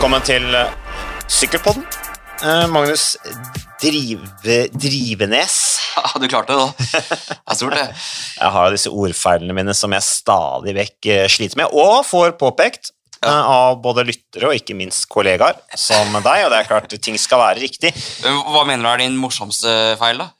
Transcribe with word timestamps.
Velkommen 0.00 0.22
til 0.24 0.54
eh, 0.56 0.70
Sykkelpodden. 1.28 1.82
Eh, 2.40 2.62
Magnus 2.72 3.18
Drive, 3.82 4.30
Drivenes. 4.72 5.56
Ja, 5.92 6.14
du 6.16 6.24
klarte 6.24 6.54
det, 6.56 6.62
da. 6.62 6.94
Det 7.28 7.34
er 7.36 7.58
stort, 7.58 7.74
det. 7.76 7.98
Jeg 8.38 8.54
har 8.54 8.72
disse 8.72 8.88
ordfeilene 8.88 9.52
mine 9.58 9.74
som 9.76 9.92
jeg 9.92 10.06
stadig 10.06 10.72
vekk 10.78 11.08
eh, 11.12 11.26
sliter 11.28 11.60
med, 11.60 11.76
og 11.76 12.00
får 12.08 12.32
påpekt 12.40 12.94
eh, 13.26 13.28
av 13.28 13.76
både 13.84 14.06
lyttere 14.08 14.48
og 14.48 14.56
ikke 14.56 14.78
minst 14.78 15.04
kollegaer 15.12 15.60
som 15.76 16.16
deg, 16.16 16.46
og 16.46 16.54
det 16.54 16.62
er 16.62 16.70
klart 16.70 16.96
ting 16.96 17.20
skal 17.20 17.42
være 17.44 17.60
riktig. 17.66 17.92
Hva 18.24 18.64
mener 18.64 18.86
du 18.86 18.92
er 18.94 19.02
din 19.04 19.20
morsomste 19.20 19.98
feil, 20.00 20.24
da? 20.24 20.30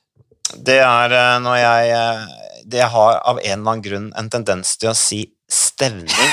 Det 0.56 0.78
er 0.80 1.18
når 1.44 1.60
jeg 1.60 2.64
Det 2.64 2.88
har 2.96 3.20
av 3.28 3.36
en 3.44 3.44
eller 3.44 3.60
annen 3.60 3.84
grunn 3.84 4.08
en 4.16 4.32
tendens 4.32 4.72
til 4.80 4.94
å 4.94 4.96
si 4.96 5.26
stevning. 5.52 6.30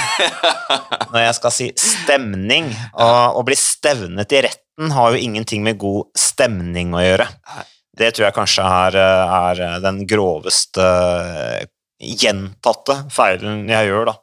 Når 1.12 1.24
jeg 1.24 1.38
skal 1.40 1.56
si 1.56 1.70
stemning. 1.82 2.70
Og 2.94 3.40
å 3.42 3.46
bli 3.48 3.58
stevnet 3.60 4.36
i 4.38 4.44
retten 4.48 4.94
har 4.94 5.14
jo 5.14 5.24
ingenting 5.24 5.66
med 5.66 5.80
god 5.82 6.08
stemning 6.18 6.94
å 6.96 7.04
gjøre. 7.04 7.28
Det 7.98 8.12
tror 8.14 8.28
jeg 8.28 8.38
kanskje 8.38 8.70
er, 8.86 9.00
er 9.02 9.82
den 9.82 10.04
groveste 10.10 10.86
eh, 10.86 11.66
gjentatte 11.98 13.00
feilen 13.14 13.66
jeg 13.72 13.90
gjør, 13.90 14.12
da. 14.12 14.18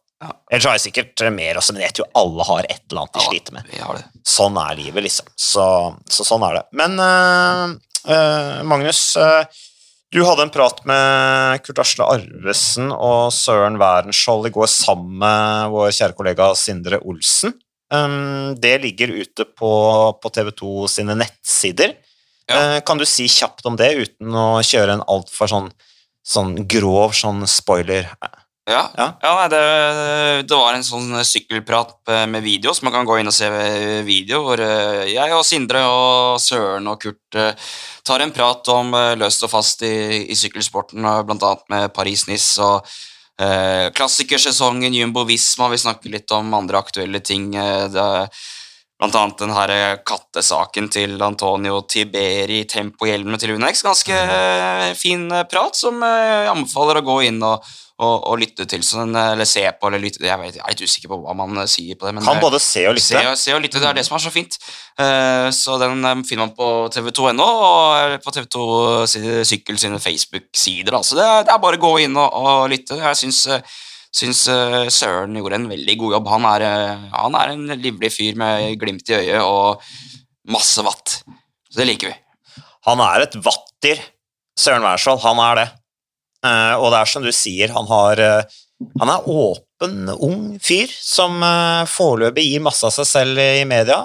Ellers 0.51 0.67
har 0.69 0.77
jeg 0.79 0.85
sikkert 0.87 1.25
mer 1.35 1.59
også, 1.59 1.75
men 1.75 1.85
jeg 1.85 1.97
tror 1.99 2.09
alle 2.17 2.47
har 2.49 2.69
et 2.69 2.83
eller 2.87 3.03
annet 3.03 3.17
de 3.19 3.25
sliter 3.27 3.57
med. 3.57 3.73
Sånn 4.25 4.57
er 4.61 4.79
livet, 4.79 5.05
liksom. 5.05 5.29
Så, 5.37 5.67
så 6.11 6.27
sånn 6.27 6.47
er 6.47 6.61
det. 6.61 6.65
Men 6.81 6.97
uh, 7.01 7.75
uh, 8.09 8.63
Magnus, 8.69 9.03
eh, 9.21 9.65
du 10.15 10.21
hadde 10.23 10.45
en 10.47 10.53
prat 10.55 10.79
med 10.87 11.63
Kurt 11.67 11.81
Asle 11.83 12.07
Arvesen 12.07 12.93
og 12.95 13.33
Søren 13.35 13.81
Wærenskiold 13.81 14.47
i 14.47 14.53
går 14.55 14.71
sammen 14.71 15.17
med 15.25 15.73
vår 15.75 15.91
kjære 15.97 16.15
kollega 16.15 16.53
Sindre 16.59 17.01
Olsen. 17.03 17.57
Um, 17.91 18.55
det 18.63 18.77
ligger 18.85 19.11
ute 19.11 19.47
på, 19.59 19.73
på 20.23 20.33
TV2 20.37 20.87
sine 20.93 21.19
nettsider. 21.19 21.97
Ja. 22.47 22.61
Eh, 22.77 22.79
kan 22.87 23.01
du 23.01 23.07
si 23.09 23.27
kjapt 23.31 23.67
om 23.67 23.77
det 23.81 23.91
uten 23.97 24.35
å 24.37 24.63
kjøre 24.63 24.99
en 24.99 25.05
altfor 25.11 25.51
sånn, 25.51 25.69
sånn 26.23 26.57
grov 26.69 27.17
sånn 27.17 27.43
spoiler? 27.51 28.07
Ja, 28.65 28.91
Ja. 28.97 29.07
ja 29.21 29.49
det, 29.53 29.63
det 30.49 30.57
var 30.57 30.73
en 30.73 30.87
sånn 30.87 31.13
sykkelprat 31.21 32.09
med 32.33 32.43
video, 32.43 32.73
så 32.73 32.87
man 32.87 32.95
kan 32.95 33.05
gå 33.05 33.19
inn 33.21 33.29
og 33.29 33.37
se 33.37 33.51
video, 34.07 34.41
hvor 34.47 34.61
eh, 34.65 35.05
jeg 35.13 35.35
og 35.37 35.45
Sindre 35.45 35.83
og 35.85 36.41
Søren 36.41 36.89
og 36.89 37.03
Kurt 37.03 37.37
eh, 37.37 37.53
tar 38.09 38.25
en 38.25 38.33
prat 38.33 38.71
om 38.73 38.95
eh, 38.97 39.13
løst 39.21 39.45
og 39.45 39.53
fast 39.53 39.85
i, 39.85 40.25
i 40.33 40.39
sykkelsporten, 40.39 41.05
annet 41.05 41.69
med 41.69 41.93
Paris-Nice 41.93 42.65
og 42.65 42.89
eh, 43.37 43.93
klassikersesongen, 43.93 44.97
Jumbo 44.97 45.27
Visma, 45.29 45.69
vi 45.69 45.83
snakker 45.85 46.17
litt 46.17 46.33
om 46.33 46.57
andre 46.57 46.81
aktuelle 46.81 47.21
ting. 47.21 47.53
det, 47.53 48.09
Blant 49.05 49.17
annet 49.21 49.39
den 49.43 49.53
her 49.53 49.71
eh, 49.75 49.97
kattesaken 50.09 50.87
til 50.89 51.21
Antonio 51.23 51.83
Tiberi, 51.85 52.63
tempohjelmene 52.71 53.37
til 53.43 53.53
Unex. 53.59 53.83
Ganske 53.85 54.17
eh, 54.17 54.93
fin 54.97 55.27
eh, 55.31 55.43
prat 55.51 55.77
som 55.77 56.01
jeg 56.01 56.49
anbefaler 56.49 57.03
å 57.03 57.05
gå 57.05 57.17
inn 57.29 57.43
og, 57.45 57.61
og, 58.01 58.15
og 58.33 58.39
lytte 58.41 58.65
til. 58.71 58.81
sånn, 58.87 59.13
eller 59.13 59.45
se 59.45 59.67
på, 59.77 59.91
eller 59.91 60.01
lytte 60.01 60.25
Jeg, 60.25 60.41
vet, 60.41 60.57
jeg 60.57 60.65
er 60.65 60.73
litt 60.73 60.85
usikker 60.89 61.13
på 61.13 61.19
hva 61.27 61.37
man 61.37 61.61
sier 61.69 61.99
på 62.01 62.09
det. 62.09 62.15
Men 62.17 62.25
Kan 62.25 62.41
både 62.41 62.63
se 62.65 62.87
og 62.89 62.97
se, 62.97 63.13
lytte. 63.19 63.29
og- 63.35 63.39
se 63.45 63.53
og 63.55 63.61
lytte, 63.67 63.83
det 63.85 63.91
er 63.93 63.99
det 64.01 64.07
som 64.09 64.17
er 64.17 64.25
så 64.25 64.33
fint. 64.35 64.57
Så 65.55 65.77
den 65.83 66.25
finner 66.25 66.47
man 66.47 66.55
på 66.57 66.69
tv2.no 66.95 67.45
og 67.45 68.17
på 68.25 68.33
TV2 68.39 68.65
si- 69.11 69.45
Sykkel 69.53 69.79
sine 69.79 70.01
Facebook-sider. 70.01 70.97
Altså 70.97 71.21
det, 71.21 71.29
det 71.49 71.53
er 71.55 71.61
bare 71.63 71.77
å 71.79 71.85
gå 71.85 71.93
inn 72.07 72.17
og, 72.17 72.33
og 72.41 72.71
lytte. 72.73 72.97
Jeg 73.05 73.21
syns, 73.21 73.45
eh, 73.53 73.61
syns 74.15 74.47
eh, 74.51 74.89
Søren 74.93 75.37
gjorde 75.39 75.59
en 75.59 75.71
veldig 75.71 75.97
god 76.01 76.19
jobb. 76.19 76.33
Han 76.35 76.49
er, 76.55 76.67
eh, 76.69 77.07
han 77.15 77.39
er 77.39 77.55
en 77.55 77.65
livlig 77.83 78.13
fyr 78.15 78.39
med 78.41 78.75
glimt 78.81 79.11
i 79.11 79.19
øyet 79.19 79.41
og 79.43 79.83
masse 80.55 80.83
vatt. 80.87 81.21
Så 81.71 81.81
det 81.81 81.89
liker 81.89 82.13
vi. 82.13 82.19
Han 82.89 83.01
er 83.03 83.25
et 83.25 83.39
vatter, 83.43 84.03
Søren 84.61 84.85
Wærsvold. 84.87 85.25
Han 85.25 85.41
er 85.43 85.63
det. 85.63 85.71
Eh, 86.45 86.75
og 86.77 86.91
det 86.93 87.01
er 87.01 87.11
som 87.11 87.25
du 87.25 87.33
sier, 87.35 87.75
han 87.75 87.91
har 87.91 88.29
Han 88.99 89.09
er 89.09 89.27
åpen, 89.31 90.09
ung 90.11 90.59
fyr 90.61 90.91
som 90.91 91.39
foreløpig 91.89 92.43
gir 92.43 92.61
masse 92.61 92.85
av 92.85 92.93
seg 92.93 93.07
selv 93.07 93.39
i 93.39 93.63
media. 93.65 93.97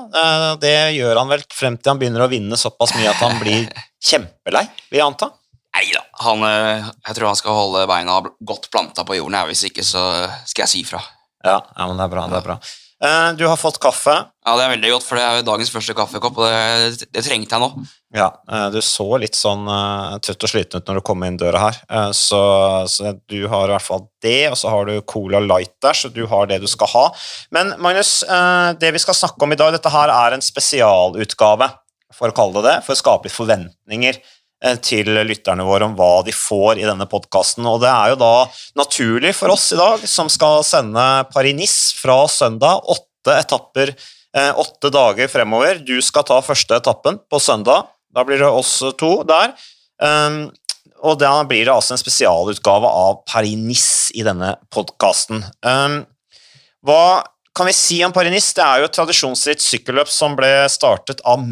Det 0.62 0.94
gjør 0.94 1.20
han 1.20 1.32
vel 1.34 1.44
frem 1.52 1.76
til 1.76 1.92
han 1.92 2.00
begynner 2.00 2.24
å 2.24 2.30
vinne 2.32 2.56
såpass 2.56 2.94
mye 2.96 3.10
at 3.10 3.20
han 3.20 3.42
blir 3.42 3.66
kjempelei, 4.12 4.64
vil 4.92 5.02
jeg 5.02 5.08
anta. 5.10 5.32
Nei 5.80 5.88
da. 5.96 6.04
Han, 6.26 6.44
eh, 6.44 6.90
jeg 7.08 7.16
tror 7.16 7.30
han 7.32 7.40
skal 7.40 7.56
holde 7.56 7.88
beina 7.88 8.20
godt 8.44 8.68
planta 8.74 9.08
på 9.08 9.16
jorden. 9.16 9.40
Hvis 9.48 9.64
ikke, 9.70 9.86
så 9.88 10.04
skal 10.44 10.66
jeg 10.66 10.74
si 10.74 10.84
fra. 10.84 11.00
Ja, 11.46 11.62
ja 11.64 11.88
men 11.88 11.96
det 11.96 12.10
er 12.10 12.16
bra. 12.18 12.28
det 12.28 12.42
er 12.42 12.48
bra. 12.50 12.60
Eh, 13.00 13.34
du 13.40 13.46
har 13.48 13.56
fått 13.56 13.80
kaffe. 13.80 14.12
Ja, 14.46 14.56
Det 14.58 14.66
er 14.66 14.74
veldig 14.74 14.92
godt, 14.92 15.06
for 15.08 15.16
det 15.16 15.24
er 15.24 15.38
jo 15.40 15.46
dagens 15.48 15.72
første 15.72 15.94
kaffekopp, 15.96 16.40
og 16.42 16.50
det, 16.50 17.08
det 17.14 17.24
trengte 17.24 17.56
jeg 17.56 17.64
nå. 17.64 17.86
Ja, 18.18 18.28
eh, 18.52 18.66
du 18.74 18.80
så 18.84 19.06
litt 19.22 19.38
sånn 19.40 19.68
eh, 19.72 20.18
trøtt 20.26 20.44
og 20.44 20.52
sliten 20.52 20.82
ut 20.82 20.90
når 20.90 21.00
du 21.00 21.04
kom 21.08 21.24
inn 21.24 21.38
døra 21.40 21.62
her, 21.70 21.80
så, 22.18 22.42
så 22.92 23.14
du 23.30 23.46
har 23.48 23.70
i 23.70 23.76
hvert 23.76 23.86
fall 23.86 24.08
det, 24.26 24.50
og 24.50 24.58
så 24.60 24.74
har 24.74 24.90
du 24.90 25.00
Cola 25.08 25.40
Light 25.40 25.78
der, 25.86 25.96
så 25.96 26.12
du 26.12 26.26
har 26.28 26.50
det 26.50 26.60
du 26.60 26.68
skal 26.68 26.92
ha. 26.92 27.06
Men 27.56 27.72
Magnus, 27.80 28.20
det 28.82 28.92
vi 28.96 29.04
skal 29.06 29.16
snakke 29.16 29.46
om 29.46 29.56
i 29.56 29.60
dag, 29.60 29.72
dette 29.78 29.94
her 29.94 30.12
er 30.12 30.36
en 30.36 30.44
spesialutgave, 30.44 31.70
for 32.20 32.34
å 32.34 32.36
kalle 32.36 32.58
det 32.58 32.66
det, 32.68 32.78
for 32.84 32.98
å 32.98 33.00
skape 33.00 33.30
litt 33.30 33.38
forventninger 33.38 34.20
til 34.84 35.08
lytterne 35.24 35.64
våre 35.64 35.88
om 35.88 35.94
hva 35.96 36.20
de 36.28 36.34
får 36.36 36.82
i 36.82 36.88
denne 36.88 37.08
podkasten. 37.08 37.64
Og 37.70 37.80
det 37.84 37.90
er 37.92 38.14
jo 38.14 38.20
da 38.20 38.34
naturlig 38.80 39.32
for 39.38 39.54
oss 39.54 39.70
i 39.72 39.80
dag, 39.80 40.04
som 40.04 40.28
skal 40.32 40.66
sende 40.68 41.06
Paris-Nice 41.32 41.96
fra 42.00 42.26
søndag, 42.28 42.84
åtte 42.92 43.38
etapper 43.40 43.94
eh, 44.36 44.52
åtte 44.60 44.90
dager 44.90 45.28
fremover. 45.28 45.80
Du 45.86 46.02
skal 46.02 46.28
ta 46.28 46.42
første 46.44 46.78
etappen 46.80 47.20
på 47.30 47.40
søndag. 47.40 47.90
Da 48.14 48.26
blir 48.26 48.42
det 48.42 48.50
oss 48.50 48.80
to 49.00 49.12
der. 49.28 49.54
Um, 50.02 50.48
og 51.06 51.20
da 51.22 51.32
blir 51.48 51.66
det 51.66 51.74
altså 51.74 51.96
en 51.96 52.02
spesialutgave 52.02 52.88
av 52.88 53.22
Paris-Nice 53.30 54.16
i 54.20 54.26
denne 54.28 54.56
podkasten. 54.74 55.44
Um, 55.64 56.02
hva 56.86 57.24
kan 57.56 57.68
vi 57.68 57.76
si 57.76 58.00
om 58.06 58.16
Paris-Nice? 58.16 58.56
Det 58.58 58.66
er 58.66 58.82
jo 58.82 58.90
et 58.90 58.98
tradisjonsritt 58.98 59.64
sykkelløp 59.64 60.12
som 60.12 60.36
ble 60.40 60.52
startet 60.72 61.24
av 61.28 61.44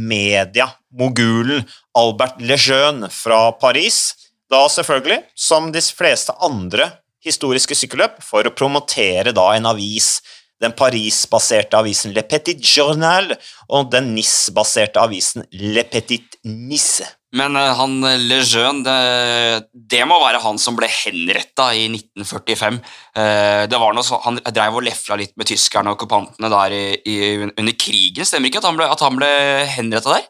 media-mogulen 0.93 1.65
Albert 1.93 2.41
Lejeune 2.41 3.09
fra 3.09 3.51
Paris. 3.51 4.15
Da 4.49 4.67
selvfølgelig, 4.69 5.23
som 5.35 5.71
de 5.71 5.81
fleste 5.81 6.33
andre 6.39 6.91
historiske 7.25 7.75
sykkelløp, 7.75 8.21
for 8.23 8.47
å 8.47 8.55
promotere 8.55 9.33
da 9.35 9.55
en 9.55 9.65
avis 9.65 10.21
den 10.61 10.71
Paris-baserte 10.73 11.77
avisen 11.77 12.15
Le 12.15 12.23
Petit 12.23 12.57
Journal 12.57 13.35
og 13.69 13.91
den 13.91 14.15
Nice-baserte 14.15 14.99
avisen 14.99 15.43
Le 15.51 15.83
Petit 15.83 16.39
Nice. 16.45 17.05
Men 17.35 17.57
eh, 17.59 17.73
han 17.75 17.99
Lejeune, 18.01 18.81
det, 18.87 19.67
det 19.91 20.05
må 20.07 20.17
være 20.23 20.39
han 20.41 20.57
som 20.57 20.77
ble 20.79 20.87
henretta 20.87 21.67
i 21.75 21.89
1945. 21.91 22.79
Eh, 23.19 23.67
det 23.69 23.81
var 23.83 23.93
noe 23.93 24.07
så, 24.07 24.21
Han 24.23 24.39
drev 24.39 24.79
og 24.79 24.87
lefla 24.87 25.19
litt 25.19 25.35
med 25.37 25.51
tyskerne 25.51 25.91
og 25.91 25.99
okkupantene 25.99 26.49
der 26.55 26.73
i, 26.73 26.83
i, 27.03 27.19
under 27.51 27.75
krigen. 27.77 28.25
Stemmer 28.25 28.49
ikke 28.49 28.63
at 28.63 28.69
han 28.71 28.79
ble, 28.79 28.87
at 28.89 29.05
ble 29.19 29.31
henretta 29.75 30.15
der? 30.15 30.25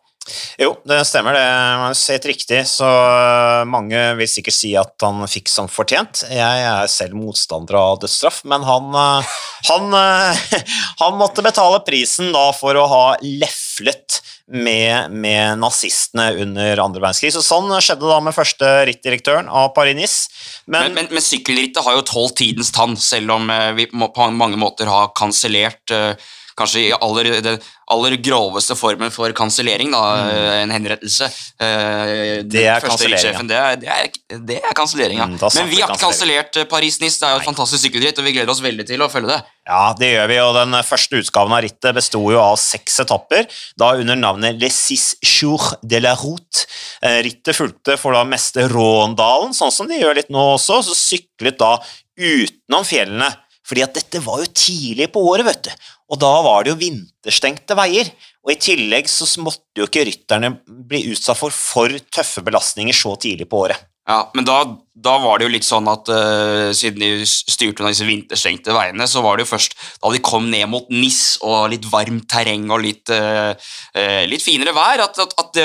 Jo, 0.61 0.73
det 0.87 1.01
stemmer 1.07 1.35
det. 1.37 1.43
er 1.43 1.97
Helt 1.97 2.29
riktig. 2.29 2.61
Så 2.69 2.87
øh, 2.87 3.63
mange 3.69 3.99
vil 4.19 4.29
sikkert 4.31 4.57
si 4.57 4.73
at 4.79 4.95
han 5.03 5.23
fikk 5.29 5.51
som 5.51 5.69
fortjent. 5.71 6.25
Jeg 6.31 6.63
er 6.69 6.89
selv 6.91 7.17
motstander 7.19 7.79
av 7.79 8.01
dødsstraff, 8.03 8.43
men 8.47 8.65
han, 8.67 8.89
øh, 8.91 9.35
han, 9.71 9.99
øh, 10.03 10.63
han 11.03 11.19
måtte 11.19 11.45
betale 11.45 11.83
prisen 11.87 12.33
da 12.35 12.49
for 12.55 12.79
å 12.79 12.87
ha 12.91 13.05
leflet 13.23 14.21
med, 14.47 15.11
med 15.11 15.59
nazistene 15.59 16.29
under 16.41 16.79
andre 16.79 17.01
verdenskrig. 17.03 17.33
Så 17.35 17.43
sånn 17.43 17.69
skjedde 17.83 18.07
da 18.07 18.19
med 18.23 18.35
første 18.35 18.69
rittdirektøren 18.87 19.51
av 19.51 19.73
Paris-Nice. 19.75 20.31
Men, 20.71 20.93
men, 20.95 21.09
men 21.11 21.23
sykkelrittet 21.23 21.83
har 21.83 21.97
jo 21.99 22.05
tolv 22.07 22.33
tidens 22.39 22.71
tann, 22.75 22.95
selv 22.99 23.35
om 23.35 23.51
eh, 23.51 23.71
vi 23.77 23.89
på 23.91 24.29
mange 24.31 24.59
måter 24.59 24.89
har 24.91 25.11
kansellert 25.17 25.91
eh, 25.95 26.13
Kanskje 26.57 26.87
i 26.87 26.93
aller, 26.95 27.29
den 27.45 27.59
aller 27.93 28.15
groveste 28.17 28.75
formen 28.75 29.11
for 29.13 29.31
kansellering, 29.37 29.91
da, 29.93 29.99
mm. 30.25 30.31
en 30.63 30.73
henrettelse. 30.73 31.27
Eh, 31.61 32.41
Det 32.49 32.63
er 32.65 32.81
kansellering, 32.81 33.47
Det 33.47 33.59
det 33.83 33.91
er, 33.93 34.09
det 34.49 34.57
er 34.57 34.73
kansellering, 34.75 35.21
ja. 35.21 35.27
Mm, 35.29 35.37
Men 35.39 35.69
vi 35.69 35.81
har 35.81 35.93
ikke 35.93 36.07
kansellert 36.07 36.57
eh, 36.57 36.65
Paris-Nice. 36.71 37.19
Det 37.21 37.27
er 37.29 37.35
jo 37.35 37.43
et 37.43 37.49
fantastisk 37.51 37.85
sykkelritt, 37.85 38.17
og 38.17 38.25
vi 38.27 38.33
gleder 38.35 38.51
oss 38.51 38.63
veldig 38.65 38.87
til 38.89 39.05
å 39.05 39.09
følge 39.11 39.35
det. 39.35 39.39
Ja, 39.67 39.93
det 39.99 40.11
gjør 40.13 40.27
vi, 40.31 40.39
og 40.43 40.53
den 40.57 40.75
første 40.87 41.21
utgaven 41.21 41.55
av 41.57 41.63
rittet 41.65 41.95
besto 41.97 42.21
jo 42.31 42.41
av 42.41 42.57
seks 42.61 43.01
etapper, 43.03 43.47
da 43.77 43.93
under 43.99 44.17
navnet 44.19 44.59
Les 44.61 44.73
Six 44.73 45.15
Jours 45.21 45.73
de 45.83 46.01
la 46.03 46.15
Route. 46.17 46.65
Eh, 47.05 47.21
Rittet 47.27 47.55
fulgte 47.57 47.97
for 48.01 48.17
da 48.17 48.23
meste 48.27 48.65
Råndalen, 48.71 49.53
sånn 49.57 49.73
som 49.73 49.89
de 49.89 49.99
gjør 49.99 50.17
litt 50.21 50.31
nå 50.33 50.53
også, 50.55 50.81
og 50.81 50.87
så 50.87 50.97
syklet 50.97 51.59
da 51.61 51.75
utenom 52.17 52.87
fjellene, 52.87 53.29
fordi 53.67 53.83
at 53.83 53.97
dette 53.99 54.21
var 54.23 54.39
jo 54.41 54.47
tidlig 54.55 55.09
på 55.11 55.21
året, 55.27 55.45
vet 55.49 55.67
du, 55.67 55.87
og 56.07 56.19
da 56.21 56.31
var 56.45 56.63
det 56.63 56.71
jo 56.73 56.79
vinterstengte 56.79 57.75
veier, 57.77 58.09
og 58.45 58.53
i 58.53 58.59
tillegg 58.63 59.09
så 59.11 59.27
måtte 59.43 59.81
jo 59.81 59.87
ikke 59.89 60.05
rytterne 60.07 60.53
bli 60.67 61.03
utsatt 61.11 61.39
for 61.39 61.51
for 61.51 61.91
tøffe 62.13 62.43
belastninger 62.45 62.95
så 62.95 63.15
tidlig 63.19 63.49
på 63.51 63.65
året. 63.65 63.81
Ja, 64.07 64.21
men 64.37 64.45
da, 64.47 64.61
da 64.95 65.17
var 65.19 65.35
det 65.35 65.49
jo 65.49 65.51
litt 65.51 65.67
sånn 65.67 65.87
at 65.91 66.07
uh, 66.07 66.69
siden 66.71 67.03
de 67.03 67.25
styrte 67.27 67.83
unna 67.83 67.91
disse 67.91 68.07
vinterstengte 68.07 68.71
veiene, 68.71 69.03
så 69.03 69.19
var 69.25 69.35
det 69.35 69.43
jo 69.43 69.51
først 69.51 69.75
da 69.99 70.11
de 70.13 70.21
kom 70.23 70.47
ned 70.47 70.63
mot 70.71 70.87
Nis 70.93 71.35
og 71.43 71.73
litt 71.73 71.83
varmt 71.91 72.23
terreng 72.31 72.69
og 72.71 72.85
litt, 72.85 73.11
uh, 73.11 73.51
uh, 73.51 74.23
litt 74.31 74.45
finere 74.45 74.71
vær, 74.77 75.03
at, 75.09 75.19
at, 75.25 75.35
at 75.43 75.59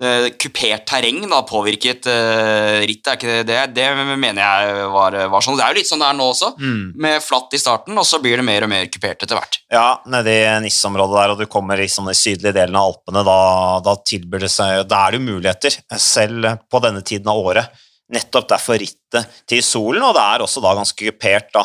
uh, 0.00 0.28
kupert 0.40 0.86
terreng 0.88 1.20
da 1.28 1.42
påvirket 1.48 2.08
uh, 2.08 2.80
rittet. 2.86 3.26
Det, 3.48 3.58
det, 3.76 3.86
mener 4.14 4.40
jeg 4.40 4.88
var, 4.94 5.18
var, 5.34 5.44
sånn. 5.44 5.58
Det 5.58 5.66
er 5.66 5.74
jo 5.74 5.80
litt 5.80 5.90
sånn 5.90 6.02
det 6.02 6.08
er 6.08 6.18
nå 6.18 6.30
også, 6.32 6.52
mm. 6.56 6.82
med 7.04 7.20
flatt 7.24 7.56
i 7.56 7.62
starten, 7.62 7.98
og 7.98 8.08
så 8.08 8.22
blir 8.22 8.40
det 8.40 8.46
mer 8.46 8.66
og 8.66 8.72
mer 8.72 8.90
kupert 8.92 9.22
etter 9.22 9.38
hvert. 9.38 9.60
Ja, 9.72 9.86
nede 10.10 10.34
i 10.34 10.42
Nis-området 10.64 11.18
der, 11.20 11.34
og 11.34 11.44
du 11.44 11.48
kommer 11.50 11.80
liksom 11.80 12.10
i 12.12 12.18
sydlige 12.18 12.56
delen 12.56 12.78
av 12.78 12.92
Alpene, 12.92 13.24
da, 13.28 13.38
da 13.84 13.96
tilbyr 14.06 14.46
det 14.46 14.52
seg 14.52 14.84
Da 14.90 15.04
er 15.06 15.14
det 15.14 15.20
jo 15.20 15.28
muligheter, 15.30 15.80
selv 16.00 16.54
på 16.70 16.82
denne 16.84 17.04
tiden 17.06 17.30
av 17.32 17.40
året 17.42 17.82
Nettopp 18.12 18.48
derfor 18.50 18.76
rittet 18.82 19.38
til 19.48 19.62
solen, 19.64 20.02
og 20.04 20.12
det 20.16 20.22
er 20.22 20.42
også 20.44 20.60
da 20.60 20.74
ganske 20.76 20.98
kupert. 20.98 21.48
da. 21.54 21.62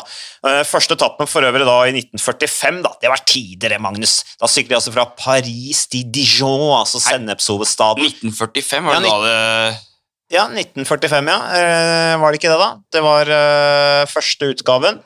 Eh, 0.48 0.62
første 0.64 0.94
etappen 0.96 1.28
for 1.28 1.44
øvrig 1.44 1.66
da 1.66 1.76
i 1.88 1.92
1945, 1.96 2.80
da, 2.86 2.92
det 3.02 3.10
var 3.12 3.24
tider 3.26 3.74
det, 3.74 3.80
Magnus. 3.82 4.22
Da 4.40 4.48
syklet 4.48 4.72
de 4.72 4.78
altså 4.78 4.94
fra 4.94 5.04
Paris 5.18 5.84
til 5.92 6.06
Dijon, 6.08 6.78
altså 6.78 7.02
sennepshovedstaden. 7.04 8.06
1945, 8.06 8.86
var 8.86 8.96
det 8.96 9.10
ja, 9.10 9.18
da 9.18 9.18
det 9.26 9.84
Ja, 10.28 10.44
1945, 10.52 11.28
ja. 11.32 11.38
Eh, 11.58 12.14
var 12.20 12.32
det 12.32 12.40
ikke 12.40 12.52
det, 12.52 12.60
da? 12.60 12.70
Det 12.92 13.04
var 13.04 13.30
uh, 13.32 14.08
første 14.08 14.50
utgaven. 14.52 15.00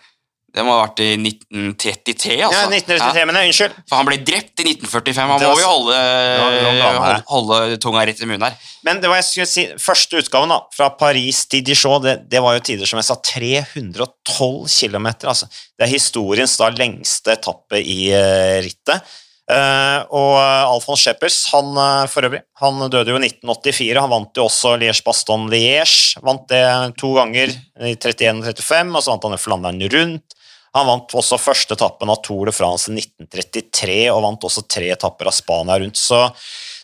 Det 0.52 0.60
må 0.66 0.74
ha 0.74 0.82
vært 0.82 1.00
i 1.00 1.14
1933, 1.16 2.34
altså. 2.44 2.58
Ja, 2.60 2.66
1933, 2.68 3.20
ja. 3.22 3.28
men 3.28 3.38
Unnskyld. 3.40 3.76
For 3.88 3.96
han 3.96 4.08
ble 4.10 4.18
drept 4.20 4.60
i 4.60 4.66
1945. 4.66 5.30
Han 5.30 5.40
må 5.40 5.54
jo 5.56 5.70
holde, 5.70 6.00
holde, 6.42 7.14
holde, 7.30 7.78
tunga 7.80 8.02
rett 8.04 8.20
i 8.20 8.28
munnen 8.28 8.44
her. 8.44 8.58
Men 8.84 9.00
det 9.00 9.08
var 9.08 9.22
jeg 9.22 9.28
skulle 9.30 9.48
si, 9.48 9.64
første 9.80 10.20
utgaven, 10.20 10.52
da, 10.52 10.60
fra 10.76 10.90
Paris 11.00 11.46
til 11.48 11.64
Dijon, 11.64 12.02
det, 12.04 12.18
det 12.28 12.42
var 12.44 12.58
jo 12.58 12.64
tider 12.68 12.90
som 12.90 13.00
jeg 13.00 13.08
sa 13.08 13.16
312 13.32 14.68
km. 14.68 15.08
Altså. 15.24 15.48
Det 15.72 15.86
er 15.86 15.94
historiens 15.94 16.58
da 16.60 16.68
lengste 16.76 17.32
etappe 17.38 17.80
i 17.80 17.98
uh, 18.12 18.60
rittet. 18.60 19.08
Uh, 19.52 20.04
og 20.14 20.36
Alfons 20.38 21.00
Scheppers, 21.02 21.40
han 21.50 21.72
uh, 21.74 22.04
for 22.12 22.28
øvrig, 22.28 22.42
han 22.60 22.78
døde 22.92 23.10
jo 23.10 23.16
i 23.16 23.24
1984. 23.24 23.96
Han 24.04 24.12
vant 24.12 24.36
jo 24.36 24.46
også 24.50 24.76
Liège-Baston-Liège. 24.84 26.20
Vant 26.28 26.44
det 26.52 26.62
to 27.00 27.16
ganger 27.16 27.56
i 27.56 27.96
31 27.96 28.44
og 28.44 28.52
35, 28.52 28.94
og 29.00 29.00
så 29.00 29.16
vant 29.16 29.28
han 29.30 29.40
Flandern 29.40 29.84
rundt. 29.96 30.38
Han 30.76 30.88
vant 30.88 31.16
også 31.20 31.36
første 31.40 31.76
etappen 31.76 32.10
av 32.12 32.22
Tour 32.24 32.48
de 32.48 32.54
France 32.56 32.88
i 32.88 32.96
1933, 32.96 33.96
og 34.12 34.22
vant 34.24 34.46
også 34.48 34.64
tre 34.64 34.88
etapper 34.94 35.28
av 35.28 35.36
Spania 35.36 35.76
rundt. 35.82 36.00
Så 36.00 36.24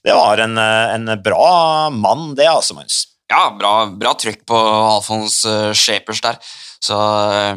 det 0.05 0.17
var 0.17 0.43
en, 0.45 0.59
en 0.59 1.15
bra 1.25 1.89
mann, 1.95 2.35
det, 2.37 2.51
altså, 2.51 2.77
Magnus. 2.77 3.07
Ja, 3.29 3.49
bra, 3.53 3.87
bra 3.93 4.15
trykk 4.17 4.45
på 4.49 4.59
Alfons 4.59 5.43
uh, 5.49 5.73
Schepers 5.77 6.21
der. 6.25 6.39
Så 6.81 6.97
uh, 6.97 7.57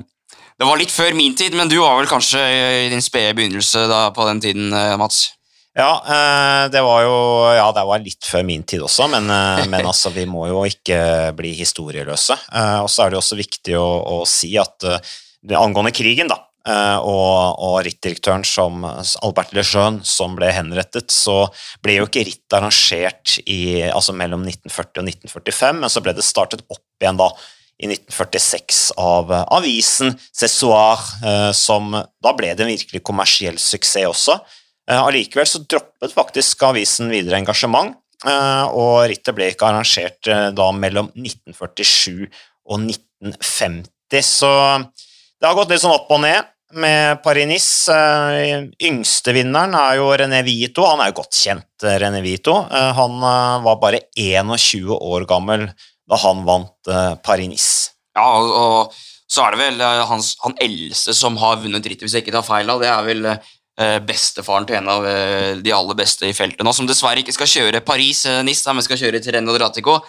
det 0.60 0.68
var 0.68 0.80
litt 0.80 0.92
før 0.92 1.16
min 1.18 1.36
tid, 1.36 1.56
men 1.58 1.72
du 1.72 1.78
var 1.80 2.00
vel 2.00 2.10
kanskje 2.12 2.42
i 2.86 2.90
din 2.92 3.04
spede 3.04 3.36
begynnelse 3.38 3.86
da, 3.92 4.02
på 4.16 4.28
den 4.28 4.42
tiden, 4.44 4.76
Mats? 5.00 5.32
Ja, 5.72 6.68
det 6.68 6.82
var 6.84 7.06
jo 7.06 7.14
Ja, 7.56 7.70
det 7.74 7.86
var 7.88 8.02
litt 8.04 8.28
før 8.28 8.44
min 8.46 8.66
tid 8.68 8.84
også, 8.84 9.08
men, 9.10 9.26
men 9.72 9.88
altså, 9.90 10.12
vi 10.14 10.28
må 10.30 10.44
jo 10.52 10.62
ikke 10.68 11.32
bli 11.34 11.56
historieløse. 11.58 12.38
Og 12.84 12.92
så 12.92 13.08
er 13.08 13.14
det 13.14 13.18
også 13.22 13.40
viktig 13.40 13.74
å, 13.80 13.88
å 14.20 14.22
si 14.30 14.52
at 14.62 14.86
angående 15.50 15.92
krigen, 15.96 16.30
da, 16.30 16.38
eh, 16.68 16.98
og, 16.98 17.62
og 17.62 17.80
rittdirektøren 17.86 18.44
som 18.48 18.86
Albert 18.86 19.56
Lejeune 19.58 20.06
som 20.08 20.36
ble 20.38 20.52
henrettet, 20.54 21.12
så 21.14 21.46
ble 21.84 21.98
jo 21.98 22.10
ikke 22.10 22.26
ritt 22.28 22.58
arrangert 22.58 23.40
i, 23.46 23.82
altså 23.90 24.16
mellom 24.18 24.46
1940 24.46 25.02
og 25.02 25.10
1945, 25.10 25.82
men 25.82 25.94
så 25.94 26.04
ble 26.06 26.16
det 26.18 26.28
startet 26.28 26.64
opp 26.70 26.86
igjen 27.02 27.20
da 27.20 27.32
i 27.82 27.90
1946 27.90 28.92
av 29.02 29.32
avisen 29.42 30.14
Cessoir, 30.30 31.02
eh, 31.26 31.50
som 31.58 31.96
da 31.98 32.36
ble 32.38 32.54
det 32.54 32.68
en 32.68 32.74
virkelig 32.76 33.02
kommersiell 33.08 33.58
suksess 33.58 34.12
også. 34.12 34.38
Eh, 34.90 35.00
allikevel 35.02 35.50
så 35.50 35.64
droppet 35.66 36.14
faktisk 36.14 36.68
avisen 36.70 37.10
videre 37.14 37.42
engasjement, 37.42 37.98
og 38.22 39.08
rittet 39.10 39.34
ble 39.34 39.48
ikke 39.50 39.66
arrangert 39.66 40.28
da 40.54 40.68
mellom 40.78 41.08
1947 41.18 42.28
og 42.70 42.84
1950. 42.84 43.88
Så 44.22 44.52
det 45.42 45.50
har 45.50 45.58
gått 45.58 45.72
litt 45.74 45.82
sånn 45.82 45.96
opp 45.96 46.12
og 46.14 46.22
ned 46.22 46.46
med 46.78 47.22
Paris-Nice. 47.26 47.90
Uh, 47.92 48.68
yngste 48.86 49.34
vinneren 49.34 49.74
er 49.74 49.98
jo 49.98 50.12
René 50.22 50.44
Vito. 50.46 50.86
Han 50.86 51.02
er 51.02 51.10
jo 51.10 51.18
godt 51.24 51.34
kjent, 51.34 51.70
eh, 51.82 51.98
René 52.00 52.22
Vito. 52.24 52.54
Uh, 52.70 52.92
han 52.96 53.18
var 53.66 53.80
bare 53.82 54.04
21 54.14 54.94
år 54.96 55.26
gammel 55.30 55.66
da 56.12 56.20
han 56.22 56.44
vant 56.46 56.92
Paris-Nice. 57.26 57.96
Ja, 58.18 58.28
og, 58.38 58.94
så 59.32 59.46
er 59.46 59.56
det 59.56 59.62
vel 59.62 59.84
hans, 60.10 60.34
han 60.44 60.58
eldste 60.60 61.16
som 61.16 61.38
har 61.40 61.62
vunnet 61.62 61.86
rittet, 61.88 62.04
hvis 62.04 62.18
jeg 62.18 62.26
ikke 62.26 62.36
tar 62.36 62.46
feil 62.46 62.70
av. 62.70 62.82
Det 62.84 62.90
er 62.92 63.06
vel 63.06 63.30
bestefaren 64.06 64.68
til 64.68 64.76
en 64.82 64.90
av 64.92 65.06
de 65.64 65.72
aller 65.74 65.98
beste 65.98 66.28
i 66.28 66.34
feltet 66.36 66.68
nå, 66.68 66.74
som 66.76 66.90
dessverre 66.90 67.24
ikke 67.24 67.34
skal 67.34 67.48
kjøre 67.48 67.82
Paris-Nice, 67.88 68.76
men 68.76 68.84
skal 68.84 69.00
kjøre 69.00 69.22
til 69.24 69.38
Rennes 69.38 69.56
Dratico. 69.56 70.02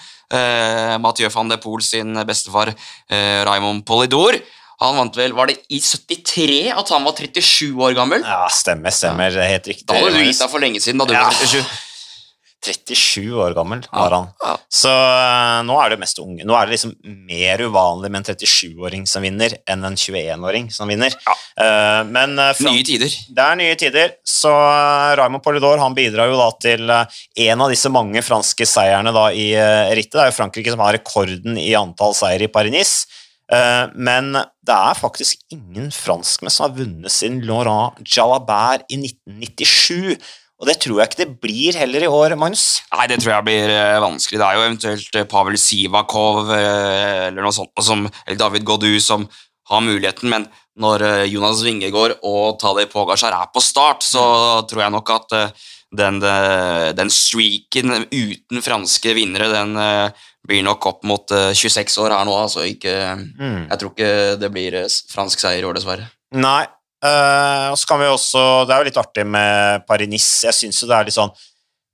Mathieu 1.05 1.31
van 1.31 1.55
de 1.55 1.61
Poel 1.63 1.87
sin 1.87 2.19
bestefar 2.27 2.75
Raymond 3.47 3.87
Polidor. 3.87 4.41
Han 4.83 4.99
vant 4.99 5.17
vel, 5.17 5.37
Var 5.37 5.53
det 5.53 5.61
i 5.73 5.81
73 5.81 6.59
at 6.75 6.93
han 6.95 7.07
var 7.07 7.17
37 7.19 7.73
år 7.79 7.97
gammel? 7.99 8.27
Ja, 8.27 8.49
stemmer. 8.53 8.95
stemmer, 8.95 9.31
ja. 9.31 9.49
Helt 9.55 9.73
riktig. 9.73 9.89
Da 9.89 10.01
hadde 10.01 10.19
du 10.19 10.27
gitt 10.27 10.43
deg 10.43 10.53
for 10.53 10.63
lenge 10.63 10.83
siden. 10.83 11.03
da 11.03 11.09
du 11.09 11.17
ja. 11.17 11.25
var 11.29 11.41
37. 11.41 11.81
37 12.63 13.33
år 13.43 13.55
gammel 13.57 13.81
var 13.91 14.15
han. 14.15 14.29
Ja. 14.39 14.53
Så 14.71 14.91
uh, 14.91 15.63
nå 15.67 15.75
er 15.83 15.93
det 15.93 15.99
mest 15.99 16.21
unge. 16.23 16.45
Nå 16.47 16.55
er 16.55 16.69
det 16.69 16.77
liksom 16.77 16.93
mer 17.27 17.63
uvanlig 17.67 18.11
med 18.13 18.21
en 18.23 18.37
37-åring 18.39 19.07
som 19.11 19.25
vinner, 19.27 19.57
enn 19.67 19.83
en 19.89 19.99
21-åring 19.99 20.69
som 20.71 20.91
vinner. 20.91 21.15
Ja. 21.27 21.35
Uh, 21.59 22.03
men 22.07 22.39
fra, 22.39 22.71
Nye 22.71 22.87
tider. 22.87 23.11
Det 23.11 23.47
er 23.49 23.59
nye 23.59 23.79
tider. 23.81 24.15
Så 24.23 24.53
Raymond 25.19 25.43
Polidor 25.43 25.83
han 25.83 25.97
bidrar 25.97 26.31
jo 26.31 26.39
da 26.39 26.51
til 26.63 26.93
en 26.93 27.67
av 27.67 27.73
disse 27.73 27.91
mange 27.93 28.23
franske 28.23 28.69
seierne 28.69 29.15
da 29.15 29.27
i 29.35 29.51
rittet. 29.97 30.15
Det 30.15 30.23
er 30.27 30.31
jo 30.31 30.39
Frankrike 30.39 30.75
som 30.75 30.85
har 30.87 30.95
rekorden 31.01 31.59
i 31.59 31.73
antall 31.79 32.15
seier 32.15 32.47
i 32.47 32.53
Paris-Nice. 32.53 33.22
Eh, 33.53 33.87
men 33.95 34.33
det 34.65 34.77
er 34.77 34.97
faktisk 34.99 35.43
ingen 35.53 35.91
franskmenn 35.93 36.53
som 36.53 36.69
har 36.69 36.79
vunnet 36.79 37.13
sin 37.13 37.43
Laurent 37.45 37.99
Jalabert 38.07 38.87
i 38.89 39.01
1997. 39.03 40.17
Og 40.63 40.69
det 40.71 40.79
tror 40.81 41.01
jeg 41.01 41.11
ikke 41.11 41.21
det 41.25 41.41
blir 41.43 41.77
heller 41.77 42.07
i 42.07 42.11
år, 42.11 42.37
Magnus. 42.39 42.81
Nei, 42.95 43.09
det 43.11 43.19
tror 43.21 43.35
jeg 43.35 43.49
blir 43.51 43.75
eh, 43.75 44.01
vanskelig. 44.03 44.41
Det 44.41 44.49
er 44.49 44.57
jo 44.59 44.67
eventuelt 44.67 45.21
eh, 45.21 45.29
Pavel 45.29 45.61
Sivakov 45.61 46.53
eller 46.55 47.41
noe 47.43 47.55
sånt, 47.55 47.75
som, 47.85 48.07
eller 48.25 48.41
David 48.41 48.69
Godu 48.69 48.93
som 49.03 49.29
har 49.71 49.85
muligheten, 49.85 50.27
men 50.29 50.49
når 50.83 51.05
Jonas 51.31 51.61
Vingegård 51.63 52.17
og 52.27 52.57
Tadej 52.61 52.89
Pogacar 52.91 53.35
er 53.37 53.51
på 53.53 53.61
start, 53.63 54.03
så 54.03 54.25
tror 54.69 54.83
jeg 54.83 54.93
nok 54.95 55.13
at 55.13 55.35
den, 55.95 56.19
den 56.97 57.13
streaken 57.13 58.07
uten 58.11 58.65
franske 58.65 59.13
vinnere, 59.17 59.51
den 59.53 59.77
blir 60.49 60.65
nok 60.67 60.87
opp 60.91 61.05
mot 61.07 61.33
26 61.33 61.83
eh, 61.83 62.03
år 62.05 62.15
her 62.17 62.27
nå, 62.27 62.35
altså 62.37 62.65
ikke 62.67 62.95
mm. 63.17 63.59
Jeg 63.71 63.79
tror 63.81 63.93
ikke 63.93 64.13
det 64.43 64.51
blir 64.55 64.79
eh, 64.83 64.97
fransk 65.13 65.43
seier 65.43 65.63
i 65.63 65.69
år, 65.69 65.77
dessverre. 65.79 66.09
Nei. 66.35 66.65
Uh, 67.03 67.73
og 67.73 67.79
så 67.81 67.89
kan 67.91 67.99
vi 67.99 68.07
også 68.07 68.41
Det 68.63 68.71
er 68.71 68.79
jo 68.79 68.87
litt 68.87 68.99
artig 69.01 69.25
med 69.27 69.83
Paris-Nice. 69.89 70.45
Jeg 70.47 70.55
syns 70.55 70.77
jo 70.79 70.87
det 70.87 70.95
er 70.95 71.09
litt 71.09 71.17
sånn 71.17 71.33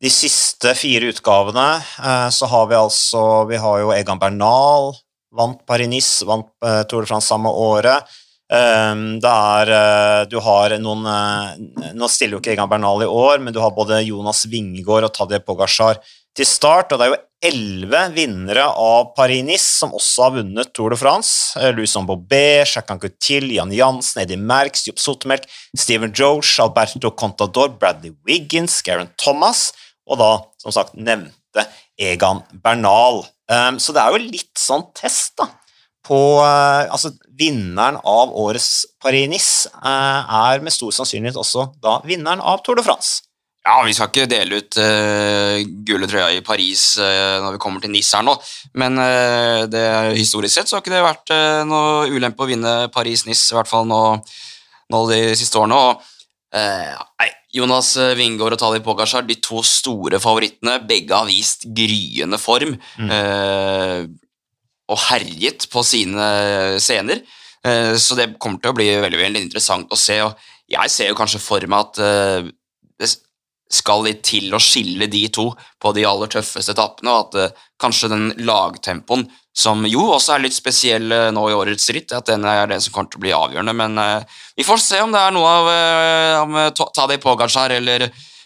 De 0.04 0.10
siste 0.12 0.74
fire 0.76 1.08
utgavene 1.08 1.64
uh, 1.80 2.28
så 2.28 2.44
har 2.52 2.66
vi 2.68 2.76
altså 2.76 3.22
Vi 3.48 3.56
har 3.56 3.78
jo 3.80 3.94
Egan 3.96 4.20
Bernal 4.20 4.90
vant 5.32 5.62
Paris-Nice, 5.64 6.28
vant 6.28 6.50
uh, 6.60 6.82
Tour 6.90 7.06
de 7.06 7.08
France 7.08 7.32
samme 7.32 7.48
året. 7.48 8.04
det 8.48 9.32
er 9.32 10.28
Du 10.28 10.38
har 10.40 10.76
noen 10.80 11.08
Nå 11.96 12.08
stiller 12.08 12.36
jo 12.36 12.42
ikke 12.42 12.52
Egan 12.52 12.68
Bernal 12.68 13.04
i 13.04 13.08
år, 13.08 13.40
men 13.40 13.52
du 13.52 13.60
har 13.64 13.72
både 13.76 14.02
Jonas 14.04 14.44
Wingegård 14.48 15.08
og 15.08 15.12
Tadje 15.16 15.40
Pogasjar 15.44 16.00
til 16.38 16.46
start, 16.46 16.92
og 16.92 17.00
det 17.00 17.06
er 17.06 17.12
jo 17.12 17.22
elleve 17.48 18.00
vinnere 18.14 18.64
av 18.66 19.12
Paris-Nice 19.16 19.66
som 19.80 19.94
også 19.94 20.24
har 20.24 20.34
vunnet 20.38 20.70
Tour 20.74 20.94
de 20.94 20.98
France. 20.98 21.58
Eh, 21.58 21.70
Louison 21.74 22.06
Bobet, 22.06 22.66
Jacques 22.66 23.00
Coutil, 23.02 23.50
Jan 23.54 23.74
Jansen, 23.74 24.22
Eddie 24.22 24.38
Merckx, 24.38 24.86
Jupp 24.88 25.02
Sotemelk, 25.02 25.46
Steven 25.76 26.14
Josh, 26.14 26.58
Alberto 26.62 27.12
Contador, 27.18 27.72
Bradley 27.78 28.14
Wiggins, 28.26 28.80
Garen 28.86 29.10
Thomas 29.18 29.70
og 30.08 30.20
da, 30.22 30.32
som 30.62 30.72
sagt, 30.72 30.94
nevnte 30.96 31.66
Egan 32.00 32.42
Bernal. 32.64 33.24
Um, 33.50 33.78
så 33.82 33.92
det 33.92 34.02
er 34.02 34.14
jo 34.14 34.28
litt 34.30 34.60
sånn 34.60 34.86
test, 34.96 35.34
da. 35.40 35.50
På, 36.08 36.40
uh, 36.40 36.88
altså, 36.88 37.12
vinneren 37.36 37.98
av 38.00 38.32
årets 38.32 38.86
Paris-Nice 39.04 39.68
uh, 39.76 40.24
er 40.48 40.64
med 40.64 40.72
stor 40.72 40.94
sannsynlighet 40.96 41.36
også 41.36 41.68
da 41.84 41.98
vinneren 42.08 42.40
av 42.40 42.62
Tour 42.64 42.80
de 42.80 42.86
France. 42.86 43.27
Ja, 43.68 43.82
vi 43.84 43.92
skal 43.92 44.08
ikke 44.08 44.28
dele 44.30 44.62
ut 44.62 44.78
uh, 44.80 45.58
gule 45.84 46.08
trøya 46.08 46.30
i 46.32 46.44
Paris 46.44 46.94
uh, 46.96 47.36
når 47.44 47.56
vi 47.56 47.60
kommer 47.60 47.82
til 47.84 47.92
Nice 47.92 48.16
her 48.16 48.24
nå, 48.24 48.32
men 48.80 48.96
uh, 48.96 49.66
det, 49.68 49.82
historisk 50.16 50.56
sett 50.56 50.70
så 50.70 50.78
har 50.78 50.84
ikke 50.84 50.94
det 50.94 51.04
vært 51.04 51.32
uh, 51.34 51.64
noe 51.68 52.06
ulempe 52.08 52.46
å 52.46 52.48
vinne 52.48 52.72
Paris-Nice, 52.94 53.50
i 53.52 53.58
hvert 53.58 53.68
fall 53.68 53.84
nå, 53.90 54.00
nå, 54.94 55.02
de 55.12 55.20
siste 55.36 55.60
årene. 55.60 55.76
og 55.76 56.06
Jonas 57.52 57.90
Wingård 58.16 58.56
og 58.56 58.60
Tali 58.62 58.80
Pogasjar, 58.84 59.26
de 59.28 59.36
to 59.44 59.60
store 59.64 60.16
favorittene, 60.22 60.78
begge 60.88 61.12
har 61.12 61.28
vist 61.28 61.66
gryende 61.76 62.38
form. 62.40 62.72
Mm. 62.96 63.10
og 64.88 65.00
herjet 65.10 65.66
på 65.68 65.82
sine 65.84 66.28
scener. 66.80 67.20
Så 68.00 68.16
det 68.16 68.30
kommer 68.40 68.62
til 68.64 68.72
å 68.72 68.78
bli 68.78 68.88
veldig, 68.96 69.20
veldig 69.20 69.42
interessant 69.44 69.92
å 69.92 70.00
se. 70.00 70.16
og 70.24 70.40
Jeg 70.72 70.94
ser 70.94 71.12
jo 71.12 71.18
kanskje 71.20 71.42
for 71.44 71.68
meg 71.68 71.84
at 71.84 72.00
det 72.96 73.12
skal 73.72 74.04
litt 74.06 74.22
til 74.26 74.54
å 74.54 74.60
skille 74.62 75.08
de 75.10 75.26
to 75.32 75.50
på 75.80 75.92
de 75.96 76.06
aller 76.08 76.30
tøffeste 76.32 76.72
etappene, 76.72 77.12
og 77.12 77.28
at 77.28 77.52
uh, 77.52 77.66
kanskje 77.80 78.10
den 78.12 78.30
lagtempoen, 78.48 79.26
som 79.58 79.82
jo 79.90 80.04
også 80.14 80.36
er 80.36 80.44
litt 80.44 80.54
spesiell 80.54 81.10
nå 81.34 81.44
i 81.50 81.56
årets 81.56 81.88
ritt, 81.90 82.14
at 82.14 82.30
den 82.30 82.46
er 82.46 82.68
det 82.70 82.78
som 82.84 82.94
kommer 82.94 83.10
til 83.10 83.18
å 83.18 83.24
bli 83.24 83.32
avgjørende. 83.34 83.72
Men 83.74 83.98
vi 84.54 84.66
får 84.66 84.78
se 84.78 85.00
om 85.02 85.10
det 85.10 85.18
er 85.18 85.34
noe 85.34 85.50
av 85.50 85.70
om 86.44 86.58
Tadej 86.94 87.18
Pogacar 87.18 87.74
eller, 87.74 88.04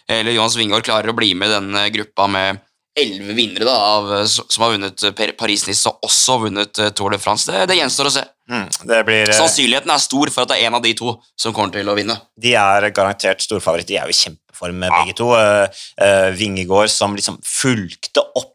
eller 0.09 0.33
Johan 0.33 0.49
Svingård 0.49 0.87
klarer 0.87 1.13
å 1.13 1.17
bli 1.19 1.35
med 1.37 1.51
i 1.51 1.53
den 1.53 1.77
gruppa 1.93 2.25
med 2.33 2.63
elleve 2.99 3.33
vinnere 3.33 3.65
da, 3.65 3.73
av, 3.97 4.11
som 4.27 4.63
har 4.63 4.75
vunnet 4.75 5.03
Paris-Nice 5.39 5.89
og 5.89 6.05
også 6.05 6.37
vunnet 6.45 6.81
Tour 6.93 7.13
de 7.13 7.19
France. 7.21 7.49
Det, 7.49 7.65
det 7.71 7.79
gjenstår 7.79 8.09
å 8.09 8.13
se. 8.13 8.23
Mm, 8.51 8.65
blir, 9.05 9.29
eh, 9.29 9.37
Sannsynligheten 9.37 9.93
er 9.93 10.01
stor 10.03 10.31
for 10.33 10.43
at 10.43 10.51
det 10.51 10.59
er 10.59 10.67
en 10.67 10.77
av 10.77 10.83
de 10.83 10.91
to 10.97 11.15
som 11.39 11.55
kommer 11.55 11.73
til 11.73 11.89
å 11.89 11.95
vinne. 11.97 12.17
De 12.39 12.53
er 12.59 12.89
garantert 12.91 13.43
storfavoritter. 13.43 13.93
De 13.93 13.99
er 14.01 14.11
jo 14.11 14.15
i 14.15 14.19
kjempeform, 14.19 14.83
ja. 14.83 14.99
begge 14.99 15.17
to. 15.17 15.31
Uh, 15.31 16.29
Vingegård 16.37 16.91
som 16.91 17.15
liksom 17.17 17.39
fulgte 17.47 18.25
opp 18.35 18.51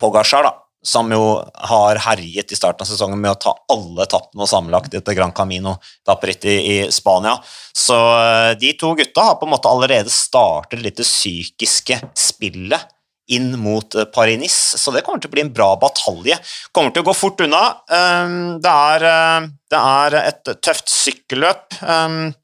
Pogasjar, 0.00 0.48
da. 0.48 0.54
Som 0.80 1.10
jo 1.12 1.24
har 1.68 1.98
herjet 2.06 2.54
i 2.54 2.56
starten 2.56 2.86
av 2.86 2.88
sesongen 2.88 3.20
med 3.20 3.34
å 3.34 3.40
ta 3.42 3.52
alle 3.68 4.06
etappene 4.06 4.46
og 4.46 4.48
sammenlagt 4.48 4.94
etter 4.96 5.12
Gran 5.18 5.34
Camino-etapperitt 5.36 6.46
i, 6.48 6.54
i, 6.56 6.76
Spania. 6.88 7.34
Så 7.76 7.98
uh, 7.98 8.54
de 8.56 8.72
to 8.80 8.94
gutta 8.96 9.26
har 9.26 9.36
på 9.36 9.44
en 9.46 9.52
måte 9.52 9.68
allerede 9.68 10.10
startet 10.10 10.80
litt 10.80 10.96
det 10.96 11.04
psykiske 11.04 12.00
spillet 12.16 12.88
inn 13.34 13.52
mot 13.60 13.94
eh, 13.94 14.08
Paris-Nice, 14.10 14.78
så 14.80 14.92
det 14.94 15.04
kommer 15.06 15.22
til 15.22 15.30
å 15.30 15.34
bli 15.34 15.44
en 15.44 15.52
bra 15.54 15.70
batalje. 15.80 16.38
Kommer 16.74 16.94
til 16.94 17.04
å 17.04 17.08
gå 17.10 17.14
fort 17.16 17.42
unna. 17.44 17.62
Ehm, 17.96 18.58
det 18.62 18.72
er, 18.72 19.06
eh, 19.10 19.48
det 19.70 19.82
er 19.94 20.18
et 20.24 20.50
tøft 20.62 20.90
sykkelløp. 20.92 21.80
Ehm, 21.82 22.34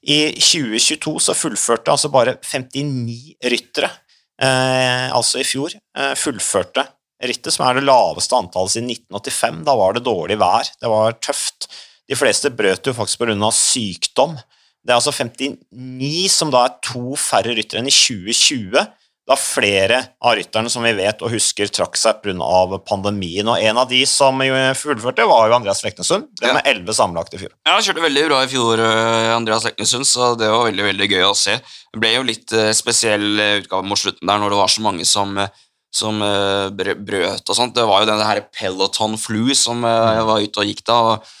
I 0.00 0.20
2022 0.40 1.18
så 1.20 1.34
fullførte 1.36 1.92
altså 1.92 2.08
bare 2.12 2.38
59 2.40 3.34
ryttere, 3.52 3.90
eh, 4.40 5.10
altså 5.12 5.42
i 5.42 5.44
fjor, 5.44 5.74
fullførte 6.16 6.86
rittet, 7.20 7.52
som 7.52 7.66
er 7.66 7.76
det 7.76 7.84
laveste 7.84 8.32
antallet 8.32 8.72
siden 8.72 8.88
1985. 8.88 9.60
Da 9.66 9.74
var 9.76 9.92
det 9.92 10.06
dårlig 10.06 10.38
vær, 10.40 10.70
det 10.80 10.88
var 10.88 11.18
tøft. 11.20 11.68
De 12.08 12.16
fleste 12.16 12.48
brøt 12.48 12.88
jo 12.88 12.96
faktisk 12.96 13.20
pga. 13.20 13.52
sykdom. 13.52 14.38
Det 14.80 14.94
er 14.94 14.96
altså 14.96 15.12
59 15.12 16.32
som 16.32 16.50
da 16.50 16.64
er 16.64 16.78
to 16.80 17.12
færre 17.20 17.52
ryttere 17.52 17.82
enn 17.82 17.90
i 17.90 17.92
2020 17.92 18.88
da 19.30 19.36
flere 19.38 20.00
av 20.26 20.34
rytterne 20.34 20.70
som 20.72 20.82
vi 20.82 20.90
vet 20.98 21.20
og 21.22 21.30
husker 21.30 21.70
trakk 21.70 21.94
seg 21.98 22.18
pga. 22.24 22.78
pandemien. 22.86 23.46
og 23.46 23.62
En 23.62 23.78
av 23.78 23.88
de 23.88 24.02
som 24.06 24.38
fullførte, 24.74 25.26
var 25.28 25.48
jo 25.48 25.54
Andreas 25.54 25.84
Leknesund. 25.84 26.26
Det 26.40 26.52
med 26.52 26.66
elleve 26.66 26.94
sammenlagt 26.96 27.34
i 27.34 27.38
fjor. 27.38 27.52
Ja, 27.64 27.76
Han 27.76 27.82
kjørte 27.86 28.02
veldig 28.02 28.26
bra 28.26 28.42
i 28.42 28.50
fjor, 28.50 28.80
eh, 28.80 29.30
Andreas 29.36 29.64
Leknesund, 29.64 30.06
så 30.06 30.34
det 30.36 30.50
var 30.50 30.66
veldig 30.66 30.84
veldig 30.84 31.10
gøy 31.12 31.24
å 31.28 31.36
se. 31.36 31.60
Det 31.92 32.00
ble 32.00 32.14
jo 32.16 32.26
litt 32.26 32.52
eh, 32.52 32.72
spesiell 32.72 33.38
eh, 33.38 33.58
utgave 33.62 33.86
mot 33.86 33.98
slutten 33.98 34.26
der, 34.26 34.38
når 34.38 34.50
det 34.50 34.58
var 34.58 34.72
så 34.74 34.82
mange 34.82 35.06
som, 35.06 35.38
som 35.94 36.18
brøt 36.74 37.46
og 37.46 37.56
sånt. 37.56 37.74
Det 37.74 37.86
var 37.86 38.02
jo 38.02 38.10
denne 38.10 38.26
her 38.26 38.42
Peloton 38.50 39.14
Flu 39.18 39.54
som 39.54 39.82
var 39.82 40.40
ute 40.42 40.58
og 40.58 40.66
gikk 40.66 40.82
da. 40.86 40.98
og 41.14 41.36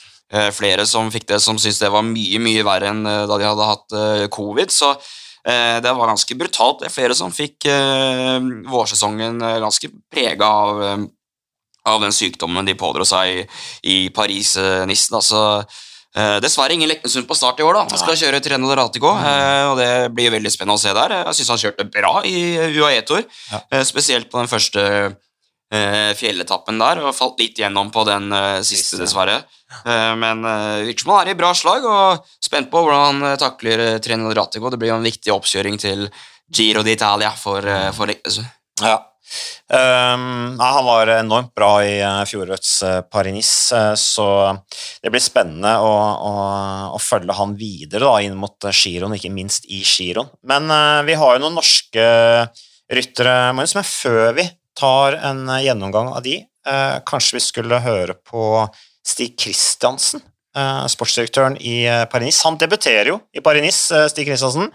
Flere 0.54 0.86
som 0.86 1.10
fikk 1.10 1.26
det, 1.26 1.40
som 1.42 1.58
syntes 1.58 1.80
det 1.82 1.90
var 1.90 2.06
mye 2.06 2.38
mye 2.38 2.62
verre 2.62 2.92
enn 2.92 3.02
da 3.02 3.34
de 3.34 3.48
hadde 3.48 3.66
hatt 3.66 4.30
covid. 4.30 4.70
så 4.70 4.94
det 5.80 5.92
var 5.96 6.10
ganske 6.10 6.36
brutalt. 6.36 6.82
Det 6.82 6.90
er 6.90 6.94
flere 6.94 7.16
som 7.16 7.32
fikk 7.32 7.68
eh, 7.70 8.36
vårsesongen 8.70 9.40
eh, 9.42 9.60
ganske 9.62 9.88
prega 10.12 10.48
av, 10.48 11.06
av 11.88 12.02
den 12.04 12.12
sykdommen 12.12 12.68
de 12.68 12.76
pådro 12.78 13.06
seg 13.08 13.30
i, 13.32 13.46
i 13.88 13.96
Paris-nissen. 14.14 15.16
Altså, 15.16 15.62
dessverre 16.42 16.74
ingen 16.74 16.90
Leknesund 16.90 17.28
på 17.28 17.36
start 17.38 17.60
i 17.62 17.64
år. 17.64 17.76
da. 17.78 17.86
Han 17.86 18.02
skal 18.02 18.18
kjøre 18.18 18.42
Treno 18.42 18.66
Doratico, 18.66 19.12
og 19.14 19.76
det 19.78 20.10
blir 20.12 20.32
veldig 20.34 20.50
spennende 20.50 20.74
å 20.74 20.82
se 20.82 20.92
der. 20.96 21.14
Jeg 21.20 21.38
syns 21.38 21.52
han 21.54 21.60
kjørte 21.62 21.86
bra 21.94 22.14
i 22.26 22.40
UAE-tor, 22.74 23.22
spesielt 23.86 24.26
på 24.32 24.42
den 24.42 24.50
første 24.50 24.86
eh, 24.90 25.12
fjelletappen 26.18 26.80
der, 26.82 26.98
og 27.04 27.14
falt 27.14 27.38
litt 27.38 27.60
gjennom 27.60 27.92
på 27.94 28.02
den 28.08 28.32
eh, 28.34 28.58
siste, 28.66 28.98
dessverre. 28.98 29.36
Eh, 29.86 30.14
men 30.18 30.42
uh, 30.42 30.82
virker 30.82 31.04
som 31.04 31.12
han 31.14 31.28
er 31.28 31.32
i 31.34 31.38
bra 31.38 31.52
slag, 31.54 31.86
og 31.86 32.24
spent 32.42 32.72
på 32.72 32.82
hvordan 32.82 33.22
han 33.22 33.38
takler 33.38 33.84
uh, 33.84 34.00
Treno 34.02 34.32
Ratico. 34.34 34.72
Det 34.72 34.80
blir 34.80 34.90
jo 34.90 34.98
en 34.98 35.06
viktig 35.06 35.32
oppkjøring 35.34 35.78
til 35.78 36.08
Giro 36.50 36.82
d'Italia 36.82 37.30
for, 37.38 37.62
eh, 37.62 37.92
for 37.94 38.10
Ja. 38.82 38.98
Um, 39.70 40.56
nei, 40.58 40.68
han 40.74 40.82
var 40.82 41.10
enormt 41.20 41.52
bra 41.54 41.68
i 41.86 42.00
uh, 42.02 42.24
fjorårets 42.26 42.72
uh, 42.82 42.96
Paris-Nice, 43.06 43.76
uh, 43.76 43.92
så 43.94 44.26
det 44.98 45.12
blir 45.14 45.22
spennende 45.22 45.76
å, 45.78 45.92
å, 46.26 46.32
å 46.96 46.98
følge 46.98 47.36
han 47.38 47.54
videre 47.54 48.08
da, 48.08 48.16
inn 48.26 48.34
mot 48.34 48.66
giroen, 48.74 49.14
ikke 49.14 49.30
minst 49.30 49.70
i 49.70 49.84
giroen. 49.86 50.32
Men 50.42 50.66
vi 51.06 51.14
har 51.14 51.36
jo 51.36 51.44
noen 51.44 51.60
norske 51.60 52.08
ryttere, 52.90 53.36
Magnus, 53.54 53.76
men 53.78 53.86
før 53.86 54.34
vi 54.40 54.48
tar 54.80 55.18
en 55.20 55.48
eh, 55.48 55.64
gjennomgang 55.66 56.12
av 56.14 56.24
de. 56.24 56.40
Eh, 56.66 56.96
kanskje 57.08 57.38
vi 57.38 57.44
skulle 57.44 57.82
høre 57.84 58.16
på 58.16 58.64
Stig 59.06 59.36
Kristiansen, 59.40 60.22
eh, 60.56 60.84
sportsdirektøren 60.92 61.58
i 61.60 61.82
Paris. 62.12 62.42
Han 62.46 62.58
debuterer 62.60 63.12
jo 63.12 63.20
i 63.36 63.44
Paris, 63.44 63.88
Stig 64.12 64.28
Kristiansen. 64.28 64.72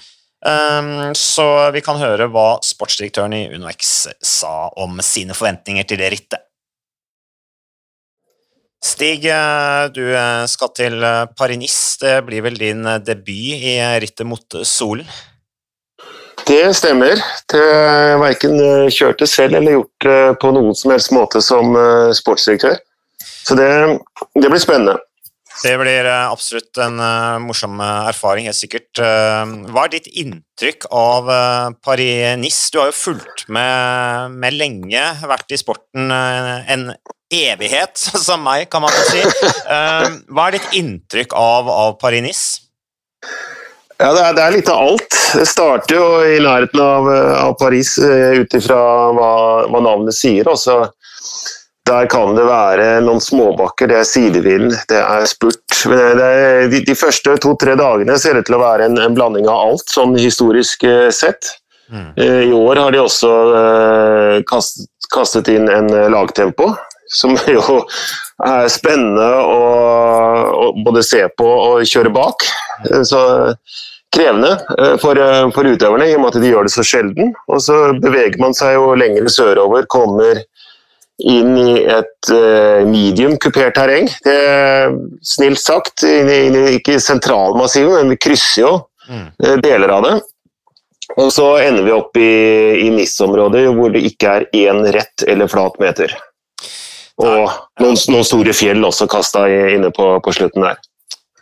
Så 1.17 1.45
vi 1.73 1.81
kan 1.81 1.97
høre 1.97 2.27
hva 2.29 2.59
sportsdirektøren 2.61 3.33
i 3.33 3.47
UnoX 3.55 3.93
sa 4.21 4.67
om 4.77 4.99
sine 5.01 5.33
forventninger 5.33 5.87
til 5.89 5.97
det 5.97 6.09
rittet. 6.13 6.43
Stig, 8.85 9.25
du 9.95 10.03
skal 10.51 10.71
til 10.77 11.07
Paris. 11.39 11.79
Det 11.97 12.19
blir 12.27 12.45
vel 12.45 12.59
din 12.61 12.85
debut 13.01 13.65
i 13.71 13.79
rittet 14.03 14.29
mot 14.29 14.59
solen? 14.61 15.09
Det 16.45 16.75
stemmer. 16.77 17.17
Det 17.49 17.57
er 17.57 18.19
verken 18.21 18.59
kjørte 18.59 18.93
kjørt 18.93 19.21
det 19.23 19.27
selv 19.31 19.57
eller 19.57 19.79
gjort 19.79 20.05
det 20.05 20.19
på 20.43 20.51
noen 20.53 20.77
som 20.77 20.93
helst 20.93 21.11
måte 21.15 21.41
som 21.41 21.73
eh, 21.79 22.13
sportsdirektør. 22.13 22.77
Så 23.45 23.57
det, 23.57 23.69
det 24.37 24.51
blir 24.51 24.61
spennende. 24.61 24.99
Det 25.63 25.73
blir 25.81 26.05
eh, 26.05 26.27
absolutt 26.29 26.77
en 26.85 27.01
morsom 27.47 27.81
erfaring, 27.81 28.45
helt 28.45 28.59
sikkert. 28.59 29.01
Hva 29.01 29.87
er 29.87 29.93
ditt 29.95 30.11
inntrykk 30.11 30.85
av 30.93 31.31
Paris-Nice? 31.85 32.69
Du 32.69 32.77
har 32.83 32.91
jo 32.91 32.97
fulgt 32.99 33.47
med, 33.49 34.37
med, 34.37 34.59
lenge, 34.59 35.05
vært 35.25 35.55
i 35.55 35.61
sporten 35.61 36.13
en 36.13 36.91
evighet, 37.33 37.97
som 38.27 38.45
meg, 38.45 38.67
kan 38.69 38.85
man 38.85 38.93
si. 39.09 39.25
Hva 39.65 40.45
er 40.51 40.59
ditt 40.59 40.77
inntrykk 40.77 41.33
av, 41.41 41.73
av 41.73 41.97
Paris-Nice? 42.03 42.61
Ja, 43.97 44.11
det 44.11 44.21
er, 44.21 44.33
det 44.35 44.43
er, 44.43 44.53
litt 44.57 44.69
av 44.71 44.81
alt. 44.89 45.17
Det 45.35 45.45
starter 45.47 45.95
jo 45.95 46.05
i 46.27 46.35
nærheten 46.43 46.81
av, 46.83 47.07
av 47.39 47.53
Paris 47.59 47.95
uh, 48.01 48.35
ut 48.41 48.55
ifra 48.57 48.79
hva, 49.15 49.31
hva, 49.71 49.81
navnet 49.83 50.17
sier. 50.17 50.47
Også. 50.51 50.81
Der 51.85 52.07
kan 52.11 52.33
det 52.35 52.47
være 52.47 52.87
noen 53.05 53.21
småbakker, 53.21 53.87
det 53.91 53.99
er 54.01 54.07
sidevind, 54.09 54.73
det 54.89 54.99
er 54.99 55.27
spurt. 55.29 55.61
Men 55.87 56.17
det 56.19 56.25
er, 56.25 56.65
de, 56.71 56.81
de, 56.87 56.95
første 56.97 57.37
to-tre 57.43 57.75
dagene 57.79 58.17
ser 58.19 58.39
det 58.39 58.47
til 58.49 58.57
å 58.57 58.63
være 58.63 58.89
en, 58.89 58.97
en 58.99 59.15
blanding 59.15 59.47
av 59.47 59.69
alt, 59.69 59.85
sånn 59.93 60.17
historisk 60.19 60.83
uh, 60.89 61.07
sett. 61.13 61.53
Mm. 61.85 62.07
I 62.17 62.53
år 62.57 62.79
har 62.81 62.95
de 62.95 62.97
også 62.97 63.29
kastet, 64.49 64.87
kastet 65.13 65.51
inn 65.53 65.67
en 65.69 65.85
lagtempo, 66.09 66.71
som 67.11 67.35
jo 67.55 67.81
er 68.45 68.69
spennende 68.71 69.27
å, 69.41 70.71
både 70.85 71.03
se 71.05 71.23
på 71.37 71.45
og 71.47 71.85
kjøre 71.87 72.13
bak. 72.15 72.47
Så 73.07 73.21
krevende 74.15 74.55
eh, 74.79 74.95
for, 75.01 75.19
eh, 75.19 75.45
for, 75.55 75.67
utøverne 75.67 76.09
i 76.09 76.15
og 76.15 76.23
med 76.23 76.33
at 76.33 76.43
de 76.43 76.51
gjør 76.51 76.67
det 76.67 76.75
så 76.75 76.85
sjelden. 76.87 77.33
Og 77.51 77.63
så 77.63 77.79
beveger 78.01 78.39
man 78.41 78.55
seg 78.57 78.77
jo 78.77 78.93
lenger 78.99 79.31
sørover, 79.31 79.87
kommer 79.91 80.43
inn 81.15 81.53
i 81.55 81.79
et 81.87 82.29
medium 82.89 83.37
kupert 83.39 83.77
terreng. 83.77 84.09
Det 84.25 84.33
er 84.35 84.95
snilt 85.23 85.61
sagt 85.61 86.03
inn 86.03 86.27
i, 86.27 86.63
ikke 86.75 86.97
sentralmassivet, 86.99 88.01
men 88.01 88.11
vi 88.11 88.19
krysser 88.19 88.65
jo 88.65 88.71
mm. 89.07 89.61
deler 89.63 89.93
av 89.95 90.03
det. 90.03 90.15
Og 91.15 91.29
så 91.31 91.45
ender 91.63 91.85
vi 91.85 91.93
opp 91.95 92.17
i, 92.19 92.31
i 92.83 92.89
NIS-området 92.91 93.67
hvor 93.77 93.93
det 93.93 94.03
ikke 94.09 94.39
er 94.39 94.47
én 94.65 94.81
rett 94.95 95.23
eller 95.29 95.51
flat 95.51 95.77
meter. 95.79 96.15
Og 97.23 97.47
noen, 97.79 97.95
noen 98.11 98.27
store 98.27 98.55
fjell 98.55 98.83
også 98.83 99.07
kasta 99.07 99.45
inne 99.47 99.91
på, 99.95 100.09
på 100.23 100.35
slutten 100.35 100.65
der. 100.67 100.81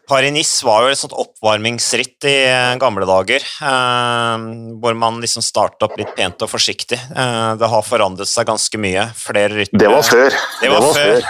Paris-Nice 0.09 0.65
var 0.67 0.83
jo 0.83 0.91
et 0.91 0.99
sånt 0.99 1.15
oppvarmingsritt 1.15 2.25
i 2.27 2.33
eh, 2.43 2.73
gamle 2.81 3.05
dager, 3.07 3.43
eh, 3.43 4.45
hvor 4.83 4.97
man 4.99 5.21
liksom 5.23 5.45
starta 5.45 5.87
opp 5.87 5.95
litt 5.99 6.11
pent 6.17 6.43
og 6.43 6.51
forsiktig. 6.51 6.99
Eh, 6.99 7.51
det 7.59 7.69
har 7.71 7.85
forandret 7.87 8.29
seg 8.29 8.49
ganske 8.49 8.81
mye. 8.83 9.05
Flere 9.15 9.61
ryttere 9.61 9.79
Det 9.79 9.91
var 9.93 10.03
før. 10.07 10.35
Det 10.59 10.71
var, 10.73 10.81
det 10.81 10.81
var 10.83 10.97
før. 10.97 11.21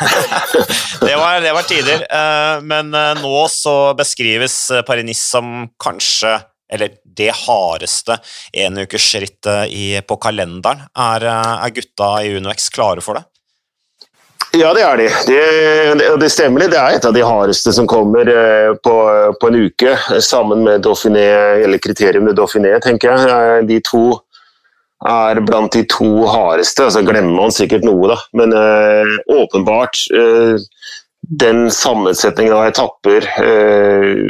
det, 1.08 1.18
var, 1.22 1.38
det 1.46 1.54
var 1.60 1.70
tider. 1.70 2.08
Eh, 2.08 2.56
men 2.74 2.90
eh, 2.98 3.22
nå 3.22 3.44
så 3.54 3.76
beskrives 4.00 4.58
Paris-Nice 4.88 5.28
som 5.36 5.70
kanskje 5.82 6.40
eller 6.74 6.96
det 7.06 7.30
hardeste 7.44 8.16
enukersrittet 8.58 10.08
på 10.10 10.16
kalenderen. 10.18 10.88
Er, 10.98 11.28
er 11.30 11.74
gutta 11.76 12.16
i 12.26 12.32
UnoX 12.34 12.72
klare 12.74 13.04
for 13.06 13.20
det? 13.20 13.28
Ja, 14.54 14.70
det 14.78 14.84
er 14.86 15.00
de. 15.00 15.06
Det, 15.26 16.10
det 16.22 16.28
stemmer. 16.30 16.68
Det 16.70 16.78
er 16.78 16.94
et 16.94 17.06
av 17.10 17.14
de 17.16 17.24
hardeste 17.26 17.72
som 17.74 17.88
kommer 17.90 18.28
eh, 18.30 18.76
på, 18.86 18.98
på 19.42 19.50
en 19.50 19.56
uke, 19.66 19.96
sammen 20.22 20.62
med 20.68 20.84
Dauphiné, 20.86 21.24
eller 21.64 21.82
kriterium 21.82 22.28
med 22.30 22.38
Dauphiné, 22.38 22.76
tenker 22.84 23.10
jeg. 23.10 23.32
Eh, 23.34 23.64
de 23.72 23.80
to 23.88 24.04
er 25.10 25.42
blant 25.42 25.74
de 25.74 25.82
to 25.90 26.28
hardeste. 26.30 26.86
Så 26.94 27.02
glemmer 27.02 27.34
man 27.34 27.56
sikkert 27.56 27.88
noe, 27.88 28.12
da. 28.14 28.20
Men 28.38 28.54
øh, 28.54 29.16
åpenbart 29.40 30.04
øh, 30.14 30.62
den 31.42 31.66
sammensetningen 31.74 32.54
av 32.54 32.70
etapper, 32.70 33.26
øh, 33.42 34.30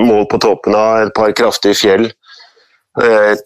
mål 0.00 0.24
på 0.30 0.40
toppen 0.40 0.78
av 0.78 1.04
et 1.04 1.14
par 1.16 1.36
kraftige 1.36 1.76
fjell 1.76 2.10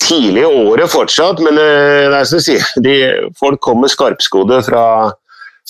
Tidlig 0.01 0.41
i 0.41 0.49
året 0.49 0.89
fortsatt, 0.89 1.39
men 1.45 1.59
det 1.61 2.17
er 2.17 2.25
som 2.27 2.41
du 2.41 2.43
sier, 2.43 2.65
de, 2.81 2.95
folk 3.39 3.61
kommer 3.63 3.93
skarpskodde 3.93 4.63
fra 4.65 4.85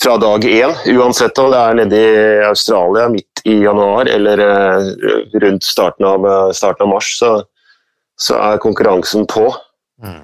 fra 0.03 0.17
dag 0.19 0.45
én, 0.45 0.75
uansett 0.97 1.39
om 1.39 1.51
det 1.53 1.61
er 1.61 1.79
nede 1.79 1.99
i 1.99 2.45
Australia 2.49 3.09
midt 3.13 3.43
i 3.45 3.61
januar 3.63 4.09
eller 4.11 4.41
uh, 4.41 4.87
rundt 5.43 5.67
starten 5.67 6.07
av, 6.09 6.25
uh, 6.27 6.53
starten 6.57 6.87
av 6.87 6.95
mars, 6.97 7.11
så, 7.19 7.35
så, 8.21 8.39
er 8.41 8.63
konkurransen 8.63 9.29
på. 9.31 9.47
Mm. 10.03 10.23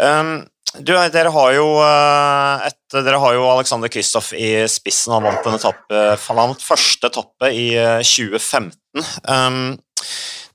Um, 0.00 0.32
du, 0.78 0.94
dere 1.12 1.32
har 1.34 1.52
jo 1.54 1.66
uh, 1.78 2.66
et, 2.66 2.78
dere 2.94 3.20
har 3.22 3.36
jo 3.36 3.46
Alexander 3.52 3.92
Kristoff 3.92 4.32
i 4.34 4.52
spissen. 4.70 5.14
Han 5.14 5.28
vant, 5.28 5.46
en 5.46 5.60
etappe, 5.60 6.02
han 6.26 6.40
vant 6.40 6.64
første 6.64 7.12
etappe 7.12 7.52
i 7.54 7.68
2015. 8.06 9.04
Um, 9.28 9.78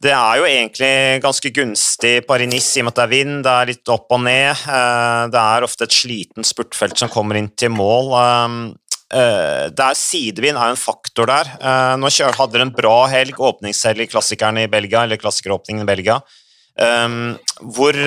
det 0.06 0.14
er 0.14 0.38
jo 0.38 0.46
egentlig 0.46 0.94
ganske 1.24 1.52
gunstig 1.56 2.14
Paris 2.28 2.68
i 2.76 2.82
og 2.82 2.88
med 2.88 2.94
at 2.94 3.00
det 3.00 3.06
er 3.06 3.14
vind, 3.14 3.36
det 3.46 3.52
er 3.52 3.70
litt 3.72 3.92
opp 3.94 4.14
og 4.14 4.22
ned. 4.26 4.64
Eh, 4.70 5.22
det 5.34 5.42
er 5.42 5.66
ofte 5.66 5.88
et 5.88 5.96
sliten 5.96 6.46
spurtfelt 6.46 7.00
som 7.00 7.12
kommer 7.12 7.40
inn 7.40 7.50
til 7.58 7.74
mål. 7.74 8.12
Eh, 8.20 8.58
eh, 9.18 9.64
det 9.74 9.88
er 9.88 9.98
Sidevind 9.98 10.60
er 10.62 10.74
en 10.74 10.80
faktor 10.80 11.32
der. 11.32 11.50
Nå 11.98 12.12
hadde 12.12 12.52
dere 12.54 12.68
en 12.68 12.76
bra 12.76 12.98
helg, 13.10 13.40
åpningshelg 13.40 14.06
i 14.06 14.10
klassikerne 14.12 14.66
i 14.66 14.72
Belgia, 14.72 15.06
eller 15.06 15.22
klassikeråpningen 15.22 15.86
i 15.86 15.90
Belgia. 15.90 16.20
Hvor, 16.76 17.98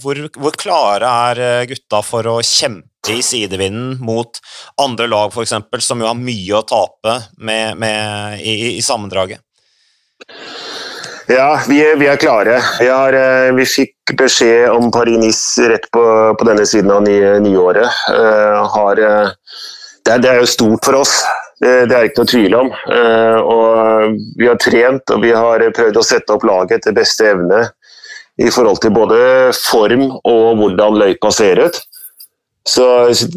hvor, 0.00 0.20
hvor, 0.32 0.54
klare 0.56 1.10
er 1.28 1.66
gutta 1.68 2.00
for 2.00 2.24
å 2.30 2.38
kjempe 2.40 3.12
i 3.12 3.20
sidevinden 3.22 3.98
mot 4.00 4.40
andre 4.80 5.10
lag, 5.12 5.28
f.eks., 5.28 5.84
som 5.84 6.00
jo 6.00 6.08
har 6.08 6.16
mye 6.16 6.56
å 6.56 6.64
tape 6.64 7.18
med, 7.36 7.76
med, 7.84 8.40
i, 8.40 8.78
i 8.78 8.82
sammendraget? 8.82 9.44
Ja, 11.28 11.60
vi 11.68 11.76
er, 11.84 11.98
vi 12.00 12.06
er 12.08 12.16
klare. 12.16 12.56
Vi, 12.80 12.86
har, 12.88 13.12
eh, 13.12 13.50
vi, 13.52 13.66
fikk 13.68 14.14
beskjed 14.16 14.70
om 14.72 14.86
Paris-Nice 14.92 15.66
rett 15.68 15.84
på, 15.92 16.04
på, 16.40 16.46
denne 16.48 16.64
siden 16.66 16.88
av 16.94 17.02
nyåret. 17.04 17.98
Uh, 18.08 18.64
har, 18.72 19.02
uh, 19.02 19.58
det, 20.08 20.22
det, 20.24 20.30
er, 20.30 20.38
jo 20.40 20.48
stort 20.48 20.88
for 20.88 21.02
oss, 21.02 21.18
det, 21.60 21.90
det 21.90 21.98
er 21.98 22.08
ikke 22.08 22.24
noe 22.24 22.30
tvil 22.32 22.56
om. 22.56 22.72
Uh, 22.88 24.16
vi 24.40 24.48
har 24.48 24.56
trent 24.62 25.12
og 25.12 25.20
vi 25.26 25.34
har 25.36 25.66
prøvd 25.76 26.00
å 26.00 26.06
sette 26.06 26.32
opp 26.32 26.48
laget 26.48 26.78
etter 26.78 26.96
beste 26.96 27.28
evne 27.34 27.66
i 28.40 28.48
forhold 28.54 28.80
til 28.80 28.94
både 28.96 29.20
form 29.58 30.08
og 30.22 30.62
hvordan 30.62 30.96
løypa 31.02 31.34
ser 31.34 31.60
ut. 31.60 31.76
Så, 32.68 32.84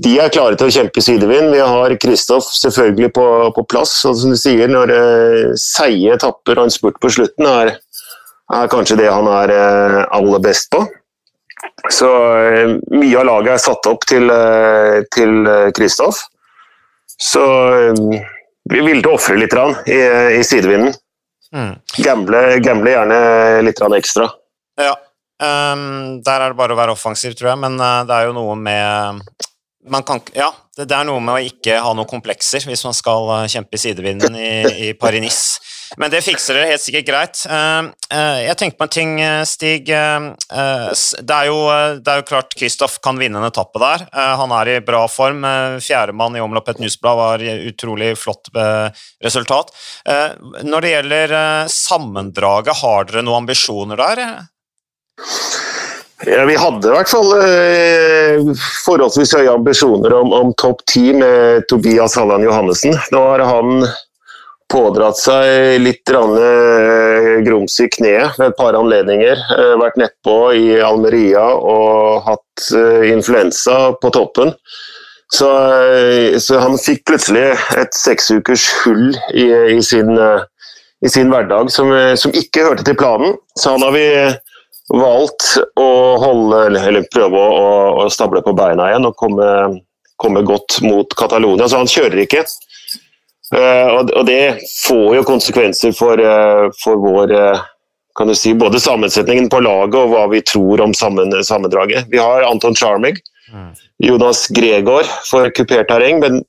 de 0.03 0.17
er 0.19 0.31
klare 0.33 0.57
til 0.59 0.67
å 0.67 0.73
kjempe 0.75 0.99
i 0.99 1.05
sidevind. 1.05 1.53
Vi 1.53 1.61
har 1.63 1.93
Kristoff 2.03 2.49
selvfølgelig 2.57 3.11
på, 3.15 3.27
på, 3.55 3.63
plass. 3.69 3.93
og 4.09 4.17
som 4.19 4.33
du 4.33 4.39
sier, 4.39 4.67
Når 4.71 4.91
uh, 4.91 5.53
seige 5.59 6.17
etapper 6.17 6.59
og 6.59 6.67
en 6.67 6.73
spurt 6.73 6.99
på 7.01 7.11
slutten 7.15 7.47
er, 7.47 7.77
er 8.51 8.71
kanskje 8.71 8.99
det 8.99 9.07
han 9.07 9.29
er 9.31 9.53
uh, 9.55 10.01
aller 10.17 10.43
best 10.43 10.67
på. 10.73 10.83
Så 11.93 12.09
uh, 12.09 12.75
mye 12.91 13.21
av 13.21 13.29
laget 13.29 13.53
er 13.55 13.63
satt 13.63 13.87
opp 13.91 14.03
til, 14.09 14.27
til 15.15 15.51
Kristoff. 15.77 16.25
Så 17.21 17.41
vi 18.71 18.79
ville 18.81 19.11
ofre 19.13 19.37
litt 19.37 19.53
i, 19.53 19.99
i 20.39 20.43
sidevinden. 20.43 20.95
Mm. 21.53 21.73
Gamble, 22.01 22.41
gamble 22.65 22.95
gjerne 22.95 23.21
litt 23.67 23.81
ekstra. 23.99 24.27
Ja, 24.81 24.95
Um, 25.41 26.21
der 26.21 26.43
er 26.43 26.51
det 26.51 26.59
bare 26.59 26.75
å 26.75 26.77
være 26.77 26.93
offensiv, 26.93 27.33
tror 27.37 27.55
jeg, 27.55 27.61
men 27.63 27.79
uh, 27.81 28.03
det 28.05 28.13
er 28.13 28.27
jo 28.29 28.37
noe 28.37 28.53
med 28.61 29.23
kan, 30.05 30.19
ja, 30.37 30.51
det, 30.77 30.85
det, 30.85 30.93
er 30.93 31.07
noe 31.09 31.17
med 31.17 31.33
å 31.33 31.41
ikke 31.49 31.79
ha 31.81 31.95
noen 31.97 32.05
komplekser 32.05 32.61
hvis 32.69 32.83
man 32.85 32.93
skal 32.93 33.25
uh, 33.31 33.47
kjempe 33.49 33.73
i 33.73 33.81
sidevinden 33.81 34.37
i, 34.37 34.51
i 34.69 34.91
Paris-Nice. 34.93 35.57
Men 35.97 36.13
det 36.13 36.21
fikser 36.21 36.55
dere 36.55 36.69
helt 36.69 36.83
sikkert 36.83 37.07
greit. 37.09 37.41
Uh, 37.49 37.89
jeg 38.45 38.53
tenker 38.61 38.77
på 38.77 38.85
en 38.85 38.93
ting, 38.93 39.15
Stig. 39.49 39.89
Det 39.89 39.97
er, 39.97 41.49
jo, 41.49 41.57
det, 41.97 42.13
er 42.13 42.21
jo, 42.21 42.27
klart 42.29 42.53
Kristoff 42.53 42.99
kan 43.01 43.17
vinne 43.17 43.41
en 43.41 43.49
etappe 43.49 43.81
der. 43.81 44.05
Han 44.13 44.53
er 44.61 44.75
i 44.75 44.79
bra 44.85 45.01
form. 45.09 45.41
Fjerdemann 45.81 46.37
i 46.37 46.45
Omloppet 46.45 46.79
Newsblad 46.79 47.17
var 47.17 47.43
utrolig 47.43 48.13
flott 48.21 48.53
resultat. 49.25 49.73
Når 50.63 50.85
det 50.85 50.93
gjelder 50.95 51.35
sammendraget, 51.73 52.77
har 52.85 53.09
dere 53.09 53.25
noen 53.25 53.41
ambisjoner 53.43 53.99
der? 53.99 54.25
Ja, 56.25 56.45
vi 56.45 56.55
hadde 56.59 56.91
i 56.91 56.93
hvert 56.93 57.09
fall 57.09 57.31
eh, 57.39 58.51
forholdsvis 58.85 59.33
høye 59.39 59.55
ambisjoner 59.55 60.13
om, 60.19 60.33
om 60.37 60.51
topp 60.59 60.83
ti 60.89 61.07
med 61.17 61.65
Tobias 61.71 62.17
Halland 62.19 62.45
Johannessen. 62.45 62.93
Nå 63.13 63.23
har 63.25 63.41
han 63.47 63.81
pådratt 64.71 65.19
seg 65.19 65.81
litt 65.81 66.11
eh, 66.13 67.41
grums 67.45 67.79
i 67.81 67.89
kneet 67.91 68.37
ved 68.39 68.51
et 68.51 68.59
par 68.59 68.77
anledninger. 68.77 69.41
Eh, 69.57 69.73
vært 69.81 69.99
nedpå 69.99 70.37
i 70.57 70.67
Almeria 70.85 71.43
og 71.57 72.27
hatt 72.27 72.69
eh, 72.77 73.09
influensa 73.11 73.95
på 74.01 74.13
toppen. 74.13 74.53
Så, 75.31 75.49
eh, 75.49 76.37
så, 76.43 76.59
han 76.61 76.77
fikk 76.79 77.05
plutselig 77.09 77.49
et 77.79 77.97
seksukers 77.97 78.67
hull 78.83 79.11
i, 79.33 79.47
i, 79.73 79.81
sin, 79.83 80.13
eh, 80.19 80.45
i 81.01 81.11
sin 81.11 81.31
hverdag 81.31 81.71
som, 81.73 81.91
som, 82.19 82.35
ikke 82.35 82.67
hørte 82.69 82.87
til 82.87 82.99
planen. 82.99 83.35
Så 83.57 83.75
han 83.75 83.85
har 83.87 83.95
vi 83.95 84.07
valgt 84.91 85.55
å 85.79 85.89
holde, 86.21 86.65
eller 86.81 87.07
prøve 87.13 87.39
å, 87.39 87.69
å, 88.03 88.09
stable 88.11 88.43
på 88.43 88.53
beina 88.57 88.89
igjen 88.89 89.07
og 89.07 89.15
komme, 89.19 89.47
komme 90.19 90.43
godt 90.47 90.81
mot 90.85 91.15
Catalonia. 91.17 91.69
Så 91.69 91.81
han 91.81 91.91
kjører 91.91 92.23
ikke. 92.25 92.43
Uh, 93.51 93.99
og, 93.99 94.23
det 94.27 94.61
får 94.87 95.17
jo 95.17 95.27
konsekvenser 95.27 95.95
for, 95.95 96.19
uh, 96.19 96.69
for 96.79 96.99
vår 97.03 97.33
uh, 97.35 97.63
kan 98.15 98.29
du 98.31 98.35
si, 98.35 98.53
både 98.55 98.79
sammensetningen 98.79 99.49
på 99.51 99.59
laget 99.63 99.97
og 99.99 100.13
hva 100.13 100.25
vi 100.31 100.39
tror 100.43 100.83
om 100.83 100.95
sammen, 100.95 101.33
sammendraget. 101.43 102.07
Vi 102.11 102.19
har 102.19 102.47
Anton 102.47 102.75
Charmig, 102.75 103.19
mm. 103.51 103.73
Jonas 104.07 104.45
Gregor 104.51 105.07
for 105.27 105.51
kupert 105.55 105.87
terreng, 105.91 106.19
men 106.23 106.41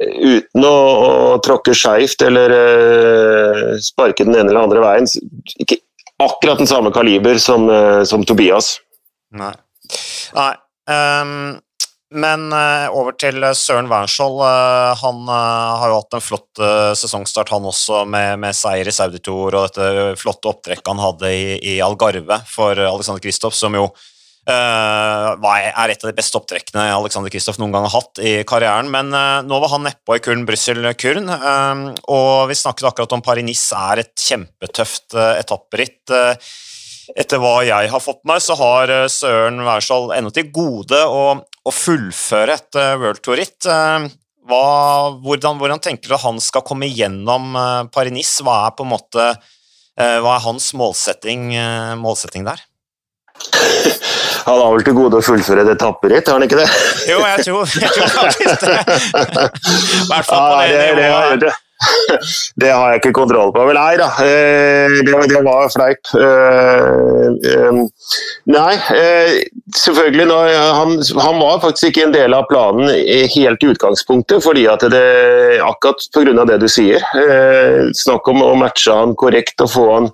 uten 0.00 0.64
å, 0.64 0.72
å 0.72 1.12
tråkke 1.44 1.76
skeivt 1.76 2.24
eller 2.24 2.52
sparke 3.84 4.24
den 4.24 4.36
ene 4.36 4.48
eller 4.48 4.64
andre 4.64 4.84
veien. 4.84 5.08
Ikke 5.60 5.79
akkurat 6.24 6.58
den 6.58 6.66
samme 6.66 6.90
kaliber 6.90 7.38
som, 7.38 7.70
eh, 7.70 8.02
som 8.04 8.24
Tobias. 8.24 8.78
Nei. 9.34 9.54
Nei. 10.34 10.54
Um, 10.90 11.58
men 12.10 12.48
uh, 12.52 12.90
over 12.90 13.14
til 13.14 13.44
Søren 13.54 13.88
Wernskjold. 13.90 14.40
Uh, 14.42 14.98
han 14.98 15.20
uh, 15.30 15.78
har 15.80 15.92
jo 15.92 15.98
hatt 16.00 16.16
en 16.18 16.24
flott 16.24 16.62
sesongstart, 16.98 17.52
han 17.54 17.68
også, 17.70 18.02
med, 18.10 18.40
med 18.42 18.56
seier 18.56 18.90
i 18.90 18.94
Saudi 18.94 19.22
Tour 19.22 19.54
og 19.54 19.68
dette 19.68 20.16
flotte 20.18 20.50
opptrekket 20.50 20.90
han 20.90 21.02
hadde 21.02 21.30
i, 21.30 21.44
i 21.74 21.76
Algarve 21.84 22.40
for 22.50 22.74
Alexander 22.74 23.22
Kristoff, 23.22 23.54
som 23.54 23.78
jo 23.78 23.88
Uh, 24.48 25.36
er 25.52 25.92
et 25.92 26.00
av 26.00 26.08
de 26.08 26.16
beste 26.16 26.38
opptrekkene 26.38 26.86
Alexander 26.94 27.30
Kristoff 27.30 27.58
noen 27.60 27.74
gang 27.74 27.84
har 27.84 27.92
hatt 27.92 28.20
i 28.24 28.32
karrieren. 28.48 28.88
Men 28.92 29.12
uh, 29.12 29.42
nå 29.44 29.58
var 29.60 29.74
han 29.74 29.84
nedpå 29.84 30.16
i 30.16 30.22
Kurn 30.24 30.46
Brussel-Kurn, 30.48 31.28
uh, 31.28 31.82
og 32.08 32.48
vi 32.50 32.56
snakket 32.58 32.88
akkurat 32.88 33.14
om 33.16 33.24
Paris-Nice 33.24 33.76
er 33.92 34.04
et 34.04 34.14
kjempetøft 34.16 35.18
etapperitt. 35.36 36.16
etter 37.18 37.40
hva 37.42 37.60
jeg 37.66 37.90
har 37.90 38.02
fått 38.02 38.22
med 38.24 38.36
meg, 38.36 38.42
så 38.44 38.56
har 38.58 38.94
Søren 39.10 39.60
Wærskjold 39.66 40.14
ennå 40.16 40.32
til 40.32 40.50
gode 40.54 40.98
å, 41.04 41.22
å, 41.36 41.70
fullføre 41.74 42.54
et 42.54 42.78
World 43.02 43.22
Tour-ritt. 43.24 43.66
Hvordan, 44.50 45.58
hvordan, 45.58 45.82
tenker 45.82 46.10
du 46.10 46.14
at 46.16 46.24
han 46.24 46.38
skal 46.42 46.64
komme 46.66 46.88
gjennom 46.88 47.58
Paris-Nice? 47.92 48.46
Hva 48.46 48.62
er 48.68 48.76
på 48.78 48.86
en 48.86 48.94
måte 48.94 49.32
hva 50.00 50.36
er 50.36 50.44
hans 50.46 50.70
målsetting, 50.78 51.50
målsetting 52.00 52.46
der? 52.46 52.62
Han 54.50 54.60
har 54.64 54.74
vel 54.74 54.86
til 54.86 54.96
gode 54.98 55.20
å 55.20 55.24
fullføre 55.24 55.62
et 55.62 55.72
etapperitt, 55.76 56.26
har 56.26 56.38
han 56.40 56.46
ikke 56.48 56.58
det? 56.58 56.68
Jo, 57.06 57.22
jeg 57.22 57.48
tror, 57.48 57.74
jeg 57.78 57.96
tror 57.96 58.14
faktisk 58.18 58.66
det. 58.66 58.78
I 58.82 60.06
hvert 60.10 60.30
fall 60.30 60.54
på 60.58 60.62
det, 60.66 61.42
det. 61.46 61.56
Det 62.60 62.70
har 62.70 62.90
jeg 62.90 63.00
ikke 63.00 63.14
kontroll 63.16 63.52
på. 63.54 63.62
Men 63.68 63.78
nei 63.78 63.94
da, 64.00 64.08
eh, 64.24 64.98
det, 65.06 65.14
det 65.32 65.42
var 65.46 65.70
fleip. 65.72 66.10
Eh, 66.16 67.28
eh, 67.52 67.80
nei, 68.50 68.74
selvfølgelig 69.76 70.26
han, 70.76 70.98
han, 70.98 71.40
var 71.40 71.62
faktisk 71.64 71.90
ikke 71.90 72.08
en 72.08 72.14
del 72.16 72.36
av 72.36 72.48
planen 72.50 72.90
helt 73.34 73.64
i 73.64 73.72
utgangspunktet, 73.72 74.44
fordi 74.44 74.66
at 74.70 74.84
det 74.92 75.06
akkurat 75.64 76.04
pga. 76.14 76.44
det 76.52 76.60
du 76.62 76.68
sier. 76.70 77.04
Snakk 77.96 78.28
om 78.28 78.44
å 78.44 78.54
matche 78.60 78.94
han 78.94 79.16
korrekt 79.18 79.60
og 79.64 79.72
få 79.72 79.88
han 79.94 80.12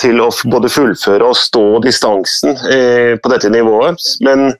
til 0.00 0.20
å 0.24 0.30
både 0.48 0.70
fullføre 0.72 1.26
og 1.28 1.36
stå 1.36 1.64
distansen 1.84 2.56
på 3.20 3.32
dette 3.32 3.50
nivået. 3.52 4.00
Men 4.24 4.54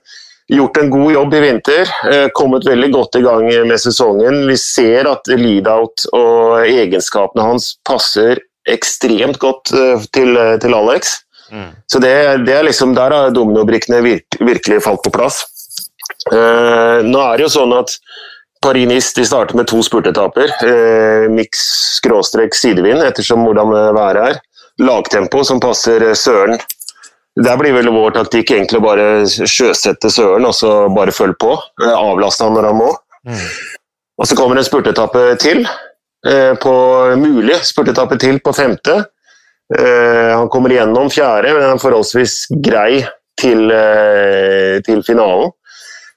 gjort 0.47 0.77
en 0.77 0.89
god 0.89 1.11
jobb 1.13 1.33
i 1.33 1.39
vinter. 1.39 1.91
eh, 2.11 2.27
Kommet 2.33 2.67
veldig 2.67 2.91
godt 2.93 3.15
i 3.15 3.23
gang 3.25 3.47
med 3.67 3.79
sesongen. 3.81 4.47
Vi 4.47 4.57
ser 4.57 5.09
at 5.09 5.27
lead-out 5.31 6.05
og 6.13 6.65
egenskapene 6.65 7.45
hans 7.45 7.75
passer 7.87 8.41
ekstremt 8.69 9.39
godt 9.41 9.73
eh, 9.73 10.05
til, 10.13 10.37
til 10.61 10.77
Alex. 10.77 11.19
Mm. 11.51 11.73
Så 11.87 12.01
det, 12.01 12.13
det 12.45 12.55
er 12.57 12.65
liksom, 12.65 12.95
Der 12.97 13.13
har 13.13 13.33
dominobrikkene 13.33 14.01
virk, 14.01 14.39
virkelig 14.41 14.81
falt 14.85 15.03
på 15.05 15.13
plass. 15.13 15.43
Eh, 16.31 17.01
nå 17.05 17.21
er 17.21 17.37
det 17.37 17.45
jo 17.45 17.53
sånn 17.59 17.75
at 17.77 17.97
Paris-Nice 18.63 19.15
de 19.15 19.25
starter 19.25 19.57
med 19.57 19.67
to 19.67 19.81
spurtetapper. 19.83 20.51
Eh, 20.65 21.29
Miks 21.31 21.65
skråstrek 21.97 22.55
sidevind 22.55 23.03
ettersom 23.05 23.45
hvordan 23.45 23.73
været 23.97 24.21
er. 24.23 24.39
Lagtempo 24.81 25.43
som 25.47 25.61
passer 25.63 26.03
eh, 26.09 26.17
Søren. 26.17 26.59
Der 27.35 27.57
blir 27.59 27.75
vel 27.75 27.91
vår 27.91 28.15
taktikk 28.15 28.53
egentlig 28.55 28.79
å 28.79 28.85
bare 28.85 29.07
sjøsette 29.27 30.09
Søren 30.11 30.47
og 30.47 30.55
så 30.55 30.85
bare 30.95 31.15
følge 31.15 31.39
på. 31.41 31.55
Eh, 31.83 31.91
avlaste 31.91 32.47
han 32.47 32.55
når 32.57 32.69
han 32.71 32.79
må. 32.79 32.93
Mm. 33.27 33.43
Og 34.15 34.29
så 34.29 34.37
kommer 34.39 34.59
en 34.59 34.67
spurtetappe 34.67 35.27
til. 35.41 35.65
Eh, 36.25 36.53
på 36.57 36.73
mulig 37.21 37.59
spurtetappe 37.67 38.17
til 38.21 38.39
på 38.41 38.53
femte. 38.55 39.03
Eh, 39.77 40.31
han 40.31 40.49
kommer 40.49 40.73
igjennom 40.73 41.11
fjerde, 41.13 41.53
men 41.53 41.63
er 41.67 41.81
forholdsvis 41.81 42.45
grei 42.63 43.03
til, 43.39 43.69
eh, 43.71 44.81
til 44.85 45.03
finalen. 45.03 45.51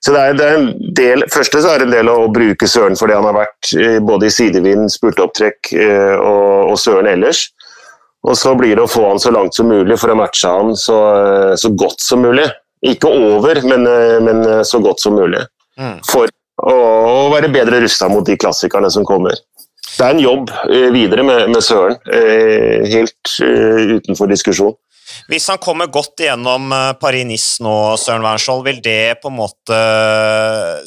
Så 0.05 0.15
det 0.15 0.21
er, 0.21 0.37
det 0.39 0.47
er 0.47 0.57
en 0.59 0.69
del, 0.95 1.25
Første 1.33 1.61
så 1.63 1.73
er 1.73 1.83
det 1.83 1.89
en 1.89 1.97
del 1.97 2.11
å 2.13 2.29
bruke 2.31 2.69
Søren 2.71 2.99
for 2.99 3.11
det 3.11 3.17
han 3.19 3.27
har 3.27 3.37
vært 3.41 3.73
eh, 3.75 3.99
både 4.05 4.29
i 4.29 4.35
sidevind, 4.35 4.87
spurteopptrekk 4.95 5.73
eh, 5.75 6.15
og, 6.15 6.71
og 6.73 6.79
Søren 6.79 7.11
ellers. 7.11 7.49
Og 8.27 8.37
så 8.39 8.55
blir 8.59 8.77
det 8.77 8.85
å 8.85 8.91
få 8.91 9.05
han 9.09 9.21
så 9.23 9.33
langt 9.35 9.57
som 9.59 9.71
mulig 9.71 9.99
for 9.99 10.13
å 10.13 10.19
matche 10.19 10.51
han 10.51 10.75
så, 10.79 10.99
eh, 11.19 11.53
så 11.59 11.73
godt 11.75 12.03
som 12.05 12.23
mulig. 12.27 12.47
Ikke 12.87 13.11
over, 13.11 13.59
men, 13.67 13.89
men 14.23 14.45
så 14.63 14.79
godt 14.79 15.03
som 15.03 15.17
mulig. 15.19 15.41
Mm. 15.81 15.97
For 16.07 16.31
å, 16.63 16.75
å 16.75 17.31
være 17.33 17.51
bedre 17.51 17.81
rusta 17.83 18.07
mot 18.11 18.27
de 18.27 18.37
klassikerne 18.39 18.91
som 18.95 19.07
kommer. 19.07 19.35
Det 19.89 20.05
er 20.05 20.15
en 20.15 20.23
jobb 20.23 20.53
videre 20.95 21.25
med, 21.27 21.49
med 21.51 21.65
Søren, 21.65 21.97
helt 22.07 23.33
utenfor 23.43 24.31
diskusjon. 24.31 24.77
Hvis 25.29 25.49
han 25.51 25.59
kommer 25.63 25.91
godt 25.93 26.23
igjennom 26.23 26.71
eh, 26.73 26.93
Paris-Nice 27.01 27.65
nå, 27.65 27.75
Søren 28.01 28.25
Wernskjold, 28.25 28.65
vil 28.69 28.81
det 28.85 29.19
på 29.23 29.33
en 29.33 29.39
måte 29.41 29.81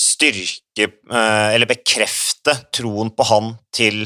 styrke 0.01 0.87
eh, 0.87 1.53
eller 1.55 1.69
bekrefte 1.69 2.55
troen 2.73 3.11
på 3.13 3.27
han 3.29 3.53
til 3.75 4.03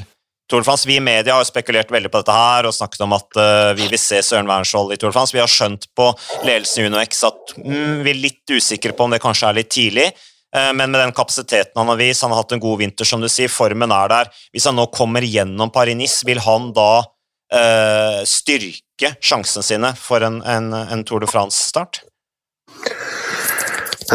Tour 0.50 0.62
de 0.62 0.68
France? 0.68 0.86
Vi 0.90 0.98
i 1.00 1.04
media 1.04 1.38
har 1.38 1.48
spekulert 1.48 1.92
veldig 1.94 2.12
på 2.14 2.22
dette 2.22 2.36
her 2.36 2.68
og 2.70 2.76
snakket 2.78 3.06
om 3.06 3.16
at 3.18 3.42
eh, 3.42 3.72
vi 3.80 3.90
vil 3.94 4.02
se 4.02 4.22
Søren 4.26 4.50
Wernskjold 4.50 4.94
i 4.94 5.00
Tour 5.02 5.14
de 5.14 5.18
France. 5.18 5.36
Vi 5.36 5.42
har 5.42 5.52
skjønt 5.52 5.90
på 5.98 6.12
ledelsen 6.46 6.84
i 6.84 6.90
UnoX 6.92 7.24
at 7.30 7.58
mm, 7.58 8.06
vi 8.06 8.14
er 8.14 8.24
litt 8.28 8.56
usikre 8.56 8.94
på 8.96 9.08
om 9.08 9.16
det 9.16 9.24
kanskje 9.24 9.50
er 9.50 9.60
litt 9.62 9.74
tidlig. 9.74 10.12
Eh, 10.56 10.72
Men 10.74 10.92
med 10.92 11.02
den 11.02 11.16
kapasiteten 11.16 11.80
han 11.80 11.90
har 11.92 12.00
vist, 12.00 12.24
han 12.24 12.32
har 12.34 12.44
hatt 12.44 12.56
en 12.56 12.64
god 12.64 12.80
vinter, 12.84 13.08
som 13.08 13.22
du 13.24 13.30
sier, 13.32 13.52
formen 13.52 13.92
er 13.92 14.12
der. 14.12 14.32
Hvis 14.54 14.70
han 14.70 14.78
nå 14.78 14.88
kommer 14.94 15.26
gjennom 15.26 15.74
Paris-Nice, 15.74 16.26
vil 16.28 16.40
han 16.46 16.72
da 16.78 17.06
eh, 17.54 18.22
styrke 18.28 19.16
sjansene 19.20 19.64
sine 19.66 19.94
for 20.00 20.24
en, 20.26 20.42
en, 20.42 20.72
en 20.74 21.04
Tour 21.08 21.24
de 21.24 21.30
France-start? 21.30 22.02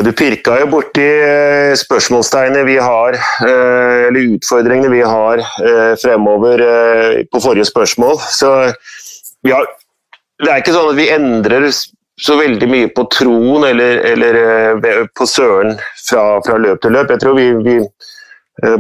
Du 0.01 0.13
pirka 0.15 0.55
jo 0.61 0.69
borti 0.71 1.03
eh, 1.03 1.73
spørsmålstegnet 1.79 2.67
vi 2.69 2.77
har, 2.79 3.19
eh, 3.19 4.09
eller 4.09 4.37
utfordringene 4.37 4.93
vi 4.93 5.03
har 5.03 5.43
fremover 6.01 6.63
på 7.31 7.43
forrige 7.43 7.67
spørsmål. 7.71 8.21
Så 8.31 8.53
har, 9.51 9.73
det 10.41 10.53
er 10.53 10.63
ikke 10.63 10.77
sånn 10.77 10.93
at 10.93 11.01
vi 11.01 11.11
endrer 11.11 11.67
så 12.21 12.37
veldig 12.37 12.69
mye 12.69 12.89
på 12.93 13.07
troen 13.13 13.65
eller, 13.65 14.03
eller 14.13 15.07
på 15.17 15.27
Søren 15.27 15.75
fra, 16.07 16.25
fra 16.45 16.59
løp 16.61 16.83
til 16.85 16.95
løp. 16.95 17.11
Jeg 17.15 17.23
tror 17.23 17.39
vi, 17.39 17.47
vi 17.65 17.77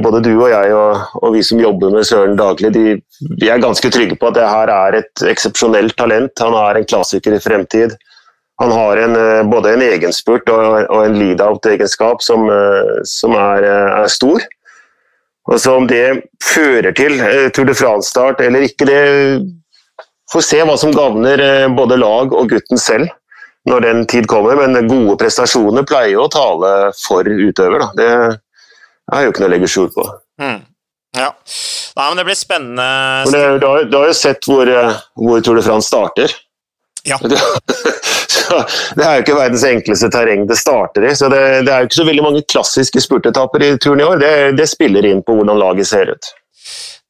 både 0.03 0.21
du 0.25 0.33
og 0.35 0.51
jeg 0.51 0.75
og, 0.77 1.17
og 1.23 1.35
vi 1.35 1.43
som 1.47 1.61
jobber 1.63 1.93
med 1.95 2.05
Søren 2.05 2.37
daglig, 2.37 2.73
de, 2.75 2.97
vi 3.41 3.49
er 3.49 3.63
ganske 3.63 3.91
trygge 3.93 4.19
på 4.21 4.29
at 4.29 4.37
det 4.37 4.49
her 4.49 4.73
er 4.75 4.99
et 4.99 5.23
eksepsjonelt 5.31 5.97
talent. 5.97 6.43
Han 6.43 6.57
er 6.59 6.81
en 6.81 6.89
klassiker 6.91 7.37
i 7.37 7.41
fremtid. 7.41 7.95
Han 8.61 8.75
har 8.77 9.01
en, 9.01 9.17
eh, 9.17 9.43
både 9.49 9.73
en 9.73 9.85
egenspurt 9.87 10.51
og, 10.53 10.65
og 10.93 11.05
en 11.07 11.17
lead-out-egenskap 11.17 12.21
som, 12.25 12.45
eh, 12.53 12.99
som 13.09 13.37
er, 13.39 13.65
eh, 13.65 14.03
er 14.03 14.11
stor. 14.13 14.45
Og 15.51 15.61
så 15.61 15.77
Om 15.77 15.87
det 15.89 16.25
fører 16.45 16.93
til 16.97 17.17
eh, 17.21 17.49
Tour 17.55 17.71
de 17.71 17.75
France-start 17.75 18.43
eller 18.45 18.67
ikke, 18.69 18.87
det 18.87 19.01
får 20.33 20.45
se 20.47 20.61
hva 20.63 20.77
som 20.79 20.93
gagner 20.95 21.41
eh, 21.41 21.73
både 21.73 21.99
lag 21.99 22.37
og 22.37 22.53
gutten 22.53 22.79
selv 22.79 23.09
når 23.69 23.87
den 23.87 24.05
tid 24.07 24.29
kommer. 24.29 24.61
Men 24.61 24.89
gode 24.89 25.17
prestasjoner 25.21 25.89
pleier 25.89 26.21
å 26.21 26.31
tale 26.33 26.93
for 27.01 27.25
utøver. 27.25 27.81
Da. 27.81 27.91
Det 27.97 28.13
er 29.13 29.25
jo 29.25 29.33
ikke 29.33 29.45
noe 29.45 29.51
å 29.51 29.55
legge 29.55 29.71
skjul 29.71 29.89
på. 29.95 30.07
Mm. 30.43 30.61
Ja. 31.19 31.31
Nei, 31.97 32.05
men 32.07 32.21
det 32.21 32.27
blir 32.29 32.39
spennende. 32.39 32.87
Men 33.27 33.35
det, 33.35 33.43
du, 33.63 33.67
har, 33.67 33.89
du 33.91 33.97
har 33.99 34.07
jo 34.11 34.17
sett 34.17 34.47
hvor, 34.47 34.71
eh, 34.71 35.03
hvor 35.19 35.43
Tour 35.45 35.59
de 35.59 35.65
France 35.67 35.91
starter. 35.91 36.35
Ja. 37.09 37.17
det 38.97 39.05
er 39.05 39.15
jo 39.17 39.23
ikke 39.25 39.39
verdens 39.39 39.65
enkleste 39.65 40.11
terreng 40.13 40.45
det 40.49 40.59
starter 40.61 41.07
i. 41.09 41.15
så 41.17 41.31
Det, 41.33 41.41
det 41.67 41.73
er 41.73 41.83
jo 41.83 41.91
ikke 41.91 42.01
så 42.01 42.07
veldig 42.09 42.27
mange 42.27 42.45
klassiske 42.51 43.03
spurtetapper 43.03 43.65
i 43.65 43.73
turen 43.81 44.03
i 44.03 44.07
år. 44.07 44.21
Det, 44.21 44.35
det 44.61 44.69
spiller 44.71 45.09
inn 45.09 45.25
på 45.25 45.39
hvordan 45.39 45.61
laget 45.61 45.91
ser 45.91 46.13
ut. 46.13 46.33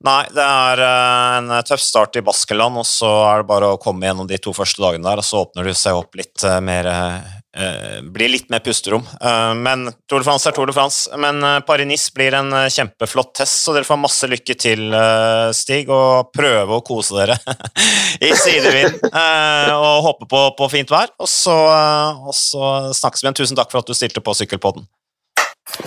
Nei, 0.06 0.22
det 0.32 0.44
er 0.44 0.80
eh, 0.80 1.38
en 1.40 1.50
tøff 1.68 1.82
start 1.84 2.16
i 2.16 2.24
Baskeland, 2.24 2.78
og 2.80 2.86
så 2.88 3.10
er 3.28 3.42
det 3.42 3.50
bare 3.50 3.74
å 3.74 3.80
komme 3.80 4.08
gjennom 4.08 4.28
de 4.30 4.38
to 4.40 4.54
første 4.56 4.80
dagene 4.80 5.04
der, 5.04 5.20
og 5.20 5.26
så 5.26 5.42
åpner 5.44 5.68
det 5.68 5.76
seg 5.76 5.98
opp 5.98 6.16
litt 6.16 6.40
eh, 6.46 6.56
mer 6.64 6.88
eh, 6.88 7.34
Blir 7.50 8.30
litt 8.30 8.46
mer 8.52 8.60
pusterom. 8.62 9.02
Eh, 9.02 9.54
men 9.58 9.88
Tour 10.06 10.22
de 10.22 10.26
France 10.28 10.46
er 10.46 10.54
Tour 10.54 10.70
de 10.70 10.74
France. 10.76 11.10
Men 11.18 11.42
eh, 11.42 11.56
Paris-Nice 11.66 12.12
blir 12.14 12.36
en 12.38 12.52
eh, 12.54 12.68
kjempeflott 12.70 13.32
test, 13.40 13.64
så 13.64 13.74
dere 13.74 13.88
får 13.88 13.98
masse 13.98 14.28
lykke 14.30 14.54
til, 14.54 14.84
eh, 14.94 15.48
Stig, 15.56 15.90
og 15.90 16.30
prøve 16.36 16.78
å 16.78 16.84
kose 16.86 17.18
dere 17.18 17.36
i 18.28 18.30
sidevind 18.38 19.02
eh, 19.10 19.72
og 19.74 20.04
håpe 20.06 20.30
på, 20.30 20.44
på 20.60 20.70
fint 20.70 20.94
vær. 20.94 21.10
Og 21.18 21.30
så, 21.30 21.56
eh, 21.74 22.22
og 22.30 22.36
så 22.38 22.70
snakkes 22.94 23.24
vi 23.24 23.28
igjen. 23.28 23.40
Tusen 23.42 23.58
takk 23.58 23.74
for 23.74 23.82
at 23.82 23.90
du 23.90 23.98
stilte 23.98 24.22
på 24.22 24.36
Sykkelpodden. 24.38 24.86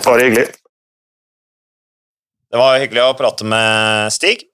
Bare 0.04 0.28
hyggelig. 0.28 0.50
Det 2.54 2.60
var 2.60 2.76
hyggelig 2.78 3.02
å 3.08 3.16
prate 3.18 3.48
med 3.48 4.12
Stig, 4.14 4.44
eh, 4.44 4.53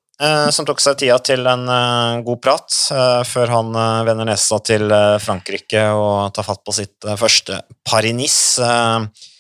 som 0.53 0.67
tok 0.69 0.83
seg 0.85 0.99
tida 1.01 1.17
til 1.25 1.47
en 1.49 1.63
eh, 1.73 2.21
god 2.27 2.41
prat 2.45 2.75
eh, 2.93 3.21
før 3.25 3.53
han 3.55 3.71
eh, 3.73 4.01
vender 4.05 4.29
nesa 4.29 4.59
til 4.61 4.91
eh, 4.93 5.17
Frankrike 5.23 5.87
og 5.97 6.35
tar 6.37 6.45
fatt 6.45 6.61
på 6.67 6.75
sitt 6.77 7.07
eh, 7.09 7.17
første 7.17 7.63
Paris-Nice. 7.89 8.61
Eh, 8.61 9.31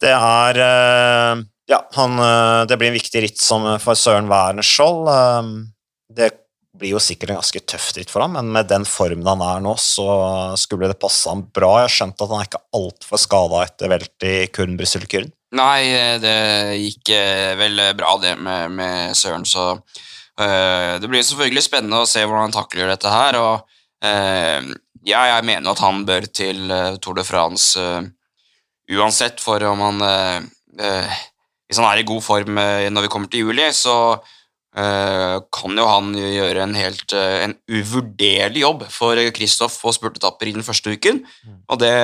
det 0.00 0.12
er 0.14 0.60
eh, 0.66 1.42
Ja, 1.70 1.80
han, 1.98 2.14
eh, 2.22 2.60
det 2.70 2.78
blir 2.78 2.92
en 2.92 2.98
viktig 2.98 3.24
ritt 3.24 3.42
som 3.42 3.66
for 3.82 3.98
Søren 3.98 4.30
Wernskjold. 4.30 5.10
Eh, 5.10 5.50
det 6.14 6.30
blir 6.80 6.94
jo 6.94 7.02
sikkert 7.02 7.32
en 7.32 7.40
ganske 7.40 7.60
tøff 7.68 7.90
ritt 7.96 8.10
for 8.12 8.22
ham, 8.22 8.36
men 8.38 8.52
med 8.54 8.70
den 8.70 8.86
formen 8.88 9.26
han 9.26 9.42
er 9.44 9.58
nå, 9.64 9.74
så 9.82 10.06
skulle 10.58 10.88
det 10.88 11.00
passe 11.02 11.28
ham 11.28 11.42
bra. 11.50 11.72
Jeg 11.80 11.88
har 11.88 11.96
skjønt 11.96 12.22
at 12.22 12.30
han 12.30 12.40
er 12.40 12.48
ikke 12.48 12.62
altfor 12.78 13.20
skada 13.20 13.64
etter 13.66 13.90
velt 13.92 14.26
i 14.30 14.36
Kurn-Brysselkurn. 14.54 15.34
Nei, 15.58 15.82
det 16.22 16.38
gikk 16.78 17.10
eh, 17.18 17.58
vel 17.58 17.82
bra 17.98 18.14
det 18.22 18.36
med, 18.38 18.70
med 18.78 19.18
Søren, 19.18 19.42
så 19.42 19.72
eh, 19.74 20.06
det 20.40 21.08
blir 21.10 21.24
selvfølgelig 21.26 21.62
spennende 21.66 22.00
å 22.00 22.08
se 22.08 22.22
hvordan 22.24 22.48
han 22.48 22.54
takler 22.54 22.88
dette 22.92 23.12
her. 23.12 23.36
og 23.40 24.06
eh, 24.06 24.70
ja, 25.08 25.22
jeg 25.34 25.46
mener 25.48 25.72
at 25.72 25.82
han 25.84 26.02
bør 26.08 26.26
til 26.28 26.70
eh, 26.72 26.96
Tour 27.00 27.16
de 27.18 27.24
France 27.26 27.80
eh, 27.80 28.10
uansett, 28.96 29.40
for 29.40 29.62
om 29.68 29.86
han 29.86 30.04
eh, 30.04 30.36
eh, 30.82 31.22
Hvis 31.70 31.78
han 31.78 31.86
er 31.86 32.02
i 32.02 32.08
god 32.08 32.22
form 32.26 32.58
eh, 32.58 32.90
når 32.90 33.06
vi 33.06 33.10
kommer 33.12 33.30
til 33.30 33.46
juli, 33.46 33.68
så 33.72 34.18
eh, 34.76 35.36
kan 35.54 35.78
jo 35.78 35.86
han 35.86 36.12
gjøre 36.18 36.64
en 36.66 36.74
helt 36.74 37.14
eh, 37.16 37.44
en 37.46 37.54
uvurderlig 37.70 38.64
jobb 38.64 38.86
for 38.90 39.20
Kristoff 39.36 39.78
på 39.80 39.94
spurtetapper 39.94 40.50
i 40.50 40.54
den 40.56 40.66
første 40.66 40.96
uken. 40.96 41.22
Og 41.70 41.78
det, 41.80 41.94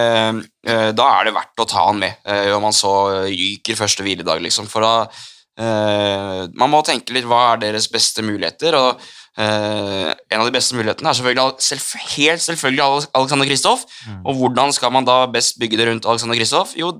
eh, 0.71 0.91
da 0.95 1.09
er 1.17 1.27
det 1.27 1.35
verdt 1.37 1.65
å 1.65 1.69
ta 1.69 1.89
han 1.89 1.99
med, 1.99 2.23
eh, 2.25 2.53
om 2.55 2.69
han 2.69 2.77
så 2.77 2.95
ryker 3.27 3.81
første 3.83 4.07
hviledag, 4.07 4.41
liksom. 4.47 4.71
For 4.71 4.87
da 4.87 4.95
eh, 5.03 5.27
Man 5.57 6.73
må 6.73 6.83
tenke 6.85 7.15
litt 7.17 7.27
hva 7.29 7.55
er 7.55 7.63
deres 7.63 7.89
beste 7.93 8.25
muligheter, 8.27 8.77
og 8.77 9.01
eh, 9.41 10.13
en 10.13 10.43
av 10.43 10.47
de 10.49 10.55
beste 10.55 10.77
mulighetene 10.77 11.11
er 11.11 11.19
selvfølgelig 11.19 11.65
selv, 11.65 11.91
helt 12.17 12.45
selvfølgelig 12.45 13.09
Alexander 13.17 13.49
Kristoff. 13.49 13.87
Og 14.25 14.41
hvordan 14.41 14.73
skal 14.77 14.93
man 14.95 15.09
da 15.09 15.23
best 15.33 15.61
bygge 15.63 15.81
det 15.81 15.89
rundt 15.91 16.09
Alexander 16.09 16.39
Kristoff? 16.39 16.77
Jo, 16.79 16.93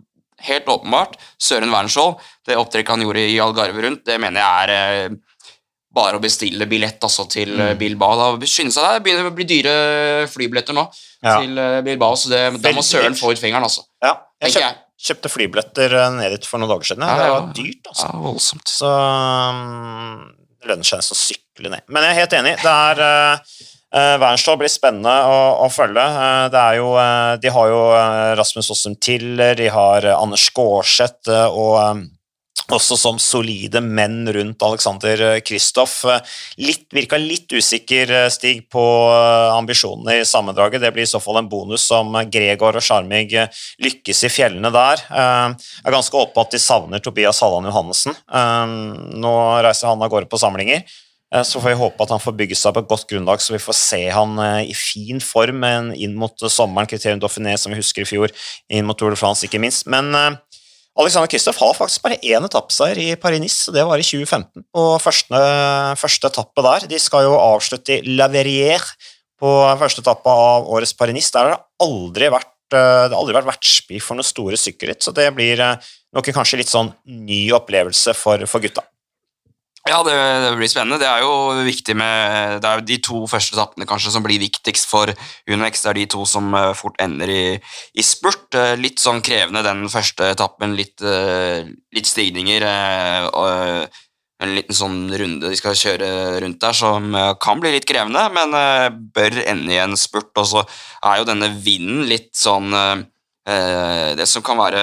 helt 0.47 0.69
åpenbart 0.69 1.17
Søren 1.41 1.73
Wernskjold. 1.73 2.21
Det 2.47 2.59
opptrekket 2.61 2.97
han 2.97 3.05
gjorde 3.07 3.25
i 3.29 3.39
Algarve 3.43 3.87
rundt, 3.87 4.05
det 4.09 4.21
mener 4.21 4.43
jeg 4.43 4.67
er 4.69 4.75
eh, 4.77 5.19
bare 5.97 6.19
å 6.19 6.23
bestille 6.23 6.67
billett 6.69 7.01
altså, 7.09 7.25
til 7.33 7.55
mm. 7.57 7.77
Bilbao. 7.81 8.17
Da 8.21 8.49
skynde 8.49 8.75
seg, 8.75 8.99
det 8.99 9.05
begynner 9.07 9.31
å 9.31 9.37
bli 9.37 9.47
dyre 9.49 9.77
flybilletter 10.33 10.77
nå 10.77 10.89
Ja. 11.25 11.39
til 11.41 11.57
eh, 11.59 11.83
Bilbao, 11.87 12.19
så 12.21 12.33
det, 12.33 12.43
da 12.61 12.73
må 12.77 12.85
Søren 12.85 13.17
få 13.17 13.33
ut 13.33 13.41
fingeren, 13.41 13.65
altså. 13.65 13.87
Ja, 14.05 14.19
jeg. 14.45 14.75
Kjøpte 14.97 15.31
flybilletter 15.33 15.95
eh, 15.97 16.11
ned 16.17 16.35
dit 16.37 16.49
for 16.49 16.63
noen 16.63 16.73
dager 16.73 16.91
siden. 16.91 17.07
Ja. 17.07 17.17
Det 17.21 17.31
var 17.35 17.49
dyrt, 17.61 17.93
altså. 17.93 18.11
Ja, 18.11 18.21
voldsomt. 18.25 18.73
Så 18.73 18.91
um, 18.91 20.27
det 20.57 20.73
lønner 20.73 20.89
seg 20.89 21.03
nesten 21.03 21.19
å 21.19 21.23
sykle 21.23 21.73
ned. 21.73 21.87
Men 21.93 22.07
jeg 22.07 22.15
er 22.15 22.21
helt 22.23 22.37
enig. 22.41 22.55
Det 22.63 22.75
er 22.75 23.03
uh, 23.07 24.17
Wernstad 24.21 24.61
blir 24.61 24.73
spennende 24.73 25.15
å, 25.31 25.39
å 25.65 25.71
følge. 25.73 26.05
Det 26.53 26.65
jo, 26.77 26.91
de 27.41 27.53
har 27.55 27.71
jo 27.71 27.81
Rasmus 28.37 28.69
Åsum 28.75 28.97
Tiller, 29.01 29.55
de 29.57 29.71
har 29.73 30.09
Anders 30.17 30.49
Skårseth 30.51 31.31
og 31.33 32.03
også 32.75 32.97
som 32.99 33.21
solide 33.23 33.83
menn 33.85 34.25
rundt 34.35 34.65
Alexander 34.67 35.23
Kristoff. 35.47 36.01
Litt, 36.59 36.87
virka 36.95 37.19
litt 37.21 37.53
usikker, 37.53 38.13
Stig, 38.33 38.65
på 38.73 38.85
ambisjonene 39.55 40.19
i 40.21 40.27
sammendraget. 40.27 40.83
Det 40.83 40.93
blir 40.95 41.07
i 41.07 41.11
så 41.11 41.21
fall 41.23 41.41
en 41.43 41.51
bonus 41.51 41.87
som 41.87 42.17
Gregor 42.33 42.79
og 42.79 42.85
Sjarmig 42.85 43.31
lykkes 43.83 44.25
i 44.27 44.33
fjellene 44.33 44.73
der. 44.75 45.03
Jeg 45.07 45.87
er 45.87 45.97
ganske 45.97 46.21
åpent 46.21 46.43
at 46.47 46.57
de 46.57 46.63
savner 46.63 47.03
Tobias 47.03 47.43
Halland 47.45 47.71
Johannessen. 47.71 48.17
Nå 49.17 49.35
reiser 49.67 49.93
han 49.93 50.03
av 50.03 50.13
gårde 50.13 50.31
på 50.33 50.41
samlinger. 50.41 50.87
Eh, 51.35 51.43
så 51.43 51.61
får 51.61 51.69
vi 51.69 51.79
håpe 51.81 52.03
at 52.03 52.13
han 52.15 52.23
får 52.23 52.37
bygge 52.39 52.59
seg 52.59 52.75
på 52.75 52.83
et 52.85 52.91
godt 52.91 53.07
grunnlag, 53.11 53.43
så 53.43 53.57
vi 53.57 53.63
får 53.63 53.77
se 53.79 54.03
han 54.15 54.37
eh, 54.43 54.71
i 54.71 54.77
fin 54.79 55.21
form 55.23 55.65
inn 55.67 56.15
mot 56.19 56.47
sommeren, 56.47 56.89
kriterium 56.91 57.23
Dauphiné, 57.23 57.57
som 57.59 57.75
vi 57.75 57.81
husker 57.81 58.05
i 58.05 58.09
fjor, 58.09 58.35
inn 58.71 58.87
mot 58.87 58.99
Tour 58.99 59.15
de 59.15 59.19
France, 59.19 59.47
ikke 59.47 59.61
minst. 59.63 59.89
Men 59.91 60.15
Alexander 60.97 61.29
Kristoff 61.29 61.59
har 61.61 61.75
faktisk 61.77 62.05
bare 62.07 62.17
én 62.25 62.45
etappeseier 62.47 62.99
i 63.03 63.09
Paris-Nice, 63.21 63.73
det 63.75 63.85
var 63.85 64.01
i 64.01 64.07
2015, 64.07 64.65
Og 64.81 64.97
første, 65.03 65.41
første 66.01 66.31
etappe 66.33 66.65
der. 66.65 66.89
De 66.89 67.01
skal 67.03 67.27
jo 67.27 67.37
avslutte 67.37 67.99
i 67.99 68.17
La 68.17 68.31
Verrière 68.33 68.97
på 69.37 69.51
første 69.77 70.01
etappe 70.01 70.33
av 70.33 70.69
årets 70.73 70.97
Paris-Nice. 70.97 71.35
Der 71.35 71.51
har 71.51 71.57
det 71.57 71.87
aldri 71.87 72.33
vært 72.33 72.53
det 72.67 72.81
har 72.83 73.13
aldri 73.15 73.37
vært 73.37 73.47
vertsby 73.47 74.01
for 74.03 74.19
noen 74.19 74.27
store 74.27 74.59
sykkelritt, 74.59 75.05
så 75.05 75.13
det 75.15 75.29
blir 75.37 75.61
nok 76.17 76.31
kanskje 76.35 76.59
litt 76.59 76.73
sånn 76.73 76.89
ny 77.07 77.45
opplevelse 77.55 78.11
for, 78.19 78.43
for 78.51 78.65
gutta. 78.65 78.83
Ja, 79.87 80.01
det, 80.03 80.15
det, 80.43 80.55
blir 80.59 80.71
spennende. 80.71 80.99
Det 80.99 81.07
er 81.07 81.23
jo 81.23 81.63
viktig 81.63 81.95
med 81.95 82.59
Det 82.63 82.69
er 82.69 82.81
jo 82.81 82.87
de 82.89 82.97
to 83.07 83.19
første 83.31 83.55
etappene 83.55 83.87
kanskje 83.87 84.11
som 84.17 84.25
blir 84.25 84.43
viktigst 84.43 84.89
for 84.91 85.13
UnoX. 85.47 85.85
Det 85.85 85.91
er 85.93 85.99
de 86.01 86.07
to 86.11 86.25
som 86.27 86.49
uh, 86.59 86.73
fort 86.75 86.99
ender 87.03 87.31
i, 87.31 87.45
i 87.95 88.05
spurt. 88.07 88.49
Uh, 88.57 88.75
litt 88.81 88.99
sånn 89.03 89.23
krevende 89.23 89.63
den 89.63 89.85
første 89.93 90.33
etappen. 90.35 90.75
Litt, 90.79 90.99
uh, 91.07 91.63
litt 91.95 92.11
stigninger. 92.11 92.67
og 93.31 94.03
en 94.37 94.53
liten 94.53 94.77
sånn 94.77 94.99
runde 95.17 95.49
de 95.49 95.57
skal 95.57 95.79
kjøre 95.79 96.09
rundt 96.43 96.59
der, 96.61 96.75
som 96.77 97.15
kan 97.41 97.63
bli 97.63 97.71
litt 97.73 97.87
krevende, 97.89 98.27
men 98.35 98.53
bør 99.17 99.39
ende 99.47 99.73
i 99.73 99.79
en 99.81 99.97
spurt. 99.97 100.35
Og 100.37 100.51
så 100.51 100.65
er 101.07 101.23
jo 101.23 101.29
denne 101.31 101.49
vinden 101.55 102.03
litt 102.11 102.35
sånn 102.37 102.75
Det 103.47 104.27
som 104.29 104.45
kan 104.45 104.61
være 104.61 104.83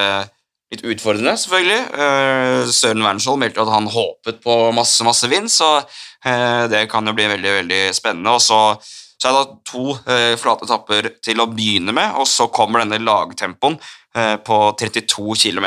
litt 0.73 0.83
utfordrende, 0.86 1.36
selvfølgelig. 1.39 1.81
Uh, 1.93 2.71
Søren 2.73 3.05
Wernskjold 3.05 3.41
meldte 3.41 3.63
at 3.63 3.71
han 3.73 3.89
håpet 3.93 4.41
på 4.43 4.57
masse 4.75 5.05
masse 5.05 5.29
vind, 5.31 5.51
så 5.51 5.77
uh, 5.83 6.65
det 6.71 6.88
kan 6.91 7.07
jo 7.07 7.15
bli 7.15 7.29
veldig 7.36 7.55
veldig 7.59 7.81
spennende. 7.95 8.33
Og 8.33 8.43
så, 8.43 8.59
så 9.21 9.29
er 9.29 9.38
det 9.38 9.59
to 9.69 9.86
uh, 9.95 10.33
flate 10.41 10.67
etapper 10.67 11.12
til 11.23 11.43
å 11.43 11.49
begynne 11.51 11.95
med, 11.95 12.17
og 12.19 12.29
så 12.29 12.49
kommer 12.53 12.83
denne 12.83 13.03
lagtempoen 13.03 13.79
på 14.45 14.57
32 14.77 15.33
km, 15.41 15.63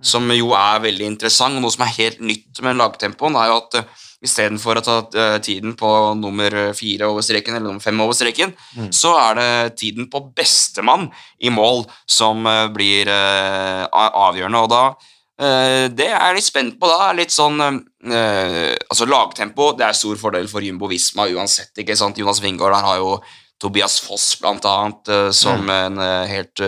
som 0.00 0.30
jo 0.32 0.54
er 0.56 0.78
veldig 0.80 1.10
interessant. 1.10 1.58
Noe 1.60 1.74
som 1.74 1.82
er 1.84 1.90
helt 1.98 2.22
nytt 2.24 2.62
med 2.64 2.78
lagtempoen, 2.80 3.36
er 3.36 3.50
jo 3.50 3.58
at 3.58 3.76
Istedenfor 4.22 4.78
å 4.78 4.82
ta 4.86 4.96
uh, 5.02 5.38
tiden 5.42 5.74
på 5.78 5.88
nummer 6.14 6.54
fire 6.78 7.08
over 7.10 7.24
streken 7.26 7.56
eller 7.56 7.66
nummer 7.66 7.82
fem 7.82 7.98
over 8.04 8.14
streken, 8.14 8.52
mm. 8.78 8.92
så 8.94 9.16
er 9.18 9.38
det 9.38 9.78
tiden 9.80 10.06
på 10.12 10.20
bestemann 10.36 11.08
i 11.42 11.50
mål 11.50 11.82
som 12.06 12.46
uh, 12.46 12.68
blir 12.70 13.10
uh, 13.10 13.82
avgjørende. 14.28 14.62
Og 14.62 14.70
da 14.70 14.84
Det 15.42 16.04
er 16.06 16.20
jeg 16.20 16.34
litt 16.36 16.46
spent 16.46 16.74
på. 16.78 16.86
da, 16.86 17.08
litt 17.16 17.32
sånn 17.34 17.56
altså 17.58 19.06
Lagtempo 19.08 19.72
det 19.74 19.86
er 19.88 19.96
stor 19.96 20.20
fordel 20.20 20.46
for 20.46 20.62
Jumbo 20.62 20.86
Visma 20.86 21.24
uansett. 21.26 21.72
ikke 21.82 21.96
sant? 21.98 22.18
Jonas 22.20 22.38
Wingård 22.44 22.70
der 22.76 22.84
har 22.84 23.00
jo 23.00 23.16
Tobias 23.58 23.96
Foss, 24.04 24.36
blant 24.38 24.68
annet, 24.68 25.10
som 25.34 25.64
mm. 25.64 25.72
en 25.74 25.98
helt 26.30 26.62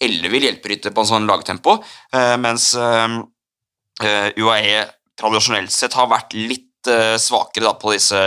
ellevill 0.00 0.48
hjelperytter 0.48 0.96
på 0.96 1.04
en 1.04 1.10
sånn 1.12 1.28
lagtempo, 1.28 1.76
mens 2.40 2.72
UAE 4.02 4.82
tradisjonelt 5.18 5.74
sett 5.74 5.96
har 5.98 6.10
vært 6.10 6.36
litt 6.36 6.90
uh, 6.90 7.16
svakere 7.20 7.68
da, 7.68 7.74
på, 7.78 7.92
disse, 7.96 8.20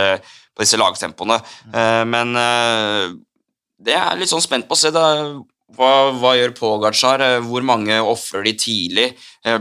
på 0.52 0.64
disse 0.64 0.80
lagtempoene. 0.80 1.38
Uh, 1.72 2.02
men 2.08 2.36
uh, 2.36 3.08
det 3.82 3.96
er 3.98 4.20
litt 4.20 4.30
sånn 4.32 4.44
spent 4.44 4.68
på 4.68 4.76
å 4.76 4.82
se. 4.82 4.92
da, 4.94 5.06
hva, 5.72 5.90
hva 6.20 6.34
gjør 6.36 6.52
Pogacar? 6.58 7.22
Hvor 7.46 7.64
mange 7.64 7.96
ofrer 8.04 8.44
de 8.44 8.52
tidlig? 8.60 9.06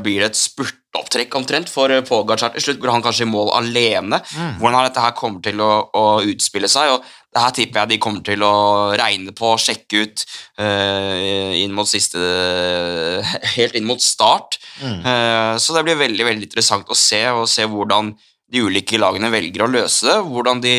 Blir 0.03 0.19
det 0.19 0.33
et 0.33 0.37
spurtopptrekk 0.37 1.37
omtrent 1.39 1.71
for 1.71 1.93
Pogacar 2.05 2.51
til 2.51 2.65
slutt? 2.65 2.81
Går 2.83 2.91
han 2.97 3.05
kanskje 3.05 3.23
i 3.23 3.31
mål 3.31 3.53
alene? 3.55 4.19
Mm. 4.19 4.57
Hvordan 4.59 4.77
har 4.77 4.89
dette 4.89 5.05
her 5.05 5.15
kommet 5.17 5.45
til 5.47 5.63
å, 5.63 5.71
å, 5.95 6.03
utspille 6.27 6.69
seg? 6.69 6.97
og 6.97 7.07
det 7.31 7.39
her 7.39 7.53
tipper 7.55 7.79
jeg 7.79 7.93
de 7.93 7.99
kommer 8.03 8.23
til 8.27 8.41
å 8.43 8.55
regne 8.99 9.31
på, 9.35 9.53
sjekke 9.61 10.01
ut 10.03 10.23
uh, 10.59 11.51
inn 11.55 11.71
mot 11.75 11.87
siste 11.87 12.19
Helt 13.55 13.77
inn 13.79 13.87
mot 13.87 14.03
start. 14.03 14.57
Mm. 14.81 14.97
Uh, 15.05 15.53
så 15.61 15.77
det 15.77 15.85
blir 15.87 15.99
veldig 16.01 16.27
veldig 16.27 16.49
interessant 16.49 16.91
å 16.91 16.97
se, 16.97 17.23
og 17.31 17.47
se 17.47 17.67
hvordan 17.71 18.11
de 18.51 18.63
ulike 18.65 18.99
lagene 18.99 19.31
velger 19.31 19.63
å 19.63 19.69
løse 19.71 20.09
det. 20.09 20.17
Hvordan 20.27 20.63
de, 20.63 20.73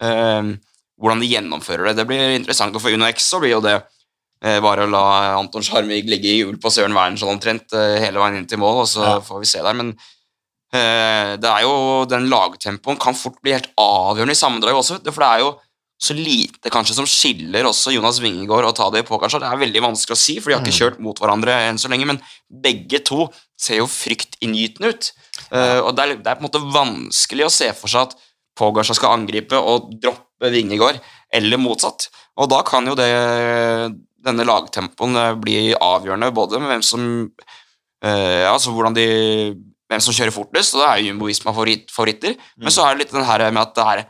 uh, 0.00 0.54
hvordan 0.96 1.20
de 1.20 1.28
gjennomfører 1.34 1.90
det. 1.90 1.98
Det 2.00 2.06
blir 2.08 2.38
interessant. 2.38 2.72
Og 2.72 2.84
for 2.84 2.96
UnoX 2.96 3.28
så 3.28 3.42
blir 3.42 3.58
jo 3.58 3.64
det 3.64 3.82
bare 4.60 4.84
å 4.84 4.90
la 4.90 5.06
Anton 5.38 5.64
Sjarmig 5.64 6.02
ligge 6.04 6.28
i 6.28 6.34
hjul 6.42 6.58
på 6.60 6.68
Søren 6.68 6.92
Wernskjold 6.92 7.32
omtrent 7.32 7.72
hele 7.72 8.20
veien 8.20 8.34
inn 8.36 8.48
til 8.50 8.58
mål, 8.60 8.82
og 8.82 8.88
så 8.90 9.04
ja. 9.06 9.12
får 9.24 9.38
vi 9.40 9.48
se 9.48 9.62
der. 9.64 9.78
Men 9.78 9.94
det 10.68 11.48
er 11.48 11.62
jo 11.64 12.02
den 12.10 12.26
lagtempoen 12.28 13.00
kan 13.00 13.16
fort 13.16 13.38
bli 13.40 13.54
helt 13.54 13.70
avgjørende 13.80 14.36
i 14.36 14.40
sammendraget 14.42 14.82
også, 14.82 14.98
for 15.06 15.24
det 15.24 15.30
er 15.30 15.44
jo 15.46 15.48
så 16.04 16.14
lite 16.16 16.70
kanskje 16.72 16.96
som 16.98 17.06
skiller 17.08 17.66
også 17.68 17.92
Jonas 17.94 18.20
Wingegård 18.22 18.66
og 18.68 18.74
Tadej 18.76 19.04
Pogacar. 19.08 19.42
Det 19.42 19.48
er 19.48 19.60
veldig 19.60 19.82
vanskelig 19.86 20.16
å 20.16 20.20
si, 20.20 20.36
for 20.38 20.50
de 20.50 20.56
har 20.56 20.62
ikke 20.64 20.74
mm. 20.74 20.78
kjørt 20.78 21.00
mot 21.04 21.20
hverandre 21.20 21.56
enn 21.68 21.80
så 21.80 21.90
lenge, 21.92 22.08
men 22.10 22.20
begge 22.48 23.00
to 23.06 23.26
ser 23.60 23.80
jo 23.80 23.88
fryktinngytende 23.90 24.92
ut. 24.92 25.10
Uh, 25.48 25.80
og 25.86 25.90
det 25.96 26.04
er, 26.04 26.14
det 26.20 26.30
er, 26.30 26.38
på 26.38 26.44
en 26.44 26.48
måte 26.48 26.62
vanskelig 26.74 27.48
å 27.48 27.52
se 27.52 27.70
for 27.78 27.92
seg 27.92 28.08
at 28.10 28.16
Pogacar 28.58 28.96
skal 28.96 29.16
angripe 29.16 29.58
og 29.58 29.90
droppe 29.98 30.52
Wingegård, 30.52 31.00
eller 31.34 31.58
motsatt. 31.58 32.08
Og 32.38 32.50
da 32.52 32.60
kan 32.66 32.86
jo 32.86 32.94
det, 32.98 33.10
denne 34.24 34.46
lagtempoen 34.46 35.18
eh, 35.18 35.36
bli 35.40 35.58
avgjørende, 35.74 36.30
både 36.34 36.60
med 36.62 36.70
hvem 36.70 36.84
som 36.86 37.06
uh, 37.24 38.44
altså 38.52 38.74
hvordan 38.74 38.96
de 38.98 39.08
hvem 39.90 40.00
som 40.00 40.16
kjører 40.16 40.34
fortest, 40.34 40.74
og 40.74 40.82
det 40.82 40.90
er 40.90 41.06
Jumbo 41.08 41.28
Visma 41.28 41.52
favoritter, 41.54 42.34
mm. 42.36 42.64
men 42.64 42.74
så 42.74 42.84
er 42.84 42.94
det 42.94 43.04
litt 43.04 43.14
den 43.14 43.26
her 43.26 43.44
med 43.50 43.62
at 43.62 43.74
det 43.76 43.88
er 43.92 44.04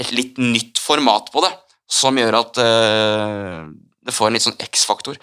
et 0.00 0.12
litt 0.16 0.40
nytt 0.40 0.80
format 0.80 1.28
på 1.32 1.42
det, 1.44 1.52
som 1.92 2.16
gjør 2.16 2.38
at 2.40 2.60
uh, 2.62 3.68
det 4.02 4.14
får 4.14 4.28
en 4.28 4.36
litt 4.38 4.44
sånn 4.44 4.60
X-faktor. 4.70 5.18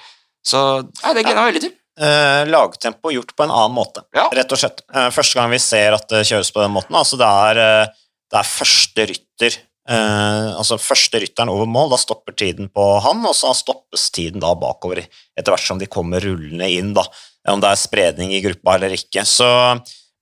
Så 0.45 0.59
ja, 0.59 1.13
det 1.13 1.23
gleder 1.23 1.35
jeg 1.35 1.39
meg 1.39 1.51
veldig 1.51 1.63
til. 1.67 1.75
Uh, 1.99 2.47
lagtempo 2.47 3.11
gjort 3.11 3.33
på 3.35 3.43
en 3.43 3.51
annen 3.51 3.75
måte, 3.75 4.05
ja. 4.15 4.29
rett 4.31 4.53
og 4.55 4.61
slett. 4.61 4.85
Uh, 4.87 5.09
første 5.11 5.35
gang 5.35 5.49
vi 5.51 5.59
ser 5.59 5.97
at 5.97 6.05
det 6.07 6.23
kjøres 6.29 6.51
på 6.55 6.61
den 6.63 6.71
måten, 6.71 6.95
altså 6.95 7.19
det 7.19 7.27
er, 7.27 7.59
uh, 7.59 8.13
det 8.31 8.39
er 8.39 8.53
første 8.53 9.09
rytter 9.13 9.65
altså 9.89 10.75
første 10.77 11.17
rytteren 11.17 11.49
over 11.49 11.65
mål, 11.65 11.87
da 11.89 11.97
stopper 11.97 12.35
tiden 12.37 12.67
på 12.69 12.83
han, 13.01 13.23
og 13.25 13.33
så 13.33 13.55
stoppes 13.57 14.03
tiden 14.13 14.37
da 14.43 14.51
bakover 14.53 14.99
etter 15.01 15.49
hvert 15.49 15.65
som 15.65 15.79
de 15.81 15.87
kommer 15.89 16.21
rullende 16.21 16.67
inn, 16.69 16.91
da, 16.93 17.07
om 17.49 17.63
det 17.63 17.71
er 17.71 17.79
spredning 17.81 18.35
i 18.37 18.41
gruppa 18.43 18.75
eller 18.77 18.93
ikke. 18.93 19.23
Så, 19.25 19.47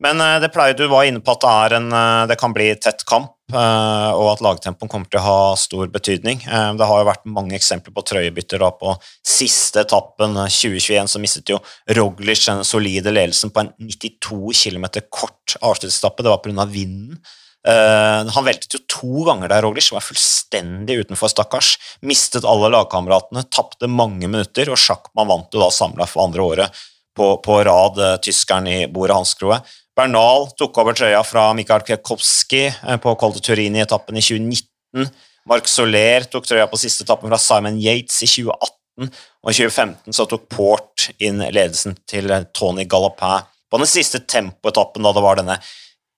men 0.03 0.21
det 0.41 0.51
pleier 0.53 0.77
du 0.77 0.86
var 0.91 1.07
inne 1.07 1.23
på 1.25 1.33
at 1.33 1.45
det, 1.71 1.79
en, 1.79 1.89
det 2.29 2.38
kan 2.39 2.53
bli 2.53 2.69
tett 2.81 3.05
kamp. 3.07 3.33
Eh, 3.47 4.10
og 4.12 4.33
at 4.33 4.41
lagtempoen 4.43 4.89
kommer 4.91 5.07
til 5.07 5.21
å 5.21 5.23
ha 5.23 5.41
stor 5.60 5.88
betydning. 5.91 6.41
Eh, 6.43 6.71
det 6.75 6.88
har 6.89 6.99
jo 6.99 7.07
vært 7.07 7.29
mange 7.31 7.55
eksempler 7.55 7.93
på 7.95 8.03
trøyebytter 8.10 8.60
da 8.60 8.73
på 8.75 8.91
siste 9.23 9.86
etappen, 9.86 10.36
2021, 10.51 10.97
eh, 10.97 11.07
så 11.07 11.21
mistet 11.23 11.53
jo 11.53 11.62
Roglic 11.95 12.43
den 12.49 12.65
solide 12.67 13.13
ledelsen 13.13 13.53
på 13.55 13.63
en 13.63 13.71
92 13.79 14.51
km 14.51 14.89
kort 15.07 15.55
avslutningsetappe. 15.62 16.27
Det 16.27 16.33
var 16.33 16.43
pga. 16.43 16.67
vinden. 16.67 17.19
han 17.67 18.45
veltet 18.45 18.73
jo 18.73 18.79
to 18.88 19.23
ganger 19.27 19.49
der, 19.49 19.62
Roglic, 19.62 19.89
var 19.91 20.03
fullstendig 20.03 21.01
utenfor, 21.03 21.27
stakkars. 21.27 21.73
Mistet 22.01 22.45
alle 22.47 22.69
lagkameratene, 22.71 23.43
tapte 23.51 23.89
mange 23.91 24.27
minutter, 24.27 24.69
og 24.71 24.79
Sjakkmann 24.79 25.27
vant 25.27 25.51
jo 25.51 25.60
da 25.60 25.67
samla 25.71 26.07
for 26.07 26.23
andre 26.23 26.45
året 26.45 26.86
på, 27.17 27.41
på 27.43 27.57
rad, 27.67 27.99
tyskeren 28.23 28.67
i 28.71 28.77
bordet 28.88 29.17
Hanskroe. 29.17 29.60
Bernal 29.97 30.51
tok 30.60 30.77
over 30.77 30.93
trøya 30.97 31.23
fra 31.25 31.47
Mikael 31.57 31.81
Kekowski 31.86 32.67
eh, 32.69 32.99
på 33.01 33.15
Col 33.17 33.33
de 33.33 33.41
Turin 33.41 33.77
i 33.77 33.81
etappen 33.81 34.19
i 34.19 34.23
2019. 34.23 35.10
Marc 35.47 35.69
Soler 35.71 36.27
tok 36.29 36.45
trøya 36.45 36.67
på 36.69 36.79
siste 36.79 37.05
etappen 37.07 37.31
fra 37.31 37.39
Simon 37.41 37.79
Yates 37.81 38.21
i 38.21 38.29
2018. 38.29 39.10
Og 39.45 39.51
i 39.51 39.57
2015 39.57 40.15
så 40.17 40.25
tok 40.29 40.45
Port 40.53 41.10
inn 41.23 41.41
ledelsen 41.41 41.97
til 42.10 42.29
Tony 42.53 42.86
Gallopin 42.89 43.45
på 43.67 43.81
den 43.81 43.89
siste 43.89 44.21
tempoetappen, 44.23 45.03
da 45.03 45.12
det 45.15 45.23
var 45.25 45.41
denne 45.41 45.57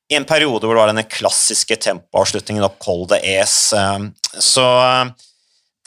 i 0.09 0.17
en 0.17 0.25
periode 0.25 0.65
hvor 0.65 0.73
det 0.73 0.81
var 0.81 0.89
denne 0.89 1.05
klassiske 1.05 1.77
tempoavslutningen 1.85 2.65
opp 2.65 2.79
Col 2.81 3.05
de 3.11 3.19
Es. 3.37 3.71
Eh, 3.77 4.09
så 4.41 4.65
eh, 4.65 5.11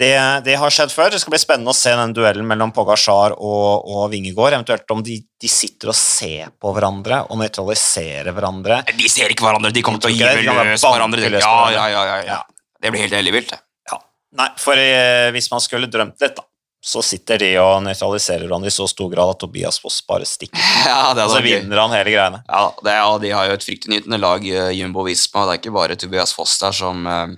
det, 0.02 0.12
det, 0.48 0.58
har 0.60 0.74
skjedd 0.74 0.92
før. 0.92 1.10
Det 1.14 1.22
skal 1.22 1.34
bli 1.34 1.42
spennende 1.42 1.72
å 1.72 1.76
se 1.78 1.94
den 1.96 2.14
duellen 2.16 2.46
mellom 2.48 2.74
Pogasjar 2.74 3.36
og, 3.38 3.88
og 3.88 4.06
Vingegård. 4.12 4.58
Eventuelt 4.58 4.94
om 4.94 5.02
de, 5.06 5.20
de, 5.22 5.50
sitter 5.50 5.94
og 5.94 5.98
ser 5.98 6.52
på 6.58 6.74
hverandre 6.76 7.24
og 7.28 7.38
nøytraliserer 7.40 8.34
hverandre. 8.34 8.82
De 8.98 9.10
ser 9.12 9.32
ikke 9.34 9.46
hverandre, 9.46 9.72
de 9.74 9.84
kommer 9.86 10.02
til 10.02 10.12
å 10.12 10.16
gi 10.16 10.24
løs 10.26 10.86
hverandre. 10.86 11.36
Ja, 11.38 11.58
ja, 11.74 11.90
ja, 11.94 12.16
ja, 12.26 12.40
Det 12.82 12.90
blir 12.90 13.06
helt 13.06 13.20
ellevilt, 13.22 13.54
det. 13.54 13.62
Nei, 14.32 14.48
for 14.60 14.80
eh, 14.80 15.28
hvis 15.34 15.50
man 15.52 15.60
skulle 15.60 15.90
drømt 15.92 16.22
litt, 16.22 16.38
da, 16.38 16.44
så 16.82 17.02
sitter 17.04 17.38
de 17.38 17.50
og 17.60 17.82
nøytraliserer 17.84 18.46
hverandre 18.46 18.72
i 18.72 18.74
så 18.74 18.88
stor 18.90 19.10
grad 19.12 19.34
at 19.34 19.40
Tobias 19.42 19.78
Foss 19.82 20.00
bare 20.08 20.26
stikker. 20.28 20.58
Ja, 20.88 21.12
det 21.14 21.26
Og 21.28 21.36
så 21.36 21.42
vinner 21.44 21.82
han 21.84 21.92
hele 21.94 22.14
greiene. 22.14 22.40
Ja, 22.48 22.62
det, 22.82 22.96
ja, 22.96 23.10
de 23.22 23.32
har 23.36 23.50
jo 23.50 23.58
et 23.58 23.66
fryktinngytende 23.66 24.18
lag, 24.18 24.46
eh, 24.48 24.72
Jumbo 24.78 25.04
Visma. 25.06 25.44
Det 25.46 25.54
er 25.54 25.60
ikke 25.60 25.74
bare 25.76 25.98
Tobias 26.00 26.32
Foss 26.36 26.56
der 26.62 26.74
som, 26.76 27.04
eh, 27.06 27.36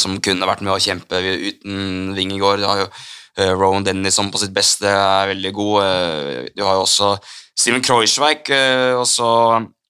som 0.00 0.18
kunne 0.24 0.48
vært 0.48 0.62
med 0.64 0.74
å 0.74 0.82
kjempe 0.82 1.20
uten 1.20 2.12
Vingegård. 2.16 2.62
Du 2.62 2.68
har 2.68 2.84
jo 2.84 2.86
uh, 2.88 3.52
Rowan 3.54 3.86
Dennison 3.86 4.30
på 4.32 4.40
sitt 4.42 4.54
beste, 4.56 4.88
er 4.88 5.32
veldig 5.32 5.52
god. 5.56 5.76
Uh, 5.82 6.46
du 6.54 6.64
har 6.66 6.78
jo 6.78 6.86
også 6.86 7.12
Steven 7.58 7.84
Kreuzweig, 7.84 8.50
uh, 8.52 8.98
og 9.00 9.06
så 9.10 9.28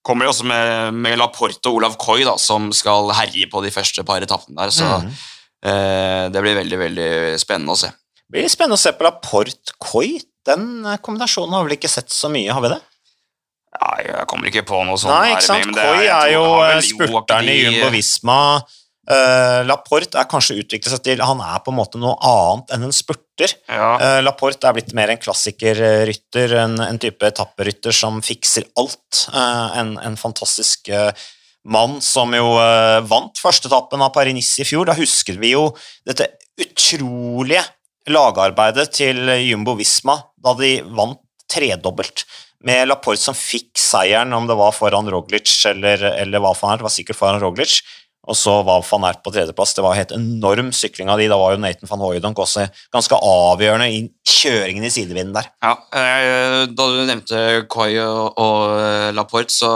kommer 0.07 0.25
de 0.25 0.33
også 0.33 0.49
med, 0.49 0.97
med 0.97 1.19
Laporte 1.21 1.69
og 1.69 1.83
Olav 1.83 1.99
Koi, 2.01 2.23
da, 2.25 2.39
som 2.41 2.71
skal 2.73 3.13
herje 3.19 3.51
på 3.53 3.61
de 3.65 3.73
første 3.75 4.05
par 4.09 4.25
etappene 4.25 4.57
der. 4.63 4.73
Så 4.73 4.87
mm. 5.05 5.11
det 6.33 6.41
blir 6.41 6.57
veldig, 6.57 6.79
veldig 6.81 7.09
spennende 7.43 7.75
å 7.75 7.81
se. 7.83 7.91
Det 8.23 8.39
blir 8.39 8.49
spennende 8.49 8.79
å 8.79 8.81
se 8.81 8.95
på 8.97 9.05
Laporte 9.05 9.77
Coy. 9.85 10.15
Den 10.49 10.87
kombinasjonen 11.05 11.53
har 11.53 11.67
vi 11.67 11.69
vel 11.69 11.77
ikke 11.77 11.93
sett 11.93 12.15
så 12.15 12.31
mye, 12.33 12.55
har 12.57 12.65
vi 12.65 12.71
det? 12.73 12.79
Nei, 13.79 13.99
jeg 14.07 14.27
kommer 14.31 14.49
ikke 14.51 14.65
på 14.69 14.81
noe 14.87 14.97
sånt. 14.97 15.13
Nei, 15.13 15.35
ikke 15.35 15.45
sant. 15.45 15.67
men 15.67 15.77
det 15.77 15.85
Coy 15.85 16.09
er 16.09 16.33
tror 16.33 16.33
jo 16.33 16.83
spurteren 16.89 17.53
i 17.53 17.59
Jumbo 17.61 17.91
Visma. 17.95 18.41
Eh, 19.09 19.61
Laporte 19.65 20.19
er 20.21 20.29
kanskje 20.29 20.59
utviklet 20.61 20.93
seg 20.93 21.01
til 21.07 21.23
Han 21.25 21.41
er 21.41 21.63
på 21.65 21.73
en 21.73 21.79
måte 21.79 22.01
noe 22.01 22.19
annet 22.29 22.75
enn 22.75 22.85
en 22.89 22.93
spurter. 22.93 23.55
Ja. 23.71 23.95
Uh, 24.03 24.19
Laporte 24.21 24.69
er 24.69 24.75
blitt 24.77 24.93
mer 24.97 25.09
en 25.13 25.21
klassikerrytter, 25.23 26.53
en, 26.61 26.77
en 26.85 27.01
type 27.01 27.25
etapperytter 27.25 27.95
som 27.95 28.19
fikser 28.25 28.67
alt. 28.81 29.23
Uh, 29.33 29.79
en, 29.81 29.95
en 30.03 30.19
fantastisk 30.21 30.91
mann 31.69 31.99
som 32.05 32.33
jo 32.33 32.53
vant 33.11 33.41
førsteetappen 33.43 34.01
av 34.05 34.13
Paris-Nice 34.15 34.63
i 34.63 34.67
fjor. 34.69 34.89
Da 34.89 34.97
husker 34.97 35.37
vi 35.41 35.53
jo 35.53 35.71
dette 36.09 36.31
utrolige 36.59 37.65
lagarbeidet 38.09 38.87
til 38.97 39.21
Jumbo 39.45 39.75
Visma 39.77 40.17
da 40.41 40.55
de 40.57 40.79
vant 40.97 41.21
tredobbelt. 41.49 42.25
Med 42.67 42.89
Laporte 42.91 43.23
som 43.23 43.37
fikk 43.37 43.79
seieren, 43.79 44.35
om 44.35 44.49
det 44.49 44.57
var 44.59 44.75
foran 44.77 45.09
Roglic 45.13 45.53
eller, 45.69 46.03
eller 46.25 46.43
hva 46.43 46.55
for 46.59 46.77
det 46.77 46.87
var 46.89 46.95
sikkert 46.95 47.21
foran 47.21 47.43
Roglic. 47.43 47.79
Og 48.29 48.37
så 48.37 48.59
var 48.67 48.85
van 48.85 49.07
Ert 49.09 49.23
på 49.25 49.33
tredjeplass. 49.33 49.73
Det 49.77 49.85
var 49.85 49.97
helt 49.97 50.13
enorm 50.13 50.71
sykling 50.77 51.09
av 51.09 51.21
de. 51.21 51.29
Da 51.33 51.39
var 51.41 51.55
jo 51.55 51.63
Nathan 51.63 51.89
van 51.91 52.05
Hooydonk 52.05 52.41
også 52.45 52.67
ganske 52.95 53.17
avgjørende 53.25 53.89
i 53.89 54.03
kjøringen 54.29 54.85
i 54.85 54.93
sidevinden 54.93 55.37
der. 55.39 55.49
Ja, 55.65 55.75
eh, 55.97 56.65
da 56.69 56.89
du 56.93 56.99
nevnte 57.09 57.45
Koi 57.73 57.95
og, 58.05 58.77
eh, 58.79 59.11
Laporte, 59.17 59.55
så 59.55 59.73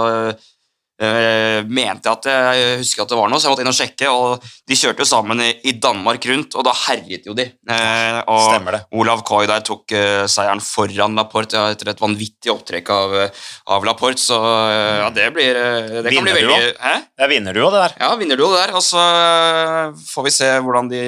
eh, 1.07 1.59
mente 1.69 2.11
at 2.11 2.29
jeg 2.29 2.79
husker 2.83 3.05
at 3.05 3.13
det 3.13 3.19
var 3.19 3.31
noe, 3.31 3.41
så 3.41 3.49
jeg 3.49 3.55
måtte 3.55 3.65
inn 3.65 3.71
og 3.73 3.77
sjekke. 3.77 4.11
og 4.13 4.47
De 4.69 4.79
kjørte 4.79 5.05
jo 5.05 5.09
sammen 5.09 5.43
i, 5.45 5.51
i 5.71 5.75
Danmark 5.83 6.25
rundt, 6.31 6.57
og 6.59 6.67
da 6.67 6.75
herjet 6.85 7.29
jo 7.29 7.37
de. 7.39 7.49
Uh, 7.69 8.19
og 8.33 8.43
Stemmer 8.49 8.79
det. 8.79 8.83
Olav 8.99 9.25
Koi 9.29 9.45
der 9.51 9.65
tok 9.67 9.95
uh, 9.95 10.25
seieren 10.31 10.63
foran 10.65 11.19
Laporte 11.19 11.59
ja, 11.59 11.67
etter 11.75 11.93
et 11.93 12.03
vanvittig 12.03 12.53
opptrekk 12.53 12.93
av, 12.95 13.17
av 13.77 13.87
Laporte, 13.87 14.23
så 14.23 14.39
ja, 14.39 15.09
det 15.15 15.29
blir 15.35 15.57
Det 16.05 16.13
kan 16.13 16.27
bli 16.27 16.35
du 16.35 16.39
veldig 16.39 16.73
Ja, 16.79 17.29
vinner 17.31 17.55
du 17.55 17.63
jo 17.63 17.71
det 17.73 17.85
der. 17.85 17.97
Ja, 18.01 18.13
vinner 18.21 18.39
du 18.39 18.47
det 18.47 18.61
der, 18.61 18.75
og 18.79 18.85
så 18.85 19.03
får 20.09 20.29
vi 20.29 20.35
se 20.35 20.51
hvordan 20.63 20.91
de, 20.93 21.03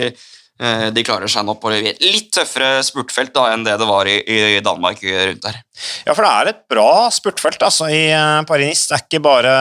de 0.55 1.03
klarer 1.03 1.27
seg 1.27 1.43
nå 1.43 1.57
på 1.59 1.71
et 1.75 1.99
litt 1.99 2.29
tøffere 2.35 2.79
spurtfelt 2.87 3.33
da, 3.35 3.49
enn 3.51 3.65
det 3.67 3.75
det 3.81 3.89
var 3.89 4.07
i, 4.07 4.21
i 4.23 4.61
Danmark 4.63 5.01
eh, 5.03 5.25
rundt 5.31 5.43
der. 5.43 5.57
Ja, 6.07 6.15
for 6.15 6.23
det 6.23 6.31
er 6.31 6.51
et 6.53 6.61
bra 6.71 7.11
spurtfelt 7.11 7.63
altså, 7.67 7.89
i 7.91 8.05
eh, 8.15 8.43
Paris-Nice. 8.47 8.87
Det 8.87 8.97
er 8.97 9.03
ikke 9.03 9.23
bare 9.25 9.55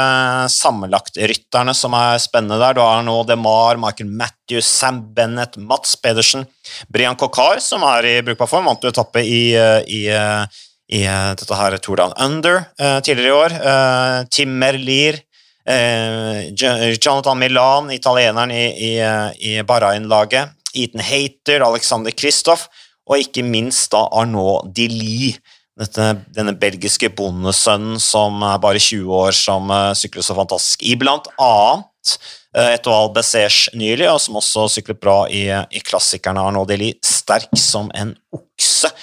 sammenlagtrytterne 0.53 1.73
som 1.77 1.97
er 1.97 2.21
spennende 2.21 2.59
der. 2.61 2.77
Du 2.77 2.83
har 2.85 3.01
nå 3.05 3.17
DeMar, 3.25 3.81
Michael 3.81 4.13
Matthews, 4.13 4.69
Sam 4.69 5.01
Bennett, 5.15 5.57
Mats 5.57 5.97
Pedersen, 5.97 6.45
Brian 6.93 7.17
Kokar, 7.17 7.61
som 7.63 7.85
er 7.89 8.11
i 8.11 8.15
brukbar 8.25 8.51
form, 8.51 8.69
vant 8.69 8.85
etappe 8.85 9.25
i, 9.25 9.43
eh, 9.57 9.81
i, 9.89 10.05
eh, 10.13 10.63
i 10.93 11.03
eh, 11.09 11.29
dette 11.39 11.57
her 11.57 11.77
Tour 11.81 12.03
Down 12.03 12.13
Under 12.21 12.67
eh, 12.77 12.99
tidligere 13.01 13.33
i 13.33 13.37
år. 13.41 13.61
Eh, 13.73 14.17
Tim 14.29 14.57
Merlier, 14.61 15.23
eh, 15.65 16.51
Jonathan 16.53 17.39
Milan, 17.39 17.89
italieneren 17.97 18.53
i, 18.53 18.67
i, 18.93 18.97
eh, 19.01 19.29
i 19.41 19.61
Bahrain-laget, 19.65 20.59
Ethan 20.73 21.03
Hater, 21.05 21.65
Alexander 21.65 22.13
Kristoff, 22.15 22.67
og 23.09 23.19
ikke 23.19 23.43
minst 23.45 23.91
da 23.91 24.05
Arnaud 24.15 24.71
dette, 24.73 26.05
denne 26.35 26.53
belgiske 26.53 27.09
bondesønnen 27.17 27.97
som 28.01 28.43
er 28.45 28.61
bare 28.61 28.81
20 28.81 29.09
år, 29.17 29.33
som 29.33 29.71
uh, 29.73 29.91
sykler 29.97 30.25
så 30.25 30.35
fantastisk. 30.37 30.85
I 30.85 30.93
blant 31.01 31.27
annet 31.41 32.15
uh, 32.55 32.69
Etoile 32.69 33.09
Bessèche 33.15 33.73
nylig, 33.73 34.05
og 34.11 34.21
som 34.21 34.37
også 34.37 34.67
syklet 34.75 35.01
bra 35.01 35.23
i, 35.33 35.47
i 35.49 35.81
klassikerne 35.81 36.45
Arnaud 36.45 36.69
Deli. 36.69 36.93
Sterk 37.03 37.57
som 37.57 37.89
en 37.97 38.13
okse. 38.35 38.93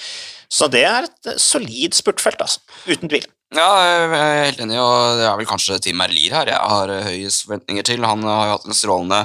Så 0.50 0.66
det 0.70 0.83
er 0.87 1.06
et 1.06 1.28
eh, 1.30 1.38
solid 1.38 1.94
spurtfelt, 1.94 2.40
altså. 2.42 2.62
Uten 2.88 3.11
tvil. 3.11 3.26
Ja, 3.54 3.66
jeg 3.83 4.09
er 4.14 4.44
helt 4.44 4.62
enig, 4.62 4.78
og 4.83 5.18
det 5.18 5.26
er 5.26 5.37
vel 5.38 5.48
kanskje 5.50 5.78
Tim 5.83 5.98
Merlier 5.98 6.37
her 6.38 6.50
jeg 6.52 6.70
har 6.72 6.90
eh, 6.94 7.06
høyest 7.06 7.46
forventninger 7.46 7.87
til. 7.87 8.06
Han 8.06 8.26
har 8.26 8.48
jo 8.48 8.56
hatt 8.56 8.66
en 8.66 8.78
strålende 8.78 9.20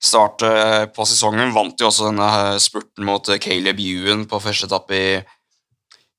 start 0.00 0.42
eh, 0.46 0.84
på 0.94 1.06
sesongen. 1.08 1.52
Vant 1.54 1.80
jo 1.80 1.90
også 1.90 2.08
denne 2.08 2.28
eh, 2.54 2.58
spurten 2.62 3.06
mot 3.06 3.28
eh, 3.28 3.40
Caleb 3.42 3.80
Ewan 3.84 4.26
på 4.30 4.40
første 4.42 4.68
etappe 4.70 4.96
i 4.96 5.08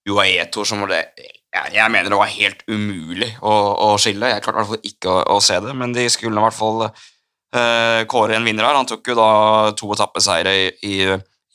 UAE-tour, 0.09 0.65
som 0.65 0.83
var 0.83 0.93
det 0.93 1.03
jeg, 1.51 1.87
mener 1.91 2.07
det 2.07 2.19
var 2.19 2.31
helt 2.31 2.61
umulig 2.71 3.27
å, 3.43 3.51
å 3.51 3.87
skille. 3.99 4.29
Jeg 4.31 4.43
klarte 4.43 4.55
i 4.55 4.61
hvert 4.61 4.71
fall 4.71 4.91
ikke 4.91 5.11
å, 5.11 5.17
å 5.35 5.41
se 5.43 5.57
det, 5.63 5.73
men 5.77 5.91
de 5.95 6.05
skulle 6.11 6.39
i 6.39 6.45
hvert 6.45 6.55
fall 6.55 6.85
eh, 6.87 8.03
kåre 8.09 8.37
en 8.37 8.47
vinner 8.47 8.67
her. 8.67 8.77
Han 8.79 8.87
tok 8.87 9.11
jo 9.11 9.17
da 9.19 9.31
to 9.77 9.91
etappeseire 9.91 10.53
i, 10.55 10.69
i, 10.87 10.95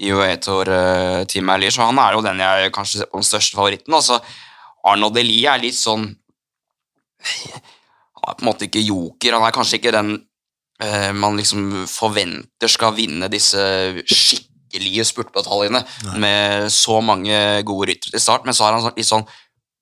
i 0.05 0.13
UAE-tour, 0.13 0.69
uh, 0.69 1.23
Team 1.31 1.49
Merlier, 1.49 1.73
så 1.73 1.89
han 1.89 1.99
er 2.03 2.13
jo 2.13 2.25
den 2.27 2.43
jeg 2.45 2.75
kanskje 2.77 3.01
ser 3.01 3.09
på 3.09 3.23
den 3.23 3.31
største 3.31 3.57
favoritten. 3.57 3.97
Altså, 3.97 4.21
Arnold 4.87 5.17
Elie 5.23 5.49
er 5.51 5.65
litt 5.65 5.79
sånn 5.79 6.05
Han 7.27 8.29
er 8.29 8.37
på 8.37 8.45
en 8.45 8.49
måte 8.51 8.69
ikke 8.69 8.85
joker. 8.85 9.39
Han 9.39 9.47
er 9.49 9.55
kanskje 9.57 9.81
ikke 9.81 9.95
den 9.97 10.13
eh, 10.83 11.13
man 11.13 11.37
liksom 11.41 11.87
forventer 11.89 12.69
skal 12.69 12.93
vinne 12.97 13.29
disse 13.33 13.57
skikkelige 14.07 15.05
spurtbataljene 15.09 15.83
med 16.21 16.71
så 16.73 17.01
mange 17.05 17.63
gode 17.67 17.93
ryttere 17.93 18.17
til 18.17 18.21
start, 18.23 18.45
men 18.45 18.55
så 18.57 18.65
har 18.67 18.77
han 18.79 18.83
sånn, 18.89 18.97
litt 18.99 19.09
sånn 19.13 19.27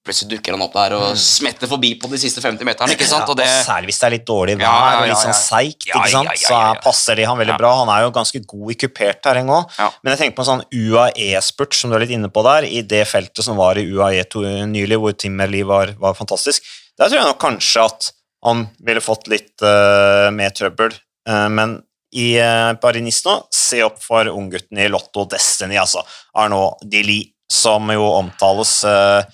Plutselig 0.05 0.35
dukker 0.35 0.53
han 0.53 0.61
opp 0.61 0.75
der 0.77 0.93
og 0.99 1.15
smetter 1.17 1.65
forbi 1.65 1.95
på 1.97 2.11
de 2.13 2.19
siste 2.21 2.43
50 2.45 2.67
meterne. 2.69 2.93
ikke 2.93 3.07
sant? 3.09 3.23
Ja, 3.25 3.31
Og 3.33 3.39
det, 3.39 3.47
og 3.49 3.63
særlig 3.65 3.89
hvis 3.89 4.01
det 4.03 4.05
er 4.05 4.13
litt 4.13 4.27
dårlig 4.29 4.57
vær 4.59 4.65
Ja, 4.67 4.73
ja, 4.93 4.99
og 5.01 5.07
litt 5.09 5.17
sånn 5.23 5.31
ja. 5.33 5.39
seigt, 5.39 5.87
Ja, 5.89 5.95
ikke 5.95 6.11
sant? 6.13 6.29
ja, 6.29 6.35
ja, 6.35 6.41
så 6.43 6.53
ja, 6.53 6.67
ja. 6.75 6.81
passer 6.85 7.17
de 7.17 7.25
han 7.25 7.39
veldig 7.41 7.55
Ja. 7.55 7.57
bra. 7.63 7.71
Han 7.79 7.89
er 7.89 8.03
jo 8.05 8.11
ganske 8.13 8.43
god 8.45 8.75
i 8.75 8.77
kupert 8.83 9.23
terreng 9.25 9.49
òg. 9.49 9.65
Ja. 9.79 9.87
Men 10.05 10.13
jeg 10.13 10.19
tenker 10.21 10.37
på 10.37 10.45
en 10.45 10.51
sånn 10.51 10.65
UAE-spurt 10.77 11.73
som 11.79 11.89
du 11.89 11.97
er 11.97 12.05
litt 12.05 12.13
inne 12.19 12.29
på 12.29 12.45
der, 12.45 12.67
i 12.69 12.83
det 12.85 13.01
feltet 13.09 13.41
som 13.49 13.57
var 13.57 13.81
i 13.81 13.87
UAE 13.89 14.27
nylig, 14.69 15.01
hvor 15.01 15.17
Timmerli 15.17 15.63
var, 15.65 15.95
var 15.97 16.13
fantastisk. 16.13 16.61
Der 17.01 17.09
tror 17.09 17.23
jeg 17.23 17.31
nok 17.33 17.41
kanskje 17.41 17.87
at 17.89 18.13
han 18.45 18.67
ville 18.85 19.03
fått 19.05 19.29
litt 19.33 19.65
uh, 19.65 20.31
mer 20.35 20.55
trøbbel. 20.55 20.95
Uh, 21.29 21.49
men 21.53 21.79
i 22.15 22.35
uh, 22.39 22.73
Paris 22.79 23.25
nå, 23.27 23.39
se 23.53 23.83
opp 23.83 24.03
for 24.05 24.29
unggutten 24.31 24.79
i 24.79 24.91
Lotto 24.93 25.25
Destiny, 25.31 25.81
altså 25.81 26.05
Arnaud 26.39 26.85
Dili, 26.87 27.23
som 27.51 27.91
jo 27.93 28.05
omtales 28.17 28.85
eh, 28.89 29.25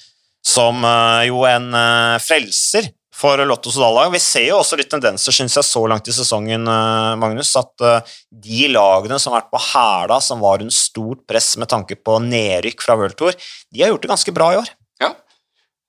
som 0.47 0.85
eh, 0.85 1.29
jo 1.29 1.45
en 1.49 1.75
eh, 1.75 2.17
frelser 2.23 2.91
for 3.21 3.41
Lotto 3.45 3.73
Sodal-lag. 3.73 4.13
Vi 4.15 4.21
ser 4.23 4.47
jo 4.49 4.61
også 4.63 4.79
litt 4.81 4.91
tendenser, 4.93 5.35
syns 5.35 5.57
jeg, 5.59 5.67
så 5.69 5.83
langt 5.91 6.09
i 6.09 6.15
sesongen, 6.17 6.65
eh, 6.65 7.13
Magnus, 7.21 7.53
at 7.61 7.85
eh, 7.85 8.15
de 8.33 8.71
lagene 8.73 9.21
som 9.21 9.35
har 9.35 9.43
vært 9.43 9.53
på 9.55 9.65
hæla, 9.71 10.21
som 10.25 10.43
var 10.45 10.65
under 10.65 10.75
stort 10.75 11.27
press 11.29 11.53
med 11.61 11.71
tanke 11.73 11.99
på 12.01 12.19
nedrykk 12.25 12.87
fra 12.87 12.97
World 13.01 13.19
Tour, 13.21 13.37
de 13.71 13.85
har 13.85 13.93
gjort 13.93 14.07
det 14.07 14.15
ganske 14.15 14.37
bra 14.37 14.53
i 14.55 14.61
år. 14.63 14.73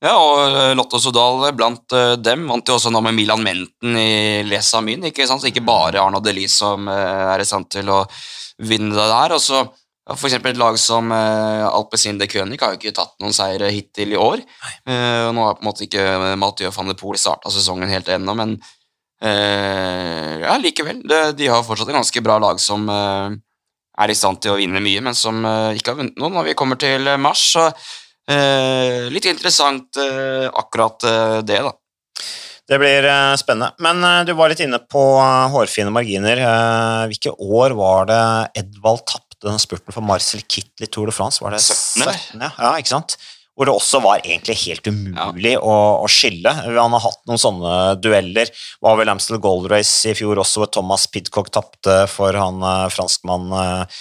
Ja. 0.01 0.13
og 0.17 0.39
eh, 0.45 0.71
Lotto 0.77 0.99
Sodal 1.01 1.51
blant 1.57 1.93
eh, 1.97 2.15
dem 2.17 2.47
vant 2.49 2.67
jo 2.67 2.77
også 2.77 2.91
nå 2.93 3.01
med 3.05 3.15
Milan 3.17 3.43
Menten 3.45 3.97
i 3.99 4.41
Les 4.47 4.73
Amin. 4.77 5.05
Ikke 5.09 5.27
sant? 5.29 5.43
Så 5.43 5.51
ikke 5.51 5.65
bare 5.65 6.01
Arnaud 6.01 6.25
Delis 6.25 6.57
som 6.61 6.89
eh, 6.89 7.27
er 7.33 7.43
i 7.43 7.47
stand 7.47 7.69
til 7.73 7.91
å 7.93 8.01
vinne 8.61 8.95
det 8.95 9.07
der. 9.13 9.37
Og 9.37 9.43
så 9.43 9.63
for 10.11 10.27
eksempel 10.27 10.51
et 10.51 10.59
lag 10.59 10.75
som 10.81 11.11
uh, 11.13 11.69
Alpecin 11.69 12.17
de 12.19 12.25
König 12.27 12.57
har 12.59 12.73
jo 12.73 12.79
ikke 12.79 12.91
tatt 12.97 13.13
noen 13.21 13.35
seire 13.35 13.69
hittil 13.71 14.11
i 14.11 14.17
år. 14.19 14.41
Og 14.41 15.35
nå 15.37 15.45
har 15.45 15.55
på 15.55 15.61
en 15.61 15.67
måte 15.69 15.85
ikke 15.85 16.35
Mathieu 16.41 16.71
van 16.73 16.89
de 16.89 16.95
Poel 16.99 17.19
starta 17.21 17.51
sesongen 17.53 17.93
helt 17.93 18.09
ennå, 18.11 18.33
men 18.35 18.55
uh, 18.57 20.33
ja, 20.41 20.57
likevel. 20.59 21.03
De, 21.07 21.21
de 21.37 21.47
har 21.53 21.63
fortsatt 21.63 21.93
et 21.93 21.95
ganske 21.95 22.25
bra 22.25 22.39
lag 22.43 22.59
som 22.59 22.89
uh, 22.91 23.29
er 24.01 24.11
i 24.11 24.17
stand 24.17 24.41
til 24.41 24.55
å 24.55 24.59
vinne 24.59 24.81
mye, 24.83 25.05
men 25.05 25.15
som 25.15 25.45
ikke 25.77 25.93
har 25.93 26.01
vunnet 26.01 26.19
noe 26.19 26.33
når 26.33 26.49
vi 26.49 26.57
kommer 26.59 26.81
til 26.81 27.07
mars. 27.21 27.45
Så 27.53 27.69
litt 29.11 29.27
interessant 29.29 29.97
eh, 30.01 30.47
akkurat 30.47 31.03
eh, 31.07 31.37
det, 31.45 31.61
da. 31.65 31.73
Det 32.71 32.77
blir 32.79 33.03
eh, 33.03 33.33
spennende. 33.35 33.73
Men 33.83 34.03
eh, 34.03 34.21
du 34.27 34.31
var 34.37 34.51
litt 34.51 34.61
inne 34.63 34.79
på 34.79 35.01
eh, 35.19 35.49
hårfine 35.51 35.91
marginer. 35.91 36.39
Eh, 36.39 37.09
hvilke 37.11 37.33
år 37.35 37.75
var 37.75 38.07
det 38.07 38.23
Edvald 38.61 39.03
tapte 39.09 39.49
den 39.49 39.59
spurten 39.59 39.91
for 39.91 40.05
Marcel 40.05 40.43
Kittel 40.45 40.87
i 40.87 40.89
Tour 40.91 41.11
de 41.11 41.15
France? 41.15 41.43
Var 41.43 41.57
det 41.57 41.59
17, 41.65 42.05
17, 42.05 42.45
ja. 42.45 42.51
ja, 42.55 42.73
ikke 42.79 42.95
sant? 42.95 43.19
hvor 43.59 43.67
det 43.67 43.73
også 43.75 43.99
var 44.01 44.21
egentlig 44.23 44.55
helt 44.61 44.87
umulig 44.87 45.51
å, 45.59 45.73
å, 46.01 46.07
skille. 46.09 46.49
Han 46.49 46.95
har 46.95 47.03
hatt 47.03 47.19
noen 47.29 47.41
sånne 47.41 47.73
dueller. 48.01 48.49
Var 48.81 48.95
vel 48.97 49.11
Amstel 49.11 49.41
Gold 49.43 49.67
Race 49.69 50.07
i 50.09 50.15
fjor 50.17 50.39
også, 50.41 50.63
hvor 50.63 50.71
Thomas 50.71 51.03
Pidcock 51.11 51.51
tapte 51.53 51.97
for 52.09 52.33
han 52.39 52.63
franskmann 52.95 53.51
uh, 53.51 53.99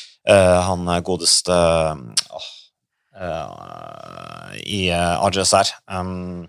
Han 0.71 0.89
godeste 1.05 1.59
uh, 3.21 4.57
i 4.65 4.89
uh, 4.93 5.21
RGSR. 5.29 5.75
Um, 5.93 6.49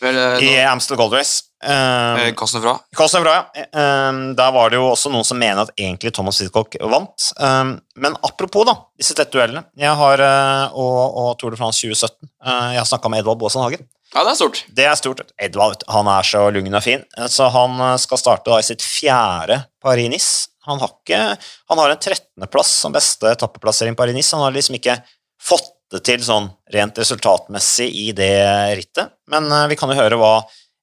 Vel, 0.00 0.18
I 0.44 0.60
Amstel 0.68 0.96
Gold 0.96 1.14
Race. 1.16 1.46
Um, 1.64 2.34
Cosnefra. 2.36 2.76
Cosnefra, 2.96 3.46
ja. 3.54 4.08
Um, 4.08 4.34
der 4.36 4.52
var 4.52 4.70
det 4.70 4.76
jo 4.76 4.90
også 4.90 5.08
noen 5.12 5.24
som 5.24 5.38
mener 5.40 5.64
at 5.64 5.72
egentlig 5.80 6.12
Thomas 6.14 6.40
Hitchcock 6.42 6.76
vant. 6.92 7.30
Um, 7.40 7.78
men 7.96 8.16
apropos 8.26 8.66
da, 8.68 8.76
disse 9.00 9.16
tettduellene 9.16 9.64
jeg 9.80 9.94
har, 9.96 10.20
uh, 10.20 10.76
og, 10.76 10.98
og, 11.16 11.30
Tour 11.40 11.54
de 11.54 11.60
France 11.60 11.80
2017 11.80 12.28
uh, 12.28 12.74
Jeg 12.74 12.82
har 12.82 12.88
snakka 12.90 13.12
med 13.12 13.24
Edvald 13.24 13.40
Baasen 13.40 13.64
Hagen. 13.64 13.86
Ja, 14.12 14.22
Det 14.22 14.34
er 14.34 14.38
stort. 14.38 14.60
Det 14.76 14.86
er 14.86 14.98
stort. 15.00 15.22
Edvald 15.42 15.86
han 15.90 16.10
er 16.12 16.28
så 16.28 16.44
lugn 16.52 16.76
og 16.76 16.84
fin. 16.84 17.06
Så 17.32 17.48
han 17.56 17.80
uh, 17.80 17.94
skal 18.00 18.20
starte 18.20 18.52
da 18.52 18.60
i 18.60 18.68
sitt 18.68 18.84
fjerde 18.84 19.62
Paris-Nice. 19.82 20.52
Han, 20.68 20.82
han, 20.82 21.78
har 21.78 21.92
en 21.92 21.98
13.-plass 21.98 22.70
som 22.82 22.94
beste 22.94 23.30
etappeplassering 23.32 23.96
Paris-Nice. 23.96 24.34
Han 24.36 24.44
har 24.44 24.54
liksom 24.54 24.76
ikke 24.76 24.98
fått 25.40 25.72
det 25.92 26.02
til 26.06 26.22
sånn 26.24 26.48
rent 26.74 26.98
resultatmessig 26.98 27.86
i 27.86 28.10
det 28.16 28.34
rittet. 28.78 29.12
Men 29.30 29.46
vi 29.70 29.78
kan 29.78 29.92
jo 29.92 29.98
høre 29.98 30.18
hva 30.18 30.34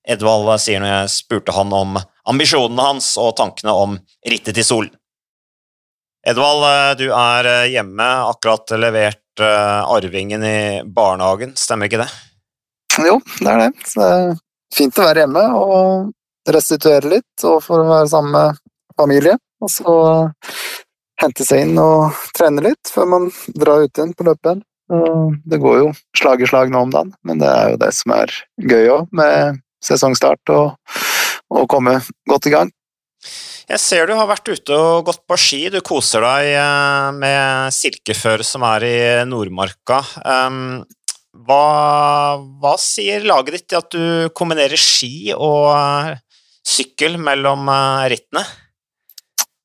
Edvald 0.08 0.52
sier 0.60 0.84
når 0.84 0.92
jeg 0.92 1.14
spurte 1.14 1.56
han 1.56 1.72
om 1.76 1.96
ambisjonene 2.28 2.90
hans 2.90 3.14
og 3.20 3.36
tankene 3.40 3.76
om 3.76 3.96
rittet 4.28 4.56
til 4.58 4.68
solen. 4.68 4.94
Edvald, 6.28 6.64
eh, 6.64 6.96
du 6.96 7.08
er 7.12 7.48
eh, 7.52 7.70
hjemme, 7.74 8.06
akkurat 8.32 8.72
levert 8.80 9.42
eh, 9.44 9.92
arvingen 9.92 10.44
i 10.48 10.60
barnehagen, 10.88 11.52
stemmer 11.60 11.90
ikke 11.90 12.00
det? 12.00 12.10
Jo, 13.04 13.18
det 13.42 13.50
er 13.52 13.64
det. 13.66 13.72
Så 13.90 14.00
det 14.00 14.12
er 14.12 14.38
fint 14.76 15.00
å 15.00 15.08
være 15.08 15.26
hjemme 15.26 15.44
og 15.60 16.54
restituere 16.56 17.12
litt, 17.18 17.44
og 17.44 17.68
å 17.68 17.82
være 17.90 18.08
sammen 18.12 18.38
med 18.38 18.62
familie. 19.00 19.36
Og 19.64 19.72
så 19.72 19.98
hente 21.20 21.48
seg 21.48 21.66
inn 21.66 21.76
og 21.82 22.16
trene 22.38 22.64
litt 22.70 22.92
før 22.92 23.10
man 23.16 23.28
drar 23.60 23.84
ut 23.84 23.92
igjen 23.92 24.16
på 24.16 24.28
løpet. 24.28 24.64
Det 24.90 25.60
går 25.64 25.78
jo 25.80 25.92
slag 26.18 26.44
i 26.44 26.48
slag 26.50 26.72
nå 26.74 26.82
om 26.86 26.92
dagen, 26.94 27.14
men 27.24 27.40
det 27.42 27.50
er 27.50 27.74
jo 27.74 27.80
det 27.82 27.92
som 27.96 28.14
er 28.18 28.34
gøy 28.60 28.90
òg, 28.94 29.12
med 29.16 29.62
sesongstart 29.84 30.52
og, 30.54 30.74
å 31.54 31.66
komme 31.70 32.00
godt 32.30 32.50
i 32.50 32.54
gang. 32.54 32.72
Jeg 33.70 33.80
ser 33.80 34.10
du 34.10 34.16
har 34.18 34.28
vært 34.28 34.50
ute 34.50 34.76
og 34.76 35.06
gått 35.08 35.22
på 35.30 35.38
ski. 35.40 35.62
Du 35.72 35.80
koser 35.86 36.24
deg 36.26 36.50
eh, 36.60 37.10
med 37.16 37.72
silkeføre 37.72 38.44
som 38.44 38.66
er 38.68 38.86
i 38.88 38.98
Nordmarka. 39.30 40.02
Hva, 41.34 41.64
hva 42.62 42.74
sier 42.78 43.24
laget 43.26 43.56
ditt 43.56 43.70
til 43.72 43.80
at 43.80 43.96
du 43.96 44.34
kombinerer 44.38 44.80
ski 44.80 45.32
og 45.34 45.72
eh, 45.74 46.20
sykkel 46.68 47.18
mellom 47.22 47.66
eh, 47.72 48.04
rittene? 48.14 48.44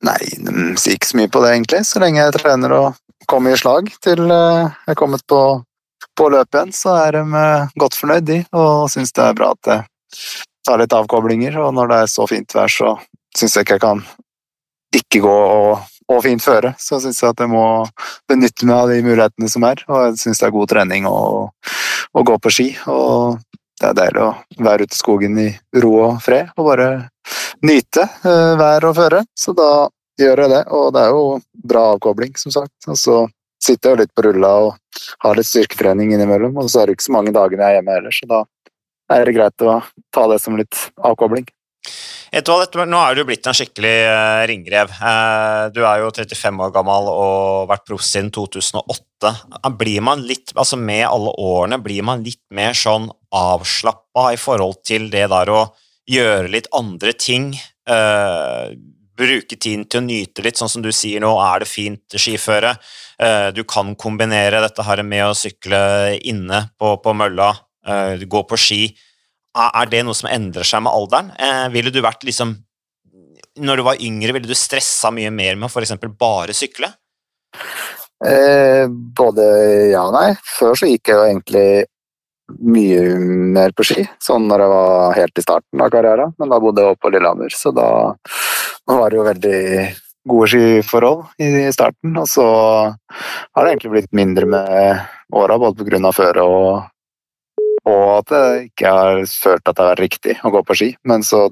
Nei, 0.07 0.21
de 0.39 0.79
sier 0.79 0.95
ikke 0.95 1.11
så 1.11 1.19
mye 1.19 1.33
på 1.35 1.43
det, 1.43 1.53
egentlig. 1.57 1.83
Så 1.85 2.01
lenge 2.01 2.23
jeg 2.23 2.37
trener 2.39 2.77
og 2.77 2.89
kommer 3.29 3.55
i 3.55 3.61
slag 3.61 3.91
til 4.05 4.24
jeg 4.26 4.93
er 4.93 4.99
kommet 4.99 5.24
på, 5.29 5.41
på 6.16 6.29
løpet 6.33 6.57
igjen, 6.57 6.74
så 6.76 6.97
er 7.05 7.18
de 7.18 7.43
godt 7.81 7.99
fornøyd, 7.99 8.26
de, 8.29 8.39
og 8.57 8.89
syns 8.93 9.12
det 9.16 9.26
er 9.26 9.37
bra 9.37 9.53
at 9.57 9.72
jeg 9.72 9.85
tar 10.68 10.81
litt 10.81 10.95
avkoblinger. 10.97 11.59
Og 11.62 11.74
når 11.76 11.93
det 11.93 12.01
er 12.03 12.11
så 12.12 12.26
fint 12.31 12.57
vær, 12.57 12.72
så 12.72 12.95
syns 13.37 13.57
jeg 13.57 13.66
ikke 13.66 13.79
jeg 13.79 13.85
kan 13.85 14.03
ikke 14.99 15.22
gå 15.24 15.35
og, 15.35 15.85
og 16.09 16.22
fint 16.24 16.45
føre. 16.45 16.74
Så 16.81 17.01
syns 17.03 17.20
jeg 17.22 17.35
at 17.35 17.45
jeg 17.45 17.53
må 17.53 17.64
benytte 18.31 18.68
meg 18.68 18.76
av 18.79 18.93
de 18.93 19.03
mulighetene 19.05 19.53
som 19.53 19.66
er. 19.68 19.85
Og 19.89 20.09
jeg 20.09 20.22
syns 20.24 20.43
det 20.43 20.49
er 20.49 20.57
god 20.57 20.72
trening 20.72 21.09
å, 21.09 21.18
gå 22.18 22.39
på 22.43 22.53
ski. 22.53 22.70
Og 22.91 23.39
det 23.79 23.93
er 23.93 24.01
deilig 24.01 24.24
å 24.24 24.33
være 24.64 24.89
ute 24.89 24.97
i 24.97 25.03
skogen 25.03 25.39
i 25.45 25.51
ro 25.83 25.93
og 26.09 26.18
fred 26.24 26.51
og 26.59 26.66
bare 26.66 26.89
nyte 27.62 28.05
uh, 28.24 28.57
vær 28.59 28.89
og 28.89 28.97
føre. 28.99 29.22
Så 29.39 29.55
da 29.57 29.87
gjør 30.25 30.45
jeg 30.45 30.53
det. 30.55 30.62
Og 30.75 30.93
det 30.95 31.03
er 31.05 31.14
jo 31.14 31.25
bra 31.73 31.85
avkobling, 31.95 32.35
som 32.41 32.55
sagt. 32.55 32.77
Og 32.89 32.99
så 32.99 33.19
sitter 33.62 33.95
jeg 33.95 34.05
litt 34.05 34.14
på 34.16 34.25
rulla 34.29 34.53
og 34.66 35.03
har 35.25 35.39
litt 35.39 35.49
styrketrening 35.49 36.14
innimellom. 36.14 36.57
Og 36.61 36.71
så 36.71 36.83
er 36.83 36.89
det 36.89 36.99
ikke 36.99 37.09
så 37.09 37.16
mange 37.19 37.35
dagene 37.35 37.64
jeg 37.64 37.77
er 37.77 37.81
hjemme 37.81 37.99
heller, 37.99 38.14
så 38.14 38.31
da 38.31 38.43
er 39.14 39.25
det 39.25 39.39
greit 39.39 39.64
å 39.64 39.79
ta 40.14 40.27
det 40.31 40.41
som 40.43 40.59
litt 40.59 40.89
avkobling. 41.05 41.47
Edvald, 42.29 42.75
nå 42.91 42.99
er 43.01 43.16
du 43.16 43.23
blitt 43.25 43.47
en 43.49 43.57
skikkelig 43.57 43.95
uh, 44.05 44.43
ringrev. 44.51 44.91
Uh, 45.01 45.71
du 45.73 45.81
er 45.89 46.03
jo 46.03 46.11
35 46.12 46.61
år 46.61 46.75
gammel 46.75 47.09
og 47.09 47.71
vært 47.71 47.87
proff 47.89 48.05
siden 48.05 48.29
2008. 48.35 49.33
Blir 49.81 50.05
man 50.05 50.27
litt, 50.29 50.53
altså 50.53 50.77
Med 50.77 51.07
alle 51.09 51.33
årene, 51.41 51.81
blir 51.81 52.05
man 52.05 52.21
litt 52.27 52.43
mer 52.55 52.77
sånn 52.77 53.09
avslappa 53.33 54.29
i 54.35 54.41
forhold 54.41 54.83
til 54.85 55.09
det 55.12 55.25
der 55.33 55.53
å 55.55 55.62
gjøre 56.09 56.53
litt 56.53 56.69
andre 56.77 57.16
ting? 57.16 57.55
Uh, 57.89 58.77
bruke 59.19 59.59
tiden 59.59 59.85
til 59.91 60.01
å 60.01 60.07
nyte 60.07 60.45
litt, 60.47 60.59
sånn 60.61 60.71
som 60.71 60.85
du 60.85 60.93
sier 60.95 61.23
nå, 61.23 61.33
er 61.43 61.64
det 61.64 61.71
fint 61.71 62.16
skiføre. 62.16 62.77
Du 63.55 63.64
kan 63.66 63.97
kombinere 63.99 64.61
dette 64.62 64.85
her 64.87 65.03
med 65.03 65.25
å 65.27 65.35
sykle 65.35 65.81
inne 66.31 66.69
på, 66.79 66.93
på 67.03 67.14
mølla 67.19 67.49
uh, 67.89 68.25
gå 68.25 68.43
på 68.49 68.59
ski. 68.61 68.81
Er 69.59 69.91
det 69.91 70.05
noe 70.07 70.16
som 70.16 70.31
endrer 70.31 70.66
seg 70.66 70.85
med 70.85 70.95
alderen? 70.95 71.33
Uh, 71.41 71.66
ville 71.75 71.93
du 71.95 72.03
vært 72.05 72.27
liksom 72.29 72.57
Når 73.59 73.81
du 73.81 73.83
var 73.83 74.03
yngre, 74.05 74.33
ville 74.37 74.47
du 74.47 74.55
stressa 74.55 75.11
mye 75.11 75.33
mer 75.35 75.57
med 75.59 75.66
å 75.66 75.73
f.eks. 75.73 75.97
bare 76.19 76.55
sykle? 76.55 76.93
Eh, 78.23 78.85
både 79.19 79.45
ja 79.91 80.05
og 80.07 80.14
nei. 80.14 80.29
Før 80.59 80.79
så 80.79 80.87
gikk 80.87 81.11
jeg 81.11 81.19
jo 81.19 81.25
egentlig 81.27 81.69
mye 82.49 83.01
mer 83.55 83.72
på 83.76 83.86
ski, 83.86 84.05
sånn 84.24 84.49
når 84.49 84.64
jeg 84.64 84.72
var 84.72 85.16
helt 85.18 85.40
i 85.40 85.44
starten 85.44 85.84
av 85.84 85.90
karrieren. 85.92 86.34
Men 86.40 86.53
da 86.53 86.61
bodde 86.62 86.84
jeg 86.84 86.96
oppe 86.96 87.07
på 87.07 87.12
Lillehammer, 87.14 87.55
så 87.55 87.72
da 87.76 87.88
var 88.88 89.11
det 89.11 89.18
jo 89.18 89.26
veldig 89.26 89.62
gode 90.28 90.51
skiforhold 90.53 91.42
i 91.44 91.66
starten. 91.74 92.16
Og 92.20 92.28
så 92.30 92.46
har 92.49 93.64
det 93.64 93.74
egentlig 93.74 93.94
blitt 93.96 94.14
mindre 94.16 94.49
med 94.49 95.03
åra, 95.36 95.59
både 95.61 95.84
pga. 95.84 96.12
føret 96.12 96.44
og 96.44 96.86
og 97.88 98.09
at 98.18 98.32
jeg 98.34 98.64
ikke 98.68 98.90
har 98.92 99.22
følt 99.30 99.62
at 99.64 99.76
det 99.76 99.80
har 99.80 99.90
vært 99.94 100.05
riktig 100.05 100.34
å 100.44 100.51
gå 100.53 100.61
på 100.66 100.76
ski. 100.76 100.88
Men 101.09 101.22
så 101.24 101.46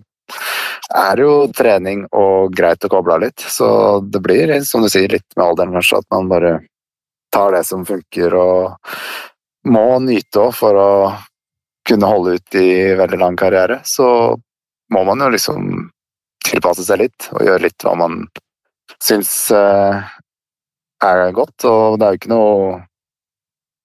er 0.95 1.17
det 1.17 1.25
jo 1.25 1.37
trening 1.55 2.05
og 2.15 2.55
greit 2.57 2.85
å 2.85 2.91
koble 2.93 3.15
av 3.17 3.23
litt. 3.25 3.41
Så 3.41 3.69
det 4.05 4.21
blir, 4.25 4.53
som 4.67 4.85
du 4.85 4.91
sier, 4.93 5.09
litt 5.13 5.27
med 5.37 5.47
alderen 5.47 5.77
kanskje, 5.77 6.03
at 6.03 6.11
man 6.13 6.29
bare 6.29 6.59
tar 7.33 7.57
det 7.57 7.65
som 7.69 7.87
funker 7.89 8.37
og 8.37 8.93
må 9.67 9.87
nyte 10.03 10.47
òg 10.47 10.55
for 10.55 10.79
å 10.79 10.91
kunne 11.87 12.11
holde 12.11 12.39
ut 12.39 12.59
i 12.59 12.95
veldig 12.99 13.19
lang 13.21 13.37
karriere. 13.39 13.81
Så 13.85 14.09
må 14.93 15.05
man 15.07 15.23
jo 15.23 15.31
liksom 15.35 15.89
tilpasse 16.47 16.87
seg 16.87 17.03
litt 17.05 17.29
og 17.35 17.43
gjøre 17.47 17.67
litt 17.67 17.87
hva 17.87 17.95
man 17.99 18.21
syns 19.03 19.33
eh, 19.55 20.03
er 21.05 21.25
godt. 21.37 21.67
Og 21.67 21.99
det 21.99 22.07
er 22.07 22.15
jo 22.15 22.21
ikke 22.21 22.35
noe 22.35 22.81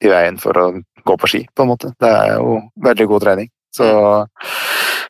i 0.01 0.09
veien 0.09 0.37
for 0.41 0.57
å 0.57 0.67
gå 1.05 1.17
på 1.17 1.29
ski, 1.29 1.41
på 1.53 1.65
en 1.65 1.71
måte. 1.73 1.93
Det 2.01 2.09
er 2.09 2.35
jo 2.37 2.59
veldig 2.85 3.07
god 3.13 3.25
trening. 3.25 3.51
Så 3.71 3.87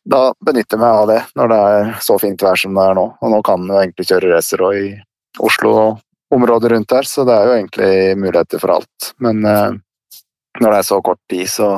da 0.02 0.22
benytter 0.44 0.78
jeg 0.78 0.82
meg 0.82 0.98
av 1.02 1.08
det 1.10 1.20
når 1.38 1.52
det 1.52 1.60
er 1.72 1.92
så 2.04 2.18
fint 2.22 2.44
vær 2.44 2.60
som 2.60 2.76
det 2.78 2.88
er 2.88 2.98
nå. 2.98 3.06
Og 3.22 3.34
nå 3.34 3.42
kan 3.46 3.68
jeg 3.68 3.88
egentlig 3.88 4.08
kjøre 4.12 4.34
racer 4.36 4.66
òg 4.68 4.80
i 4.80 4.90
Oslo 5.42 5.72
og 5.80 6.36
området 6.36 6.72
rundt 6.72 6.92
der, 6.92 7.08
så 7.08 7.24
det 7.28 7.36
er 7.36 7.48
jo 7.48 7.56
egentlig 7.58 7.94
muligheter 8.20 8.60
for 8.62 8.76
alt. 8.78 9.12
Men 9.24 9.44
eh, 9.48 9.80
når 10.60 10.74
det 10.74 10.80
er 10.82 10.88
så 10.88 11.00
kort 11.06 11.22
tid, 11.30 11.48
så 11.50 11.70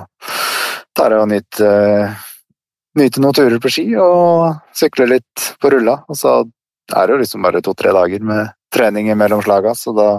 tar 0.98 1.14
jeg 1.14 1.24
og 1.24 1.30
nyter, 1.30 1.68
eh, 1.68 2.16
nyter 3.00 3.24
noen 3.24 3.38
turer 3.38 3.62
på 3.62 3.72
ski 3.74 3.86
og 4.02 4.76
sykler 4.78 5.16
litt 5.16 5.48
på 5.62 5.72
rulla. 5.74 6.00
Og 6.08 6.18
så 6.18 6.42
er 6.94 7.08
det 7.08 7.16
jo 7.16 7.22
liksom 7.22 7.46
bare 7.46 7.62
to-tre 7.62 7.94
dager 7.96 8.26
med 8.26 8.54
trening 8.74 9.12
mellom 9.18 9.44
slaga, 9.46 9.76
så 9.78 9.94
da 9.96 10.10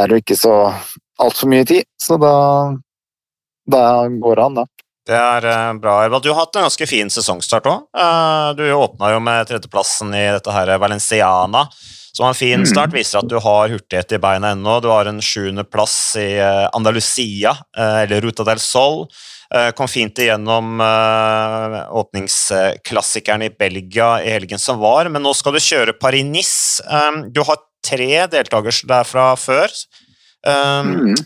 er 0.00 0.08
det 0.08 0.22
ikke 0.22 0.36
så 0.38 0.54
altfor 1.20 1.50
mye 1.52 1.66
tid. 1.68 1.84
Så 2.00 2.16
da 2.20 2.34
da 3.68 4.08
går 4.08 4.36
det 4.36 4.44
an, 4.44 4.54
da. 4.62 4.64
Det 5.08 5.16
er 5.16 5.74
bra, 5.80 6.00
bra. 6.08 6.20
Du 6.20 6.30
har 6.32 6.42
hatt 6.42 6.56
en 6.56 6.66
ganske 6.66 6.86
fin 6.88 7.10
sesongstart 7.12 7.68
òg. 7.68 7.84
Eh, 7.96 8.48
du 8.56 8.64
åpna 8.72 9.12
jo 9.14 9.20
med 9.24 9.48
tredjeplassen 9.48 10.12
i 10.16 10.24
dette 10.36 10.52
her 10.52 10.72
Valenciana, 10.80 11.66
som 12.18 12.24
var 12.26 12.32
en 12.34 12.38
fin 12.38 12.64
mm. 12.64 12.66
start. 12.66 12.90
Viser 12.90 13.20
at 13.20 13.28
du 13.30 13.36
har 13.38 13.70
hurtighet 13.70 14.16
i 14.16 14.18
beina 14.18 14.50
ennå. 14.56 14.80
Du 14.82 14.88
har 14.90 15.06
en 15.06 15.20
sjuendeplass 15.22 15.94
i 16.18 16.32
uh, 16.42 16.66
Andalusia, 16.74 17.52
eller 17.78 18.24
Ruta 18.24 18.42
del 18.48 18.58
Sol. 18.58 19.06
Kom 19.78 19.88
fint 19.88 20.18
igjennom 20.20 20.82
åpningsklassikeren 21.96 23.46
i 23.46 23.48
Belgia 23.48 24.08
i 24.20 24.34
helgen 24.34 24.60
som 24.60 24.76
var, 24.82 25.08
men 25.08 25.24
nå 25.24 25.32
skal 25.32 25.54
du 25.56 25.60
kjøre 25.64 25.94
Paris-Nice. 25.96 26.82
Du 27.32 27.40
har 27.48 27.62
tre 27.80 28.26
deltakere 28.28 28.90
der 28.90 29.08
fra 29.08 29.30
før. 29.40 29.72
Mm. 30.44 31.16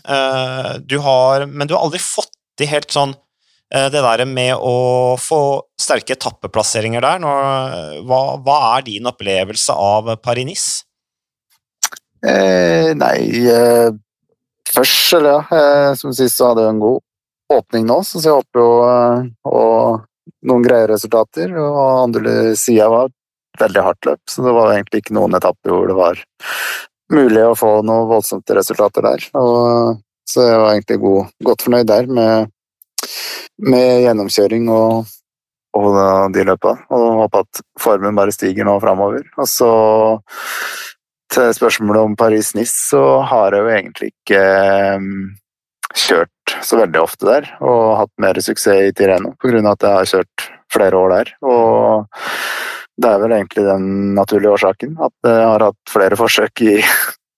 Du 0.87 0.95
har, 1.03 1.43
men 1.51 1.67
du 1.67 1.75
har 1.75 1.83
aldri 1.83 1.99
fått 1.99 2.31
til 2.59 2.69
helt 2.69 2.93
sånn 2.93 3.13
eh, 3.13 3.22
det 3.73 4.01
der 4.05 4.21
med 4.29 4.53
å 4.53 5.15
få 5.17 5.39
sterke 5.81 6.13
etappeplasseringer 6.13 7.01
der, 7.01 7.23
hva, 8.05 8.19
hva, 8.37 8.57
er 8.75 8.85
din 8.85 9.09
opplevelse 9.09 9.73
av 9.73 10.11
Paris-Nice? 10.21 10.83
Eh, 12.23 12.93
nei 12.95 13.17
eh, 13.51 13.89
Først, 14.73 15.13
eller 15.13 15.33
ja, 15.35 15.57
eh, 15.57 15.89
som 15.99 16.13
sist 16.15 16.39
så 16.39 16.49
hadde 16.49 16.63
jeg 16.63 16.73
en 16.73 16.79
god 16.81 17.01
åpning 17.53 17.83
nå, 17.85 17.99
så 18.07 18.21
jeg 18.23 18.33
håper 18.33 18.61
jo 18.61 18.69
eh, 18.87 19.25
og 19.49 20.05
noen 20.47 20.63
greie 20.65 20.87
resultater. 20.89 21.51
Og 21.59 21.81
andre 22.07 22.55
sida 22.59 22.87
var 22.89 23.11
veldig 23.59 23.83
hardt 23.85 24.09
løp, 24.09 24.21
så 24.29 24.45
det 24.47 24.55
var 24.55 24.71
egentlig 24.73 25.03
ikke 25.03 25.17
noen 25.19 25.37
etapper 25.37 25.75
hvor 25.75 25.91
det 25.91 25.97
var 25.99 26.23
mulig 27.13 27.43
å 27.45 27.57
få 27.59 27.75
noen 27.85 28.09
voldsomme 28.09 28.57
resultater 28.57 29.05
der. 29.05 29.27
Og, 29.37 30.01
så 30.25 30.47
jeg 30.47 30.63
var 30.63 30.71
egentlig 30.71 30.99
god, 31.03 31.31
godt 31.51 31.67
fornøyd 31.67 31.89
der 31.91 32.09
med, 32.09 32.53
med 33.63 34.03
gjennomkjøring 34.03 34.69
og, 34.73 35.11
og 35.77 35.99
de 36.35 36.45
løpa. 36.47 36.75
Og 36.93 37.05
håper 37.23 37.45
at 37.45 37.63
formen 37.81 38.17
bare 38.17 38.33
stiger 38.35 38.67
nå 38.67 38.77
framover. 38.83 39.25
Og 39.37 39.49
så 39.49 39.71
til 41.33 41.53
spørsmålet 41.55 42.09
om 42.09 42.17
Paris-Nice, 42.17 42.75
så 42.91 43.03
har 43.25 43.55
jeg 43.55 43.63
jo 43.63 43.71
egentlig 43.73 44.09
ikke 44.11 44.41
um, 44.99 45.07
kjørt 45.97 46.55
så 46.61 46.77
veldig 46.77 46.99
ofte 47.01 47.25
der, 47.25 47.47
og 47.63 47.95
hatt 48.01 48.11
mer 48.21 48.37
suksess 48.43 48.89
i 48.89 48.93
Tireno 48.95 49.33
pga. 49.41 49.61
at 49.71 49.85
jeg 49.85 49.97
har 49.97 50.11
kjørt 50.11 50.45
flere 50.73 50.99
år 50.99 51.15
der. 51.15 51.31
Og 51.41 52.05
det 53.01 53.09
er 53.09 53.23
vel 53.23 53.33
egentlig 53.33 53.65
den 53.65 53.87
naturlige 54.17 54.53
årsaken, 54.53 54.97
at 55.01 55.29
jeg 55.29 55.47
har 55.49 55.65
hatt 55.69 55.81
flere 55.89 56.19
forsøk 56.19 56.65
i, 56.67 56.75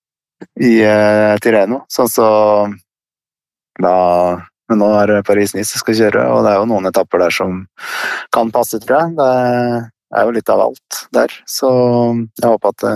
i 0.71 0.73
uh, 0.83 1.35
Tireno. 1.43 1.85
Sånn 1.91 2.11
så 2.11 2.27
da 3.79 3.95
Men 4.71 4.81
nå 4.81 4.87
er 4.97 5.19
Paris-Nice 5.25 5.75
som 5.75 5.83
skal 5.83 5.97
kjøre, 5.99 6.25
og 6.33 6.45
det 6.45 6.53
er 6.53 6.61
jo 6.61 6.69
noen 6.71 6.89
etapper 6.89 7.21
der 7.21 7.33
som 7.33 7.65
kan 8.33 8.51
passe, 8.53 8.79
tror 8.81 8.97
jeg. 8.97 9.15
Det 9.19 9.31
er 10.15 10.25
jo 10.25 10.35
litt 10.35 10.51
av 10.53 10.63
alt 10.63 11.01
der, 11.13 11.33
så 11.49 11.69
jeg 12.39 12.49
håper 12.49 12.73
at 12.73 12.85
det 12.85 12.95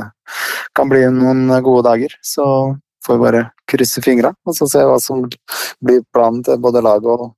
kan 0.77 0.89
bli 0.89 1.03
noen 1.13 1.45
gode 1.65 1.85
dager. 1.89 2.15
Så 2.25 2.45
får 3.05 3.17
vi 3.17 3.25
bare 3.25 3.43
krysse 3.69 4.01
fingra 4.05 4.33
og 4.45 4.55
så 4.57 4.67
se 4.69 4.81
hva 4.85 4.97
som 5.01 5.23
blir 5.85 6.01
planen 6.13 6.41
til 6.45 6.59
både 6.61 6.83
laget 6.85 7.09
og, 7.09 7.29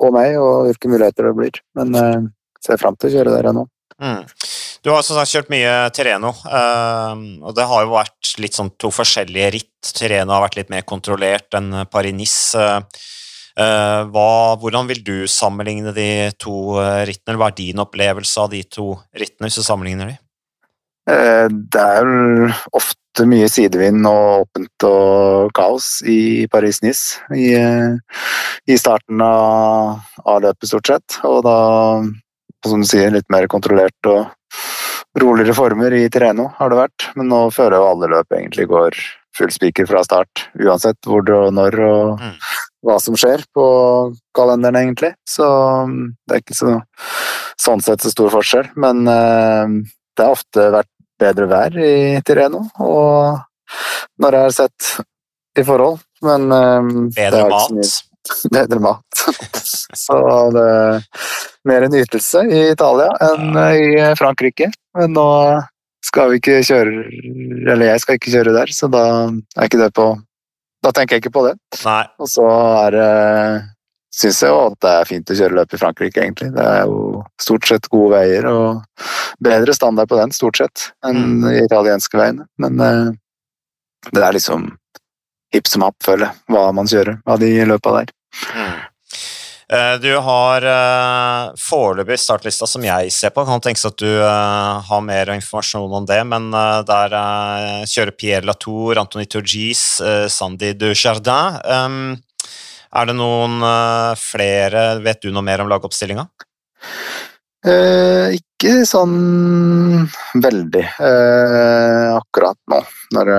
og, 0.00 0.12
meg, 0.14 0.38
og 0.40 0.68
hvilke 0.68 0.90
muligheter 0.92 1.28
det 1.28 1.34
blir. 1.38 1.60
Men 1.78 1.98
uh, 1.98 2.30
ser 2.64 2.80
fram 2.80 2.96
til 2.96 3.10
å 3.10 3.16
kjøre 3.18 3.34
der 3.34 3.50
ennå. 3.52 3.66
Mm. 3.98 4.22
Du 4.86 4.92
har 4.94 5.02
sagt 5.02 5.32
kjørt 5.32 5.50
mye 5.50 5.74
Terreno, 5.94 6.30
uh, 6.46 7.14
og 7.42 7.54
det 7.58 7.66
har 7.66 7.84
jo 7.84 7.94
vært 7.96 8.34
litt 8.38 8.58
sånn 8.58 8.70
to 8.78 8.92
forskjellige 8.94 9.52
ritt. 9.56 9.92
Terreno 9.98 10.36
har 10.36 10.46
vært 10.46 10.60
litt 10.60 10.72
mer 10.72 10.86
kontrollert 10.86 11.58
enn 11.58 11.72
Paris-Nice. 11.90 12.66
Uh, 13.58 14.06
hvordan 14.62 14.86
vil 14.90 15.02
du 15.02 15.16
sammenligne 15.30 15.90
de 15.96 16.30
to 16.38 16.78
rittene, 16.78 17.32
eller 17.32 17.42
hva 17.42 17.50
er 17.50 17.58
din 17.58 17.82
opplevelse 17.82 18.44
av 18.44 18.52
de 18.54 18.62
to 18.62 18.92
rittene, 19.18 19.48
hvis 19.48 19.58
du 19.58 19.66
sammenligner 19.66 20.12
de? 20.12 20.18
Det 21.08 21.80
er 21.80 22.08
ofte 22.76 23.24
mye 23.24 23.46
sidevind 23.48 24.04
og 24.06 24.42
åpent 24.42 24.84
og 24.84 25.52
kaos 25.56 25.86
i 26.04 26.44
Paris-Nice 26.52 27.32
i, 27.32 27.54
i, 28.68 28.76
starten 28.76 29.22
av, 29.24 30.02
av, 30.26 30.42
løpet, 30.44 30.68
stort 30.68 30.92
sett. 30.92 31.16
Og 31.24 31.40
da, 31.46 31.56
som 32.68 32.84
du 32.84 32.90
sier, 32.90 33.08
litt 33.14 33.24
mer 33.32 33.48
kontrollert 33.48 34.10
og 34.12 34.28
roligere 35.18 35.56
former 35.56 35.94
i 35.96 36.04
Tireno 36.12 36.50
har 36.58 36.70
det 36.70 36.82
vært. 36.82 37.08
Men 37.16 37.32
nå 37.32 37.40
føler 37.54 37.78
jo 37.78 37.88
alle 37.88 38.12
løp 38.12 38.36
egentlig 38.36 38.68
går 38.70 38.98
full 39.38 39.52
spiker 39.54 39.86
fra 39.88 40.02
start, 40.06 40.48
uansett 40.58 40.98
hvor 41.06 41.22
og 41.34 41.52
når 41.54 41.78
og 41.86 42.22
mm. 42.22 42.34
Hva 42.86 42.98
som 43.02 43.16
skjer 43.18 43.42
på 43.54 43.66
kalenderen, 44.36 44.78
egentlig. 44.80 45.12
Så 45.28 45.46
det 46.26 46.36
er 46.36 46.42
ikke 46.44 46.58
så, 46.58 46.76
sånn 47.60 47.82
sett 47.84 48.04
så 48.04 48.12
stor 48.12 48.32
forskjell. 48.36 48.70
Men 48.78 49.04
uh, 49.08 49.66
det 50.14 50.26
har 50.26 50.36
ofte 50.36 50.68
vært 50.74 50.92
bedre 51.18 51.48
vær 51.50 51.78
i 51.82 52.18
Tireno, 52.26 52.62
og 52.84 53.40
når 54.22 54.36
jeg 54.36 54.46
har 54.46 54.54
sett 54.54 54.90
i 55.58 55.64
forhold, 55.66 55.98
men 56.22 56.46
um, 56.52 56.92
Bedre 57.16 57.48
mat? 57.50 57.96
Bedre 58.52 58.82
mat. 58.86 59.24
Så 59.96 60.18
det 60.54 60.68
er 60.68 61.02
mer 61.68 61.86
en 61.86 61.98
ytelse 61.98 62.44
i 62.46 62.62
Italia 62.72 63.10
enn 63.24 63.58
i 63.58 64.06
Frankrike. 64.18 64.70
Men 64.98 65.14
nå 65.16 65.28
skal 66.04 66.30
vi 66.32 66.38
ikke 66.40 66.60
kjøre 66.64 66.92
Eller 67.68 67.90
jeg 67.90 68.02
skal 68.02 68.18
ikke 68.18 68.32
kjøre 68.32 68.54
der, 68.54 68.70
så 68.72 68.88
da 68.92 69.04
er 69.28 69.68
ikke 69.68 69.80
det 69.82 69.90
på 69.96 70.12
Da 70.84 70.92
tenker 70.94 71.16
jeg 71.16 71.24
ikke 71.24 71.34
på 71.34 71.44
det. 71.48 71.56
Nei. 71.84 72.04
Og 72.22 72.30
så 72.30 72.46
er 72.86 72.94
det 72.94 73.10
syns 74.18 74.40
jeg 74.42 74.50
jo 74.50 74.58
at 74.70 74.76
det 74.82 74.92
er 74.92 75.08
fint 75.08 75.30
å 75.30 75.36
kjøre 75.38 75.56
løp 75.58 75.74
i 75.74 75.80
Frankrike, 75.80 76.22
egentlig. 76.24 76.50
Det 76.54 76.64
er 76.64 76.88
jo 76.88 77.22
stort 77.40 77.68
sett 77.68 77.88
gode 77.92 78.16
veier 78.16 78.48
og 78.50 79.04
bedre 79.44 79.74
standard 79.76 80.10
på 80.10 80.18
den, 80.18 80.34
stort 80.34 80.58
sett, 80.60 80.88
enn 81.06 81.20
de 81.44 81.52
mm. 81.52 81.64
italienske 81.66 82.18
veiene. 82.18 82.48
Men 82.62 82.82
uh, 82.82 83.10
det 84.10 84.24
er 84.24 84.36
liksom 84.36 84.70
hipp 85.54 85.70
som 85.70 85.84
happ, 85.86 85.96
føler 86.04 86.28
jeg, 86.28 86.40
hva 86.52 86.68
man 86.76 86.90
kjører 86.90 87.20
av 87.28 87.42
de 87.42 87.52
løpa 87.68 87.94
der. 88.00 88.14
Mm. 88.54 88.72
Eh, 89.68 89.94
du 90.00 90.14
har 90.24 90.64
uh, 90.64 91.50
foreløpig 91.60 92.16
startlista 92.20 92.66
som 92.68 92.84
jeg 92.86 93.12
ser 93.12 93.34
på. 93.36 93.44
Kan 93.44 93.60
tenkes 93.64 93.84
at 93.84 93.98
du 94.00 94.08
uh, 94.08 94.80
har 94.88 95.04
mer 95.04 95.34
informasjon 95.34 95.98
om 96.00 96.06
det, 96.08 96.22
men 96.30 96.48
der 96.88 97.18
kjører 97.88 98.16
Pierre 98.16 98.48
Latour, 98.48 98.96
Antony 99.00 99.28
Turgis, 99.28 99.84
Sandy 100.32 100.72
Dujardin. 100.78 101.60
Er 102.88 103.04
det 103.04 103.14
noen 103.18 103.60
flere 104.16 104.84
Vet 105.04 105.20
du 105.20 105.28
noe 105.34 105.44
mer 105.44 105.60
om 105.60 105.68
lagoppstillinga? 105.68 106.24
Eh, 107.66 108.38
ikke 108.38 108.84
sånn 108.86 110.06
veldig 110.38 110.84
eh, 110.84 112.04
akkurat 112.14 112.58
nå. 112.70 112.78
Når, 113.16 113.30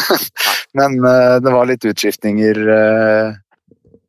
Men 0.78 0.98
eh, 1.00 1.36
det 1.40 1.54
var 1.54 1.70
litt 1.70 1.86
utskiftninger. 1.88 2.60
Eh, 2.76 3.32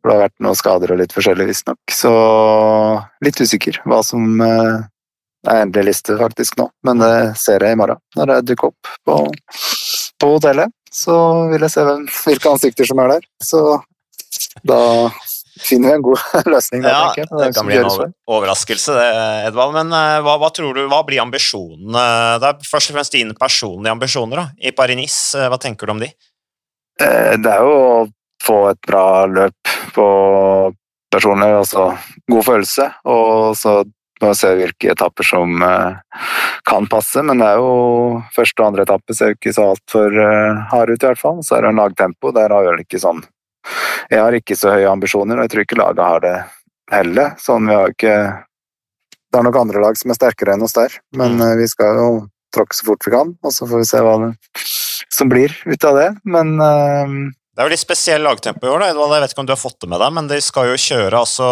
det 0.09 0.15
har 0.15 0.23
vært 0.25 0.43
noen 0.43 0.57
skader 0.59 0.93
og 0.93 0.99
litt 0.99 1.13
forskjellig, 1.15 1.47
visstnok. 1.47 1.79
Så 1.91 2.11
litt 3.23 3.39
usikker 3.39 3.79
hva 3.87 4.01
som 4.05 4.41
eh, 4.43 4.83
er 5.47 5.61
endelig 5.63 5.91
liste 5.91 6.17
faktisk 6.19 6.57
nå. 6.59 6.69
Men 6.87 7.03
det 7.03 7.13
ser 7.39 7.63
jeg 7.63 7.75
i 7.75 7.79
morgen 7.79 8.01
når 8.19 8.37
jeg 8.37 8.47
dukker 8.51 8.71
opp 8.71 8.93
på, 9.07 9.19
på 10.19 10.31
hotellet. 10.35 10.73
Så 10.93 11.15
vil 11.49 11.63
jeg 11.65 11.73
se 11.73 11.85
hvem, 11.87 12.03
hvilke 12.05 12.51
ansikter 12.51 12.89
som 12.89 13.01
er 13.01 13.15
der. 13.15 13.29
Så 13.41 13.61
da 14.67 14.81
finner 15.63 15.89
vi 15.89 15.95
en 15.95 16.05
god 16.05 16.19
løsning. 16.53 16.83
Da, 16.85 16.93
ja, 17.17 17.25
det, 17.25 17.49
kan 17.55 17.69
bli 17.69 17.79
en 17.79 17.89
over, 17.89 18.11
overraskelse, 18.29 18.97
det, 18.97 19.07
Edvald. 19.49 19.73
Men 19.77 19.93
uh, 19.93 20.19
hva, 20.25 20.37
hva, 20.41 20.51
tror 20.53 20.75
du, 20.77 20.83
hva 20.91 21.01
blir 21.07 21.23
ambisjonene? 21.23 22.03
Det 22.43 22.51
er 22.51 22.67
først 22.67 22.91
og 22.91 22.99
fremst 22.99 23.17
dine 23.17 23.37
personlige 23.39 23.95
ambisjoner 23.95 24.43
da, 24.43 24.47
i 24.61 24.75
Paris-Nice. 24.75 25.39
Uh, 25.39 25.47
hva 25.53 25.61
tenker 25.61 25.89
du 25.89 25.95
om 25.95 26.03
de? 26.03 26.11
Det 26.93 27.49
er 27.49 27.63
jo 27.65 27.73
å 27.73 28.03
få 28.43 28.57
et 28.69 28.79
bra 28.85 29.25
løp 29.25 29.62
på 29.95 30.07
personlig, 31.13 31.51
altså 31.59 31.91
god 32.31 32.47
følelse. 32.47 32.87
Og 33.09 33.57
så 33.59 33.75
må 34.21 34.31
vi 34.31 34.39
se 34.39 34.53
hvilke 34.55 34.93
etapper 34.93 35.27
som 35.27 35.61
kan 36.69 36.87
passe, 36.87 37.21
men 37.27 37.41
det 37.41 37.49
er 37.51 37.59
jo 37.59 38.21
første 38.35 38.63
og 38.63 38.69
andre 38.69 38.85
etappe 38.87 39.15
ser 39.17 39.33
jo 39.33 39.37
ikke 39.37 39.53
så 39.53 39.65
altfor 39.73 40.15
uh, 40.15 40.61
hard 40.71 40.93
ut, 40.93 41.01
i 41.01 41.09
hvert 41.09 41.19
fall. 41.19 41.41
Så 41.43 41.57
er 41.57 41.65
det 41.65 41.73
en 41.73 41.81
lagtempo. 41.81 42.31
Der 42.31 42.53
har 42.55 42.69
vi 42.69 42.85
ikke 42.85 43.01
sånn 43.03 43.23
jeg 44.11 44.19
har 44.19 44.35
ikke 44.35 44.57
så 44.59 44.73
høye 44.73 44.89
ambisjoner, 44.91 45.37
og 45.37 45.45
jeg 45.45 45.53
tror 45.53 45.65
ikke 45.65 45.79
laget 45.79 46.03
har 46.03 46.23
det 46.23 46.35
heller. 46.93 47.35
Sånn, 47.41 47.69
vi 47.69 47.77
har 47.77 47.93
ikke 47.93 48.17
Det 49.33 49.39
er 49.39 49.45
nok 49.47 49.55
andre 49.57 49.79
lag 49.81 49.95
som 49.97 50.11
er 50.13 50.17
sterkere 50.19 50.53
enn 50.53 50.61
oss 50.61 50.75
der, 50.77 50.93
men 51.17 51.39
mm. 51.39 51.55
vi 51.57 51.65
skal 51.65 51.95
jo 51.97 52.09
tråkke 52.53 52.77
så 52.77 52.85
fort 52.85 53.07
vi 53.07 53.13
kan, 53.15 53.31
og 53.41 53.53
så 53.55 53.65
får 53.65 53.79
vi 53.81 53.87
se 53.89 54.01
hva 54.05 54.11
det 54.21 54.27
som 55.09 55.31
blir 55.31 55.55
ut 55.65 55.87
av 55.89 55.97
det. 55.97 56.09
Men 56.21 56.51
Det 57.53 57.61
er 57.61 57.69
jo 57.69 57.73
litt 57.75 57.83
spesiell 57.83 58.23
lagtempo 58.25 58.65
i 58.65 58.71
år, 58.73 58.81
da. 58.81 58.89
Jeg 58.89 59.23
vet 59.23 59.33
ikke 59.35 59.43
om 59.43 59.47
du 59.49 59.53
har 59.53 59.61
fått 59.61 59.83
det 59.83 59.89
med 59.91 60.01
deg, 60.01 60.13
men 60.15 60.29
de 60.31 60.39
skal 60.41 60.71
jo 60.71 60.79
kjøre 60.79 61.19
altså 61.21 61.49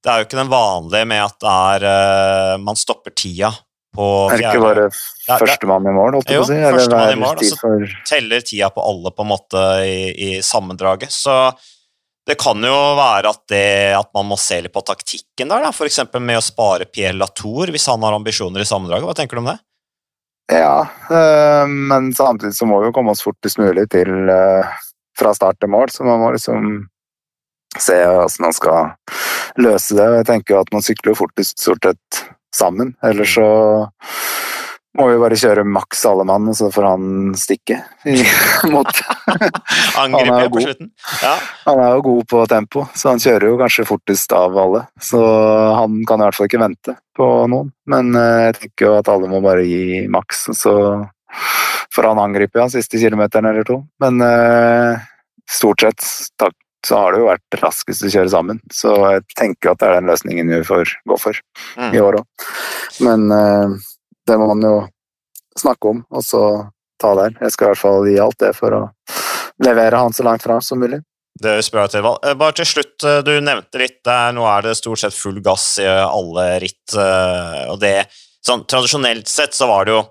Det 0.00 0.10
er 0.10 0.22
jo 0.22 0.28
ikke 0.28 0.40
den 0.40 0.52
vanlige 0.52 1.08
med 1.10 1.20
at 1.20 1.36
det 1.44 1.52
er 1.52 1.84
uh, 1.84 2.62
man 2.64 2.80
stopper 2.80 3.12
tida 3.12 3.52
på 3.94 4.06
Er 4.32 4.40
det 4.40 4.48
ikke 4.48 4.64
bare 4.64 4.86
førstemann 5.28 5.84
i 5.86 5.92
mål, 5.94 6.16
holdt 6.18 6.32
jeg 6.32 6.40
på 6.40 6.46
å 6.46 6.48
si? 6.48 6.56
Jo, 6.58 6.72
førstemann 6.78 7.12
i 7.12 7.20
mål, 7.20 7.36
og 7.36 7.46
så 7.50 7.58
for... 7.60 7.92
teller 8.08 8.48
tida 8.48 8.70
på 8.74 8.86
alle 8.88 9.12
på 9.14 9.26
en 9.26 9.30
måte 9.30 9.62
i, 9.84 9.98
i, 10.10 10.30
sammendraget. 10.42 11.12
Så 11.14 11.36
det 12.24 12.38
kan 12.40 12.64
jo 12.64 12.78
være 12.98 13.30
at, 13.30 13.42
det, 13.52 13.68
at 13.98 14.08
man 14.16 14.26
må 14.32 14.38
se 14.40 14.62
litt 14.64 14.74
på 14.74 14.82
taktikken 14.88 15.52
der, 15.52 15.68
da. 15.68 15.70
f.eks. 15.70 16.00
med 16.16 16.40
å 16.40 16.44
spare 16.44 16.88
Pierre 16.88 17.18
Latour 17.20 17.70
hvis 17.70 17.86
han 17.92 18.02
har 18.02 18.16
ambisjoner 18.16 18.64
i 18.64 18.68
sammendraget. 18.68 19.06
Hva 19.10 19.16
tenker 19.20 19.38
du 19.38 19.44
om 19.44 19.52
det? 19.52 19.58
Ja, 20.52 20.88
øh, 21.08 21.68
men 21.68 22.10
samtidig 22.16 22.56
så 22.56 22.66
må 22.68 22.80
vi 22.80 22.90
jo 22.90 22.96
komme 22.96 23.14
oss 23.14 23.22
fortest 23.24 23.60
mulig 23.60 23.86
til 23.94 24.10
øh, 24.32 24.74
fra 25.18 25.34
start 25.36 25.60
til 25.62 25.72
mål, 25.72 25.92
så 25.92 26.06
man 26.06 26.20
må 26.22 26.32
liksom 26.34 26.86
se 27.78 27.96
hvordan 27.98 28.44
man 28.46 28.54
skal 28.54 28.94
løse 29.60 29.96
det. 29.98 30.06
Jeg 30.20 30.28
tenker 30.30 30.54
jo 30.54 30.62
at 30.62 30.72
man 30.74 30.84
sykler 30.84 31.12
jo 31.12 31.20
fortest 31.24 31.62
stort 31.62 31.90
sett 31.90 32.24
sammen. 32.54 32.94
Eller 33.02 33.26
så 33.28 33.46
må 34.94 35.08
vi 35.10 35.18
bare 35.18 35.38
kjøre 35.38 35.64
maks 35.66 36.04
alle 36.06 36.22
mann, 36.28 36.46
og 36.50 36.54
så 36.54 36.68
får 36.70 36.86
han 36.86 37.06
stikke. 37.38 37.80
mot 38.74 39.00
Angripe 40.02 40.50
på 40.54 40.62
slutten? 40.62 40.92
Ja. 41.22 41.34
Han 41.64 41.82
er 41.82 41.96
jo 41.96 42.04
god 42.06 42.28
på 42.30 42.44
tempo, 42.50 42.84
så 42.94 43.10
han 43.10 43.22
kjører 43.22 43.48
jo 43.50 43.58
kanskje 43.58 43.88
fortest 43.88 44.36
av 44.38 44.54
alle. 44.60 44.84
Så 45.02 45.18
han 45.80 45.98
kan 46.06 46.22
i 46.22 46.28
hvert 46.28 46.38
fall 46.38 46.50
ikke 46.50 46.62
vente 46.62 46.94
på 47.18 47.28
noen. 47.50 47.72
Men 47.90 48.14
eh, 48.18 48.44
jeg 48.48 48.58
tenker 48.60 48.88
jo 48.88 48.94
at 49.00 49.10
alle 49.10 49.30
må 49.30 49.42
bare 49.44 49.66
gi 49.66 50.06
maks, 50.10 50.46
så 50.54 50.76
får 51.94 52.08
han 52.10 52.18
angripe 52.22 52.58
ja, 52.60 52.68
siste 52.72 52.98
kilometeren 53.00 53.46
eller 53.50 53.64
to. 53.68 53.80
Men 54.02 54.20
eh, 54.24 54.98
stort 55.50 55.80
sett 55.84 56.04
takk 56.40 56.54
så 56.84 56.98
har 57.00 57.14
det 57.14 57.22
jo 57.22 57.28
vært 57.30 57.56
raskest 57.62 58.04
å 58.04 58.10
kjøre 58.12 58.28
sammen. 58.28 58.58
Så 58.72 58.92
jeg 59.08 59.22
tenker 59.38 59.70
at 59.72 59.80
det 59.80 59.88
er 59.88 59.94
den 60.00 60.10
løsningen 60.10 60.50
vi 60.52 60.62
får 60.68 60.90
gå 61.08 61.16
for 61.20 61.38
Mm. 61.78 61.94
i 61.96 62.00
år 62.00 62.18
òg. 62.20 62.50
Men 63.06 63.24
eh, 63.32 63.78
det 64.28 64.36
må 64.38 64.46
man 64.52 64.62
jo 64.62 64.74
snakke 65.58 65.90
om, 65.90 66.04
og 66.10 66.22
så 66.26 66.42
ta 67.00 67.14
der. 67.18 67.34
Jeg 67.40 67.50
skal 67.54 67.66
i 67.66 67.70
hvert 67.72 67.80
fall 67.82 68.06
gi 68.10 68.18
alt 68.22 68.38
det 68.42 68.52
for 68.56 68.76
å 68.76 68.82
levere 69.64 69.98
han 70.02 70.12
så 70.14 70.22
langt 70.26 70.42
fra 70.44 70.60
som 70.62 70.78
mulig. 70.82 71.00
Det 71.40 71.50
høres 71.50 71.70
bra 71.74 71.84
ut, 71.88 71.94
Edvald. 71.98 72.20
Eh, 72.26 72.34
Bare 72.38 72.54
til 72.60 72.68
slutt, 72.68 72.94
eh, 73.02 73.20
du 73.26 73.32
nevnte 73.42 73.80
litt 73.80 73.98
der, 74.06 74.32
nå 74.36 74.44
er 74.46 74.62
det 74.68 74.76
stort 74.78 75.00
sett 75.02 75.14
full 75.16 75.40
gass 75.42 75.78
i 75.82 75.86
alle 75.88 76.60
ritt, 76.62 76.94
eh, 76.94 77.64
og 77.72 77.80
det 77.82 78.06
sånn, 78.46 78.66
Tradisjonelt 78.70 79.26
sett 79.30 79.54
så 79.56 79.66
var 79.70 79.88
det 79.88 79.96
jo 79.96 80.04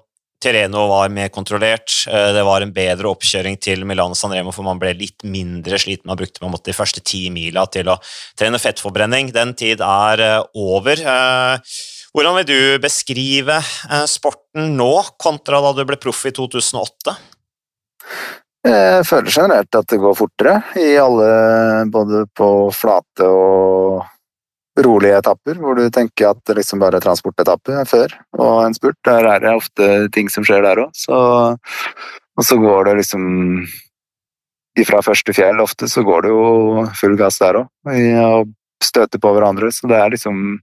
Tireno 0.44 0.88
var 0.92 1.12
mer 1.14 1.30
kontrollert, 1.32 1.94
eh, 2.12 2.30
det 2.36 2.44
var 2.44 2.62
en 2.62 2.74
bedre 2.76 3.08
oppkjøring 3.14 3.56
til 3.64 3.86
Milano 3.88 4.18
Sanremo, 4.18 4.52
for 4.52 4.68
man 4.68 4.82
ble 4.82 4.92
litt 5.00 5.24
mindre 5.24 5.80
sliten. 5.80 6.10
Man 6.12 6.20
brukte 6.20 6.44
måte 6.44 6.72
de 6.72 6.78
første 6.78 7.00
ti 7.00 7.30
mila 7.32 7.66
til 7.72 7.88
å 7.88 7.98
trene 8.40 8.60
fettforbrenning. 8.60 9.32
Den 9.32 9.56
tid 9.56 9.84
er 9.84 10.24
eh, 10.28 10.40
over. 10.60 11.00
Eh, 11.00 11.76
Hvordan 12.14 12.36
vil 12.38 12.46
du 12.46 12.78
beskrive 12.78 13.56
sporten 14.06 14.76
nå, 14.78 14.92
kontra 15.18 15.58
da 15.66 15.72
du 15.74 15.82
ble 15.90 15.98
proff 15.98 16.20
i 16.30 16.32
2008? 16.36 17.16
Jeg 18.64 19.08
føler 19.10 19.34
generelt 19.34 19.76
at 19.80 19.88
det 19.90 19.98
går 20.00 20.14
fortere 20.16 20.60
i 20.78 20.92
alle, 21.02 21.32
både 21.90 22.22
på 22.38 22.50
flate 22.78 23.26
og 23.26 24.04
rolige 24.82 25.18
etapper, 25.20 25.60
hvor 25.62 25.78
du 25.78 25.86
tenker 25.94 26.32
at 26.32 26.40
det 26.48 26.56
liksom 26.58 26.82
bare 26.82 26.98
er 26.98 27.06
transportetappe 27.06 27.84
før 27.90 28.16
og 28.40 28.66
en 28.66 28.74
spurt. 28.74 28.98
Der 29.06 29.28
er 29.30 29.44
det 29.44 29.54
ofte 29.54 29.90
ting 30.16 30.32
som 30.34 30.46
skjer 30.48 30.66
der 30.66 30.82
òg. 30.86 30.90
Og 32.34 32.46
så 32.48 32.58
går 32.58 32.90
det 32.90 33.00
liksom 33.04 33.24
Ifra 34.74 35.04
første 35.06 35.30
fjell 35.38 35.60
ofte 35.62 35.86
så 35.86 36.02
går 36.02 36.24
det 36.26 36.30
jo 36.34 36.46
full 36.98 37.14
gass 37.14 37.36
der 37.38 37.60
òg, 37.60 37.68
støter 38.82 39.22
på 39.22 39.34
hverandre. 39.36 39.70
Så 39.72 39.88
det 39.88 40.00
er 40.00 40.10
liksom 40.10 40.60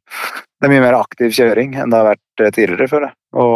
Det 0.61 0.67
er 0.67 0.73
mye 0.75 0.83
mer 0.83 0.99
aktiv 0.99 1.31
kjøring 1.33 1.77
enn 1.79 1.91
det 1.93 1.97
har 1.97 2.11
vært 2.11 2.43
eh, 2.43 2.51
tidligere, 2.53 2.89
føler 2.91 3.07
jeg. 3.09 3.17
Og 3.41 3.55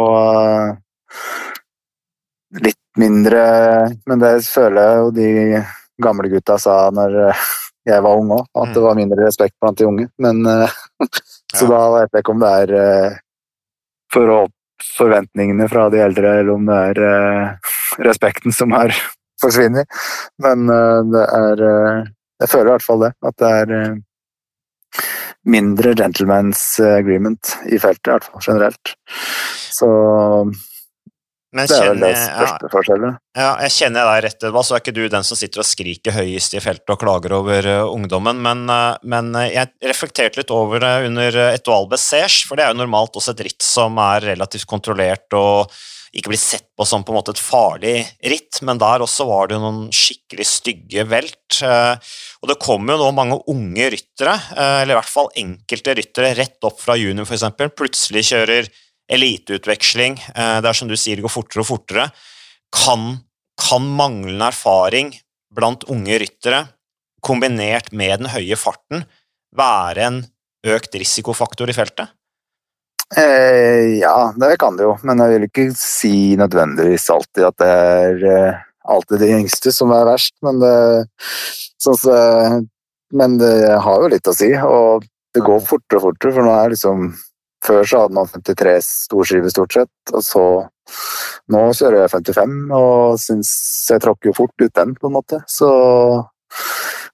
litt 2.65 2.81
mindre 2.97 3.43
Men 4.07 4.19
det 4.23 4.31
føler 4.47 4.81
jeg 4.81 4.97
jo 5.03 5.11
de 5.13 5.29
gamle 6.01 6.31
gutta 6.31 6.57
sa 6.57 6.89
når 6.95 7.11
eh, 7.27 7.43
jeg 7.85 8.01
var 8.03 8.17
ung 8.17 8.31
òg, 8.33 8.45
at 8.57 8.73
det 8.73 8.81
var 8.83 8.97
mindre 8.97 9.25
respekt 9.27 9.55
blant 9.61 9.77
de 9.77 9.85
unge. 9.89 10.07
Men 10.19 10.45
eh, 10.45 10.75
Så 11.55 11.65
Ja. 11.65 11.71
da 11.71 11.81
vet 11.93 12.11
jeg 12.11 12.23
ikke 12.25 12.33
om 12.35 12.41
det 12.41 12.49
er 12.61 12.71
eh, 12.79 13.17
for 14.11 14.31
å 14.33 14.39
forventningene 14.97 15.67
fra 15.71 15.85
de 15.93 16.01
eldre, 16.03 16.33
eller 16.41 16.51
om 16.55 16.65
det 16.67 16.79
er 16.89 16.99
eh, 17.05 17.71
respekten 18.03 18.51
som 18.55 18.73
har 18.75 18.91
forsvunnet. 19.43 19.87
Men 20.43 20.65
eh, 20.69 20.99
det 21.13 21.23
er 21.39 21.63
eh, 21.69 22.03
Jeg 22.43 22.51
føler 22.51 22.67
i 22.67 22.73
hvert 22.75 22.83
fall 22.83 22.99
det. 23.05 23.11
At 23.23 23.37
det 23.39 23.51
er 23.61 24.01
mindre 25.47 25.93
gentleman's 25.95 26.63
agreement 26.83 27.53
i 27.71 27.77
feltet, 27.79 28.07
i 28.09 28.11
hvert 28.11 28.27
fall 28.27 28.43
generelt. 28.43 28.91
Så 29.71 29.87
Men 31.55 31.69
det 31.71 31.75
er 31.79 31.87
vel 31.87 32.01
det 32.03 32.11
største 32.19 32.67
ja, 32.67 32.71
forskjellen. 32.73 33.15
Ja, 33.37 33.49
jeg 33.63 33.73
kjenner 33.77 34.09
deg 34.09 34.21
rett, 34.25 34.43
Edvald, 34.43 34.67
så 34.67 34.75
er 34.75 34.81
ikke 34.83 34.93
du 34.97 35.05
den 35.11 35.23
som 35.27 35.39
sitter 35.39 35.63
og 35.63 35.67
skriker 35.67 36.15
høyest 36.17 36.57
i 36.57 36.63
feltet 36.63 36.91
og 36.91 36.99
klager 36.99 37.37
over 37.37 37.69
uh, 37.71 37.87
ungdommen, 37.87 38.41
men, 38.43 38.65
uh, 38.67 38.99
men 39.07 39.31
eh, 39.39 39.53
jeg 39.53 39.71
reflekterte 39.87 40.41
litt 40.41 40.51
over 40.51 40.83
det 40.83 40.93
under 41.07 41.39
Etoile 41.53 41.87
Bessège, 41.93 42.43
for 42.49 42.59
det 42.59 42.65
er 42.65 42.75
jo 42.75 42.81
normalt 42.81 43.15
også 43.15 43.37
et 43.37 43.45
ritt 43.47 43.63
som 43.63 43.95
er 44.03 44.33
relativt 44.33 44.67
kontrollert 44.67 45.37
og 45.39 45.71
ikke 46.15 46.31
blir 46.31 46.39
sett 46.39 46.67
på 46.75 46.83
som 46.87 47.03
på 47.07 47.11
en 47.11 47.19
måte 47.21 47.31
et 47.35 47.43
farlig 47.43 47.95
ritt, 48.23 48.59
men 48.67 48.79
der 48.79 49.03
også 49.03 49.27
var 49.27 49.51
det 49.51 49.59
noen 49.59 49.89
skikkelig 49.95 50.45
stygge 50.47 51.03
velt. 51.11 51.57
Og 51.59 52.47
det 52.47 52.55
kommer 52.63 52.95
jo 52.95 53.01
nå 53.01 53.09
mange 53.17 53.35
unge 53.51 53.89
ryttere, 53.91 54.37
eller 54.55 54.93
i 54.93 54.95
hvert 54.95 55.11
fall 55.11 55.27
enkelte 55.43 55.97
ryttere, 55.99 56.31
rett 56.39 56.69
opp 56.69 56.79
fra 56.79 56.95
junior 56.95 57.27
f.eks., 57.27 57.43
plutselig 57.75 58.23
kjører 58.29 58.71
eliteutveksling. 59.11 60.19
eh, 60.35 60.61
Det 60.61 60.69
er 60.69 60.73
som 60.73 60.87
du 60.87 60.95
sier, 60.95 61.15
det 61.15 61.25
går 61.25 61.33
fortere 61.33 61.61
og 61.61 61.69
fortere. 61.69 62.11
Kan, 62.73 63.21
kan 63.57 63.81
manglende 63.81 64.49
erfaring 64.49 65.13
blant 65.55 65.85
unge 65.87 66.19
ryttere, 66.19 66.67
kombinert 67.21 67.91
med 67.91 68.19
den 68.19 68.29
høye 68.29 68.57
farten, 68.59 69.05
være 69.55 70.01
en 70.03 70.21
økt 70.65 70.95
risikofaktor 70.95 71.69
i 71.69 71.77
feltet? 71.77 72.11
Eh, 73.15 74.01
ja, 74.01 74.33
det 74.35 74.57
kan 74.59 74.75
det 74.75 74.87
jo, 74.87 74.95
men 75.05 75.21
jeg 75.21 75.33
vil 75.35 75.47
ikke 75.47 75.65
si 75.77 76.35
nødvendigvis 76.39 77.05
alltid 77.13 77.45
at 77.45 77.57
det 77.61 77.67
er 77.69 78.23
eh, 78.31 78.63
alltid 78.89 79.21
de 79.21 79.29
yngste 79.37 79.71
som 79.71 79.93
er 79.93 80.07
verst, 80.09 80.33
men 80.45 80.57
det, 80.59 80.73
sånn 81.81 81.99
så, 82.01 82.15
men 83.13 83.37
det 83.37 83.53
har 83.85 84.01
jo 84.01 84.09
litt 84.09 84.27
å 84.27 84.33
si, 84.35 84.49
og 84.57 85.05
det 85.37 85.43
går 85.45 85.61
fortere 85.67 86.01
og 86.01 86.07
fortere, 86.09 86.33
for 86.33 86.47
nå 86.47 86.55
er 86.57 86.73
liksom 86.73 87.11
Før 87.65 87.87
så 87.87 88.03
hadde 88.03 88.17
man 88.17 88.29
53 88.29 88.77
storskiver 89.07 89.53
stort 89.53 89.79
sett, 89.79 89.93
og 90.13 90.23
så 90.25 90.45
Nå 91.49 91.59
kjører 91.73 92.03
jeg 92.03 92.11
55, 92.13 92.51
og 92.77 93.15
syns 93.17 93.49
jeg 93.89 94.01
tråkker 94.03 94.29
jo 94.29 94.35
fort 94.37 94.61
ut 94.61 94.73
den, 94.77 94.91
på 94.93 95.09
en 95.09 95.15
måte. 95.15 95.39
Så 95.49 95.69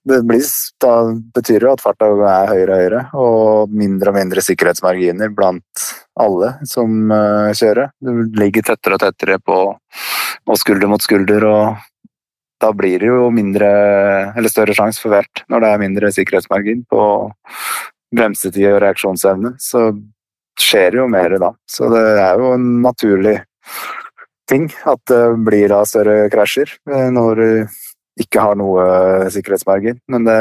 det 0.08 0.18
blir, 0.28 0.43
da 0.82 0.93
betyr 1.36 1.68
jo 1.68 1.72
at 1.76 1.84
farta 1.84 2.10
er 2.10 2.49
høyere 2.49 2.74
og 2.74 2.82
høyere, 2.82 3.02
og 3.16 3.76
mindre 3.84 4.12
og 4.12 4.18
mindre 4.18 4.43
sikkerhetsmarginer 4.43 5.32
blant 5.36 5.86
alle 6.20 6.56
som 6.68 7.14
eh, 7.16 7.52
kjører. 7.58 7.93
Du 8.02 8.24
ligger 8.39 8.66
tettere 8.72 8.97
og 8.97 9.04
tettere 9.04 9.39
på 9.39 9.60
og 9.72 10.58
skulder 10.60 10.89
mot 10.89 11.04
skulder, 11.04 11.45
og 11.45 12.18
da 12.62 12.72
blir 12.78 13.02
det 13.02 13.12
jo 13.12 13.30
mindre, 13.34 13.70
eller 14.36 14.52
større 14.52 14.76
sjanse 14.78 15.02
for 15.02 15.14
hvert 15.14 15.43
når 15.52 15.64
det 15.64 15.70
er 15.70 15.84
mindre 15.84 16.12
sikkerhetsmargin 16.16 16.84
på 16.89 17.04
bremsetid 18.16 18.68
og 18.74 18.82
reaksjonsevne. 18.84 19.56
Så 19.62 19.91
skjer 20.62 20.99
jo 21.01 21.07
mer 21.12 21.38
da. 21.41 21.53
Så 21.70 21.89
det 21.91 22.03
er 22.22 22.41
jo 22.41 22.53
en 22.55 22.68
naturlig 22.86 23.39
ting 24.51 24.68
at 24.89 25.01
det 25.09 25.22
blir 25.45 25.72
da 25.72 25.84
større 25.88 26.28
krasjer 26.34 26.74
eh, 26.91 27.07
når 27.14 27.41
du 27.41 27.80
ikke 28.22 28.43
har 28.43 28.57
noe 28.59 28.84
sikkerhetsmargin. 29.32 30.01
Men 30.12 30.28
det, 30.28 30.38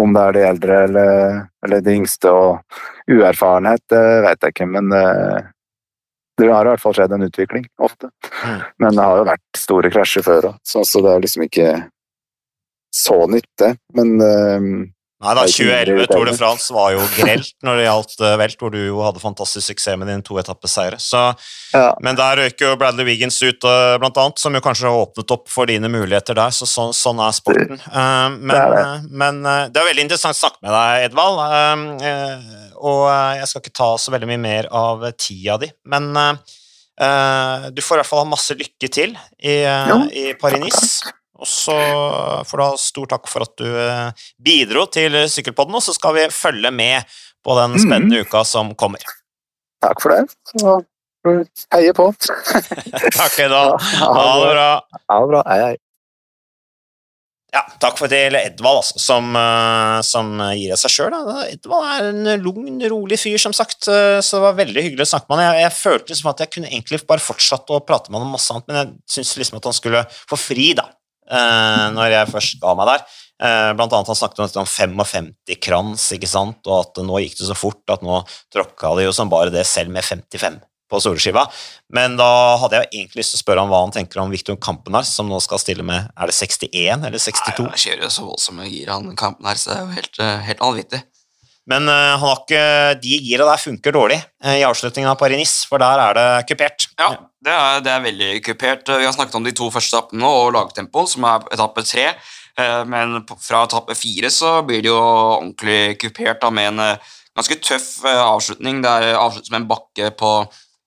om 0.00 0.12
det 0.14 0.22
er 0.22 0.36
de 0.36 0.44
eldre 0.50 0.82
eller, 0.88 1.40
eller 1.64 1.82
de 1.84 1.96
yngste 2.00 2.30
og 2.30 2.80
uerfarenhet, 3.10 3.82
det 3.90 4.04
vet 4.26 4.44
jeg 4.44 4.54
ikke. 4.54 4.68
Men 4.76 4.92
det, 4.92 5.06
det 6.40 6.50
har 6.50 6.66
i 6.66 6.74
hvert 6.74 6.82
fall 6.82 6.96
skjedd 6.98 7.16
en 7.16 7.26
utvikling, 7.28 7.66
ofte. 7.78 8.10
Mm. 8.44 8.60
Men 8.84 8.98
det 8.98 9.08
har 9.08 9.20
jo 9.20 9.28
vært 9.30 9.60
store 9.64 9.92
krasjer 9.94 10.26
før 10.26 10.50
òg, 10.52 10.60
så, 10.66 10.84
det 10.84 11.12
er 11.12 11.24
liksom 11.24 11.46
ikke 11.48 11.68
så 12.94 13.24
nytt, 13.30 13.50
det. 13.58 13.72
Men 13.96 14.14
eh, 14.22 14.68
Nei 15.24 15.32
da, 15.36 15.44
Det 15.46 15.54
er 15.54 15.54
ikke 15.54 15.64
2011 15.64 15.94
mindre 15.94 16.06
Tour 16.10 16.28
de. 16.28 16.34
France 16.36 16.74
var 16.76 16.90
jo 16.92 17.04
grelt 17.16 17.54
når 17.64 17.78
det 17.80 17.86
gjaldt 17.86 18.24
eh, 18.24 18.34
velt, 18.42 18.58
hvor 18.60 18.74
du 18.74 18.78
jo 18.80 18.98
hadde 19.04 19.22
fantastisk 19.22 19.70
suksess 19.72 19.98
med 20.00 20.10
dine 20.10 20.24
toetappeseiere. 20.26 20.98
ja. 21.72 21.86
Men 22.04 22.18
der 22.18 22.42
røyk 22.42 22.60
jo 22.60 22.74
Bradley 22.80 23.08
Wiggins 23.08 23.40
ut, 23.42 23.64
eh, 23.64 23.94
blant 24.02 24.20
annet, 24.20 24.42
som 24.42 24.54
jo 24.54 24.62
kanskje 24.64 24.90
har 24.90 25.06
åpnet 25.06 25.34
opp 25.36 25.48
for 25.52 25.70
dine 25.70 25.88
muligheter 25.88 26.36
der. 26.36 26.52
så 26.52 26.68
Sånn, 26.74 26.92
sånn 26.96 27.22
er 27.22 27.32
sporten. 27.36 27.80
Eh, 27.80 28.28
men, 28.36 28.52
det 28.52 28.60
er 28.60 28.74
det. 28.76 29.10
men 29.22 29.40
det 29.44 29.80
er 29.80 29.88
veldig 29.88 30.06
interessant 30.08 30.36
å 30.36 30.42
snakke 30.42 30.60
med 30.64 30.74
deg, 30.74 31.08
Edvald. 31.08 31.40
og 32.84 33.02
jeg 33.38 33.48
skal 33.48 33.62
ikke 33.62 33.78
ta 33.80 33.90
så 34.00 34.12
veldig 34.12 34.28
mye 34.34 34.42
mer 34.42 34.68
av 34.74 35.06
tida 35.16 35.56
di, 35.62 35.70
men 35.88 36.12
du 36.94 37.82
får 37.82 37.96
i 37.96 38.00
hvert 38.02 38.06
fall 38.10 38.22
ha 38.22 38.30
masse 38.30 38.54
lykke 38.54 38.90
til 38.92 39.14
i, 39.42 39.62
eh, 39.66 39.94
i 40.12 40.32
Paris-Nice. 40.38 41.14
Og 41.42 41.48
så 41.50 41.74
får 42.46 42.60
du 42.60 42.62
ha 42.64 42.76
stor 42.78 43.06
takk 43.10 43.26
for 43.30 43.42
at 43.42 43.54
du 43.58 43.66
eh, 43.66 44.26
bidro 44.38 44.84
til 44.94 45.16
Sykkelpodden, 45.28 45.74
og 45.74 45.82
så 45.82 45.94
skal 45.96 46.14
vi 46.14 46.28
følge 46.30 46.70
med 46.70 47.02
på 47.44 47.56
den 47.58 47.74
Mhm. 47.74 47.82
spennende 47.82 48.20
uka 48.24 48.44
som 48.46 48.74
kommer. 48.78 49.02
Takk 49.82 50.00
for 50.00 50.14
det. 50.14 50.28
Så 50.60 50.76
heier 51.74 51.92
på. 51.96 52.06
Takk, 53.18 53.38
Edvald. 53.40 53.80
Ha 53.80 54.28
det 54.44 54.52
bra. 54.54 54.68
Ha 55.10 55.18
det 55.20 55.28
bra. 55.32 55.42
Hei, 55.48 55.58
hei. 55.64 55.76
Ja, 57.54 57.60
takk 57.78 57.98
for 58.00 58.10
til 58.10 58.34
Edvald, 58.34 58.80
altså, 58.80 58.98
som, 58.98 59.28
eh, 59.38 60.00
som 60.02 60.32
gir 60.58 60.72
av 60.74 60.80
seg 60.80 60.90
sjøl. 60.90 61.14
Edvald 61.52 61.84
er 61.86 62.08
en 62.10 62.42
lugn, 62.42 62.80
rolig 62.90 63.18
fyr, 63.22 63.38
som 63.38 63.52
sagt, 63.54 63.86
eh, 63.86 64.18
så 64.26 64.40
det 64.40 64.42
var 64.42 64.56
veldig 64.58 64.82
hyggelig 64.82 65.06
å 65.06 65.10
snakke 65.12 65.30
med 65.30 65.38
han. 65.38 65.54
Jeg, 65.54 65.62
jeg 65.68 65.76
følte 65.78 66.10
liksom 66.14 66.30
at 66.32 66.42
jeg 66.42 66.50
kunne 66.56 66.70
egentlig 66.72 67.06
bare 67.06 67.22
fortsatt 67.22 67.70
å 67.70 67.78
prate 67.86 68.10
med 68.10 68.18
han 68.18 68.26
om 68.26 68.34
masse 68.34 68.50
annet, 68.50 68.66
men 68.66 68.80
jeg 68.80 68.90
syntes 69.06 69.36
liksom 69.38 69.60
at 69.60 69.68
han 69.70 69.76
skulle 69.78 70.02
få 70.30 70.40
fri, 70.40 70.72
da, 70.74 70.88
eh, 71.30 71.86
når 71.94 72.18
jeg 72.18 72.32
først 72.32 72.60
ga 72.62 72.74
meg 72.78 72.90
der. 72.92 73.06
Eh, 73.44 73.70
Blant 73.76 73.92
annet 73.96 74.12
han 74.12 74.18
snakket 74.18 74.60
om 74.60 74.68
55 74.68 75.32
krans, 75.62 76.10
ikke 76.14 76.30
sant, 76.30 76.60
og 76.68 76.84
at 76.84 77.02
nå 77.02 77.22
gikk 77.24 77.40
det 77.40 77.48
så 77.50 77.56
fort 77.58 77.94
at 77.94 78.04
nå 78.06 78.22
tråkka 78.54 78.94
de 78.98 79.08
jo 79.08 79.16
som 79.16 79.32
bare 79.32 79.52
det 79.54 79.66
selv 79.68 79.92
med 79.94 80.06
55 80.06 80.60
på 80.90 81.00
solskiva. 81.00 81.46
Men 81.94 82.18
da 82.20 82.28
hadde 82.60 82.82
jeg 82.82 82.90
egentlig 82.92 83.22
lyst 83.22 83.34
til 83.34 83.40
å 83.40 83.44
spørre 83.44 83.64
ham 83.64 83.72
hva 83.72 83.82
han 83.86 83.94
tenker 83.94 84.20
om 84.22 84.32
Viktor 84.32 84.58
Kampenar, 84.60 85.06
som 85.08 85.30
nå 85.30 85.40
skal 85.42 85.62
stille 85.62 85.86
med 85.86 86.10
Er 86.12 86.30
det 86.30 86.36
61 86.36 87.08
eller 87.08 87.18
62? 87.18 87.64
Nei, 87.64 87.72
Han 87.72 87.84
kjører 87.86 88.06
jo 88.06 88.12
så 88.12 88.28
voldsomme 88.28 88.68
gir, 88.68 88.92
han 88.92 89.18
Kampenars 89.18 89.66
det 89.68 89.76
er 89.76 89.82
jo 89.82 89.96
helt, 89.96 90.20
eh, 90.20 90.46
helt 90.50 90.64
vanvittig. 90.64 91.02
Men 91.70 91.88
uh, 91.88 91.94
han 91.94 92.20
har 92.20 92.40
ikke, 92.42 92.64
de 93.00 93.18
gira 93.24 93.46
der 93.48 93.60
funker 93.60 93.94
dårlig 93.96 94.18
uh, 94.44 94.52
i 94.52 94.64
avslutningen 94.66 95.08
av 95.08 95.18
Paris-Nice, 95.20 95.64
for 95.70 95.80
der 95.80 96.02
er 96.02 96.18
det 96.18 96.26
kupert. 96.50 96.88
Ja, 97.00 97.14
det 97.44 97.54
er, 97.54 97.84
det 97.84 97.92
er 97.92 98.04
veldig 98.04 98.32
kupert. 98.44 98.90
Vi 98.92 99.08
har 99.08 99.14
snakket 99.16 99.38
om 99.38 99.46
de 99.46 99.54
to 99.56 99.70
første 99.72 99.96
etappene 99.96 100.28
og 100.28 100.52
lagtempo, 100.56 101.06
som 101.08 101.24
er 101.30 101.46
etappe 101.56 101.86
tre. 101.88 102.10
Uh, 102.60 102.82
men 102.88 103.22
fra 103.40 103.64
etappe 103.64 103.96
fire 103.98 104.32
så 104.32 104.58
blir 104.66 104.84
det 104.84 104.92
jo 104.92 105.00
ordentlig 105.00 105.96
kupert 106.04 106.44
da, 106.44 106.52
med 106.52 106.74
en 106.74 107.00
ganske 107.34 107.58
tøff 107.64 107.88
avslutning. 108.12 108.84
Det 108.84 108.92
er 108.92 109.16
avsluttet 109.16 109.54
med 109.54 109.64
en 109.64 109.72
bakke 109.72 110.12
på 110.20 110.36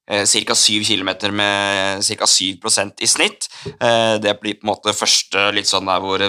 ca. 0.07 0.55
7 0.55 0.85
km 0.87 1.09
med 1.35 2.05
ca. 2.05 2.27
7% 2.31 3.01
i 3.03 3.09
snitt. 3.11 3.49
Det 4.23 4.35
blir 4.39 4.55
på 4.55 4.63
en 4.63 4.69
måte 4.69 4.93
første 4.95 5.49
litt 5.51 5.67
sånn 5.67 5.89
der 5.89 5.99
hvor 5.99 6.23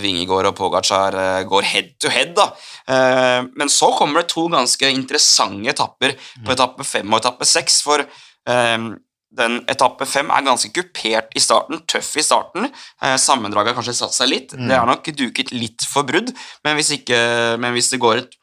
Vingegård 0.00 0.50
og 0.50 0.56
Pogacar 0.58 1.16
eh, 1.18 1.46
går 1.48 1.66
head 1.70 1.94
to 2.02 2.10
head. 2.12 2.34
da. 2.36 2.50
Eh, 2.90 3.46
men 3.54 3.70
så 3.72 3.92
kommer 3.96 4.22
det 4.22 4.32
to 4.32 4.46
ganske 4.52 4.90
interessante 4.90 5.70
etapper 5.74 6.16
på 6.44 6.54
etappe 6.54 6.86
fem 6.86 7.10
og 7.12 7.20
etappe 7.20 7.48
seks. 7.48 7.80
For 7.86 8.02
eh, 8.04 8.86
den 9.34 9.56
etappe 9.70 10.06
fem 10.06 10.30
er 10.30 10.46
ganske 10.46 10.70
kupert 10.74 11.34
i 11.34 11.42
starten, 11.42 11.82
tøff 11.90 12.12
i 12.20 12.22
starten. 12.22 12.68
Sammendraget 13.18 13.72
har 13.72 13.80
kanskje 13.80 13.96
satt 13.98 14.14
seg 14.14 14.30
litt. 14.30 14.54
Det 14.54 14.76
er 14.76 14.86
nok 14.86 15.10
duket 15.18 15.50
litt 15.50 15.82
for 15.90 16.06
brudd, 16.06 16.30
men 16.62 16.78
hvis, 16.78 16.92
ikke, 17.00 17.18
men 17.58 17.74
hvis 17.74 17.90
det 17.90 17.98
går 18.04 18.20
et 18.20 18.36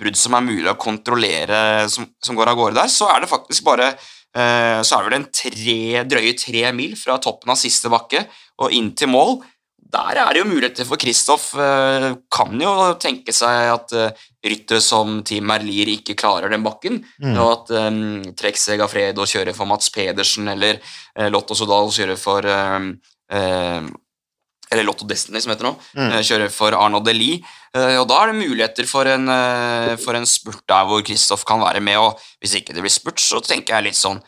brudd 0.00 0.16
som 0.16 0.38
er 0.38 0.46
mulig 0.46 0.70
å 0.72 0.78
kontrollere, 0.80 1.84
som, 1.92 2.08
som 2.24 2.40
går 2.40 2.54
av 2.54 2.56
gårde 2.56 2.78
der, 2.80 2.88
så 2.88 3.10
er 3.12 3.20
det 3.20 3.28
faktisk 3.28 3.68
bare 3.68 3.90
så 4.30 4.96
er 4.96 5.02
det 5.02 5.06
vel 5.10 5.16
en 5.18 5.30
tre, 5.34 5.78
drøye 6.06 6.34
tre 6.38 6.60
mil 6.78 6.92
fra 6.96 7.18
toppen 7.20 7.50
av 7.52 7.58
siste 7.60 7.90
bakke 7.92 8.22
og 8.62 8.72
inn 8.72 8.94
til 8.96 9.10
mål. 9.12 9.42
Der 9.90 10.18
er 10.22 10.32
det 10.34 10.42
jo 10.42 10.46
muligheter 10.46 10.86
for 10.86 11.00
Kristoff. 11.00 11.48
Eh, 11.58 12.12
kan 12.30 12.60
jo 12.62 12.72
tenke 13.02 13.32
seg 13.34 13.70
at 13.72 13.94
eh, 13.96 14.26
ryttere 14.46 14.78
som 14.84 15.20
Team 15.26 15.48
Merlier 15.50 15.90
ikke 15.96 16.14
klarer 16.20 16.52
den 16.52 16.62
bakken, 16.66 17.00
Mm. 17.20 17.34
og 17.36 17.48
at 17.54 17.72
eh, 17.74 18.32
Trexie 18.38 18.76
Gafredo 18.78 19.26
kjører 19.26 19.56
for 19.56 19.66
Mats 19.66 19.90
Pedersen, 19.90 20.48
eller 20.52 20.78
uh, 21.18 21.26
Lotto 21.32 21.56
Sodal 21.58 21.90
kjører 21.90 22.16
for 22.20 22.46
um, 22.46 22.92
uh, 23.34 23.88
eller 24.70 24.86
Lotto 24.86 25.04
Destiny, 25.10 25.40
som 25.42 25.50
heter 25.50 25.66
nå, 25.66 25.72
Mm. 25.98 26.12
kjører 26.22 26.50
for 26.54 26.76
Arnaud 26.78 27.04
Deli. 27.04 27.40
Eh, 27.74 27.96
og 27.98 28.06
da 28.10 28.20
er 28.22 28.30
det 28.30 28.38
muligheter 28.46 28.86
for 28.86 29.06
en, 29.10 29.26
for 29.98 30.14
en 30.18 30.26
spurt 30.26 30.62
der 30.70 30.86
hvor 30.86 31.02
Kristoff 31.06 31.42
kan 31.46 31.58
være 31.62 31.82
med, 31.82 31.98
og 31.98 32.20
hvis 32.42 32.54
ikke 32.60 32.74
det 32.76 32.82
blir 32.84 32.94
spurt, 32.94 33.18
så 33.18 33.42
tenker 33.42 33.74
jeg 33.76 33.88
litt 33.90 33.98
sånn 33.98 34.22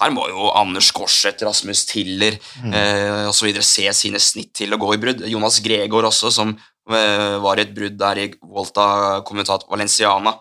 her 0.00 0.12
må 0.14 0.26
jo 0.30 0.48
Anders 0.56 0.90
Korseth, 0.94 1.44
Rasmus 1.46 1.84
Tiller 1.86 2.34
eh, 2.34 3.26
osv. 3.28 3.50
se 3.62 3.86
sine 3.94 4.20
snitt 4.22 4.54
til 4.58 4.74
å 4.74 4.80
gå 4.80 4.94
i 4.94 5.00
brudd. 5.02 5.22
Jonas 5.30 5.60
Gregor 5.64 6.08
også, 6.08 6.32
som 6.34 6.54
eh, 6.54 7.36
var 7.42 7.60
i 7.60 7.66
et 7.66 7.74
brudd 7.76 7.98
der 8.00 8.22
i 8.24 8.30
Volta 8.42 9.20
Kommentat 9.28 9.68
Valenciana, 9.70 10.34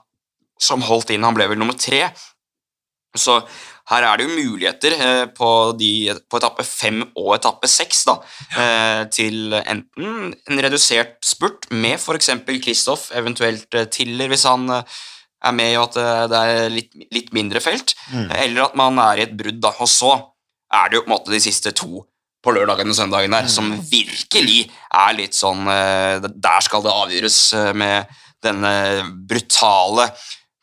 som 0.59 0.81
holdt 0.85 1.13
inn. 1.13 1.25
Han 1.27 1.37
ble 1.37 1.51
vel 1.51 1.61
nummer 1.61 1.77
tre. 1.77 2.07
Så 3.13 3.37
her 3.91 4.07
er 4.07 4.17
det 4.17 4.25
jo 4.25 4.39
muligheter 4.39 4.95
eh, 4.97 5.25
på, 5.37 5.49
de, 5.77 5.93
på 6.31 6.39
etappe 6.39 6.65
fem 6.65 7.03
og 7.11 7.35
etappe 7.35 7.69
seks 7.69 8.05
da, 8.09 8.17
eh, 8.57 9.01
til 9.13 9.53
enten 9.59 10.31
en 10.33 10.63
redusert 10.65 11.19
spurt 11.27 11.69
med 11.69 11.99
f.eks. 11.99 12.31
Kristoff, 12.63 13.11
eventuelt 13.13 13.83
Tiller 13.93 14.33
hvis 14.33 14.47
han 14.49 14.65
er 15.43 15.51
med 15.55 15.73
i 15.73 15.79
at 15.81 15.97
eh, 15.99 16.23
det 16.31 16.39
er 16.39 16.69
litt, 16.73 16.91
litt 17.11 17.33
mindre 17.35 17.59
felt, 17.63 17.95
Mm. 18.13 18.29
eller 18.31 18.63
at 18.67 18.75
man 18.75 18.97
er 18.99 19.17
i 19.17 19.23
et 19.27 19.37
brudd. 19.37 19.59
da, 19.61 19.71
Og 19.79 19.87
så 19.87 20.11
er 20.73 20.89
det 20.89 20.97
jo 20.97 21.01
på 21.03 21.09
en 21.11 21.15
måte 21.17 21.31
de 21.33 21.39
siste 21.43 21.71
to 21.75 22.05
på 22.43 22.51
lørdagen 22.51 22.89
og 22.91 22.95
søndagen 22.97 23.31
der, 23.31 23.47
som 23.47 23.69
virkelig 23.87 24.69
er 24.91 25.13
litt 25.15 25.33
sånn 25.33 25.63
eh, 25.71 26.19
Der 26.27 26.59
skal 26.65 26.83
det 26.83 26.91
avgjøres 26.91 27.37
eh, 27.53 27.73
med 27.73 28.05
denne 28.43 28.73
brutale 29.27 30.09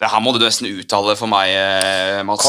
det 0.00 0.08
her 0.08 0.22
må 0.24 0.32
du 0.32 0.40
nesten 0.40 0.64
uttale 0.70 1.12
for 1.18 1.28
meg, 1.28 1.50
eh, 1.52 2.22
Mats. 2.24 2.46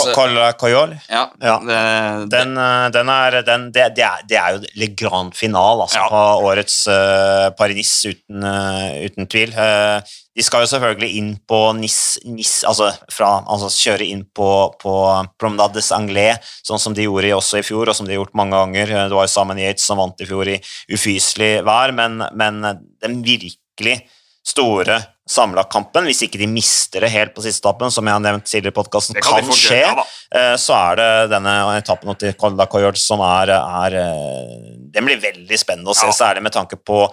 Coyol. 0.55 0.93
Ja, 1.11 1.25
Ja. 1.43 1.57
Det, 1.59 2.29
Den, 2.31 2.55
eh, 2.57 2.89
den 2.95 3.09
er, 3.11 3.41
den, 3.43 3.65
det, 3.75 3.89
det, 3.97 4.05
er, 4.07 4.21
det 4.29 4.37
er 4.39 4.55
jo 4.55 4.61
Le 4.79 4.87
Grand 4.95 5.35
Finale 5.35 5.83
altså, 5.83 5.99
Ja. 5.99 6.07
på 6.07 6.21
årets 6.47 6.77
uh, 6.87 7.49
Paris-Nice, 7.59 8.13
uten, 8.13 8.43
uh, 8.47 9.03
uten 9.03 9.27
tvil. 9.27 9.51
Uh, 9.51 9.99
de 10.31 10.45
skal 10.47 10.63
jo 10.63 10.69
selvfølgelig 10.71 11.11
inn 11.19 11.31
på 11.43 11.59
NIS, 11.75 11.97
NIS 12.23 12.53
altså, 12.69 12.87
fra, 13.11 13.43
altså 13.43 13.67
kjøre 13.67 14.07
inn 14.07 14.23
på, 14.31 14.47
på 14.79 14.95
Promenades 15.35 15.91
Anglais, 15.91 16.39
sånn 16.63 16.79
som 16.79 16.95
de 16.95 17.03
gjorde 17.03 17.33
også 17.35 17.59
i 17.59 17.67
fjor, 17.67 17.91
og 17.91 17.97
som 17.97 18.07
de 18.07 18.15
har 18.15 18.21
gjort 18.21 18.37
mange 18.39 18.55
ganger. 18.55 18.95
Eh, 18.95 19.09
Det 19.11 19.17
var 19.17 19.27
jo 19.27 19.33
Simon 19.35 19.59
Yates 19.59 19.83
som 19.91 19.99
vant 19.99 20.23
i 20.23 20.29
fjor 20.29 20.47
i 20.47 20.61
ufyselig 20.95 21.57
vær, 21.67 21.91
men, 21.99 22.23
men 22.31 22.63
den 23.03 23.19
virkelig 23.27 23.99
store 24.47 25.01
samla-kampen, 25.31 26.05
hvis 26.09 26.23
ikke 26.27 26.39
de 26.41 26.47
mister 26.51 27.03
det 27.05 27.09
helt 27.13 27.33
på 27.35 27.43
siste 27.45 27.63
etappen, 27.63 27.91
som 27.93 28.05
jeg 28.07 28.17
har 28.17 28.23
nevnt 28.23 28.45
tidligere 28.49 28.73
i 28.75 28.77
podkasten, 28.77 29.17
kan 29.23 29.39
kan 29.45 29.55
skje. 29.55 29.77
gjøre, 29.81 30.03
ja. 30.03 30.05
Eh, 30.41 30.55
så 30.59 30.75
er 30.91 30.99
det 30.99 31.09
denne 31.33 31.53
etappen 31.77 32.15
til 32.19 32.33
Colda 32.39 32.65
d'Acoyol 32.65 32.99
som 32.99 33.23
er, 33.25 33.51
er 33.55 33.97
eh, 34.01 34.55
Den 34.95 35.07
blir 35.07 35.19
veldig 35.23 35.57
spennende 35.59 35.91
å 35.91 35.95
se, 35.97 36.07
Ja. 36.09 36.15
særlig 36.15 36.43
med 36.43 36.53
tanke 36.55 36.75
på 36.79 37.05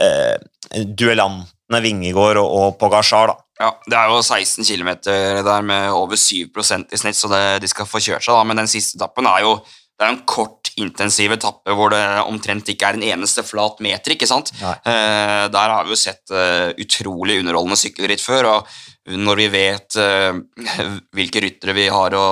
eh, 0.00 0.36
duellantene 0.96 1.80
Vingegård 1.84 2.40
og, 2.42 2.52
og 2.60 2.78
Pogacar. 2.80 3.32
Da. 3.32 3.36
Ja, 3.60 3.70
Det 3.88 3.96
er 3.96 4.12
jo 4.12 4.20
16 4.22 4.64
km 4.68 4.90
der 5.06 5.62
med 5.64 5.90
over 5.96 6.16
7% 6.20 6.92
i 6.92 7.00
snitt, 7.00 7.16
så 7.16 7.30
det, 7.32 7.42
de 7.64 7.68
skal 7.72 7.88
få 7.88 8.00
kjørt 8.04 8.24
seg. 8.26 8.34
da, 8.36 8.44
Men 8.44 8.60
den 8.64 8.68
siste 8.70 8.98
etappen 9.00 9.28
er 9.30 9.46
jo 9.46 9.58
det 9.96 10.04
er 10.04 10.10
en 10.12 10.24
kort, 10.28 10.65
intensiv 10.82 11.32
etappe 11.36 11.72
hvor 11.76 11.92
det 11.94 12.02
omtrent 12.26 12.68
ikke 12.72 12.90
er 12.90 12.98
en 12.98 13.06
eneste 13.06 13.44
flat 13.46 13.80
meter. 13.84 14.12
ikke 14.14 14.28
sant? 14.28 14.52
Eh, 14.60 15.46
der 15.52 15.72
har 15.72 15.86
vi 15.86 15.94
jo 15.94 16.00
sett 16.00 16.32
eh, 16.34 16.74
utrolig 16.82 17.38
underholdende 17.40 17.78
sykkelritt 17.80 18.20
før, 18.20 18.50
og 18.54 19.16
når 19.16 19.40
vi 19.42 19.46
vet 19.54 19.96
eh, 20.02 20.36
hvilke 21.16 21.42
ryttere 21.44 21.76
vi 21.76 21.88
har 21.92 22.16
å 22.18 22.26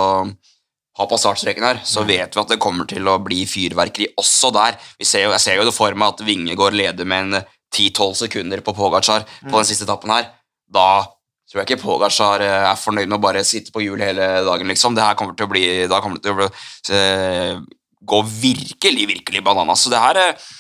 ha 0.94 1.08
på 1.10 1.18
startstreken 1.18 1.64
her, 1.66 1.80
så 1.82 2.04
vet 2.06 2.36
vi 2.36 2.42
at 2.44 2.52
det 2.52 2.60
kommer 2.62 2.86
til 2.86 3.08
å 3.10 3.18
bli 3.22 3.42
fyrverkeri 3.50 4.12
også 4.20 4.52
der. 4.54 4.76
Vi 5.00 5.08
ser 5.08 5.26
jo, 5.26 5.32
jeg 5.34 5.42
ser 5.42 5.58
jo 5.58 5.66
det 5.66 5.74
for 5.74 5.96
meg 5.98 6.14
at 6.14 6.22
Vingegård 6.26 6.76
leder 6.78 7.08
med 7.08 7.26
en 7.34 7.40
10-12 7.74 8.14
sekunder 8.26 8.62
på 8.62 8.74
Pogacar 8.76 9.24
på 9.26 9.54
den 9.56 9.66
siste 9.66 9.88
etappen 9.88 10.12
her. 10.14 10.28
Da 10.70 11.02
tror 11.50 11.62
jeg 11.62 11.70
ikke 11.72 11.82
Pogacar 11.82 12.44
eh, 12.44 12.66
er 12.70 12.78
fornøyd 12.78 13.08
med 13.10 13.18
å 13.18 13.24
bare 13.24 13.42
sitte 13.46 13.74
på 13.74 13.82
hjul 13.82 14.04
hele 14.04 14.28
dagen, 14.46 14.70
liksom. 14.70 14.94
Det 14.94 15.02
her 15.02 15.18
kommer 15.18 15.34
til 15.38 15.48
å 15.48 15.52
bli 15.54 15.64
Da 15.90 15.98
kommer 16.04 16.20
det 16.20 16.28
til 16.28 16.36
å 16.36 16.44
bli, 16.44 17.66
eh, 18.04 18.08
gå 18.10 18.22
virkelig, 18.28 19.08
virkelig 19.08 19.44
bananas. 19.44 19.84
Så 19.84 19.92
det 19.92 20.02
her 20.02 20.20
eh, 20.28 20.50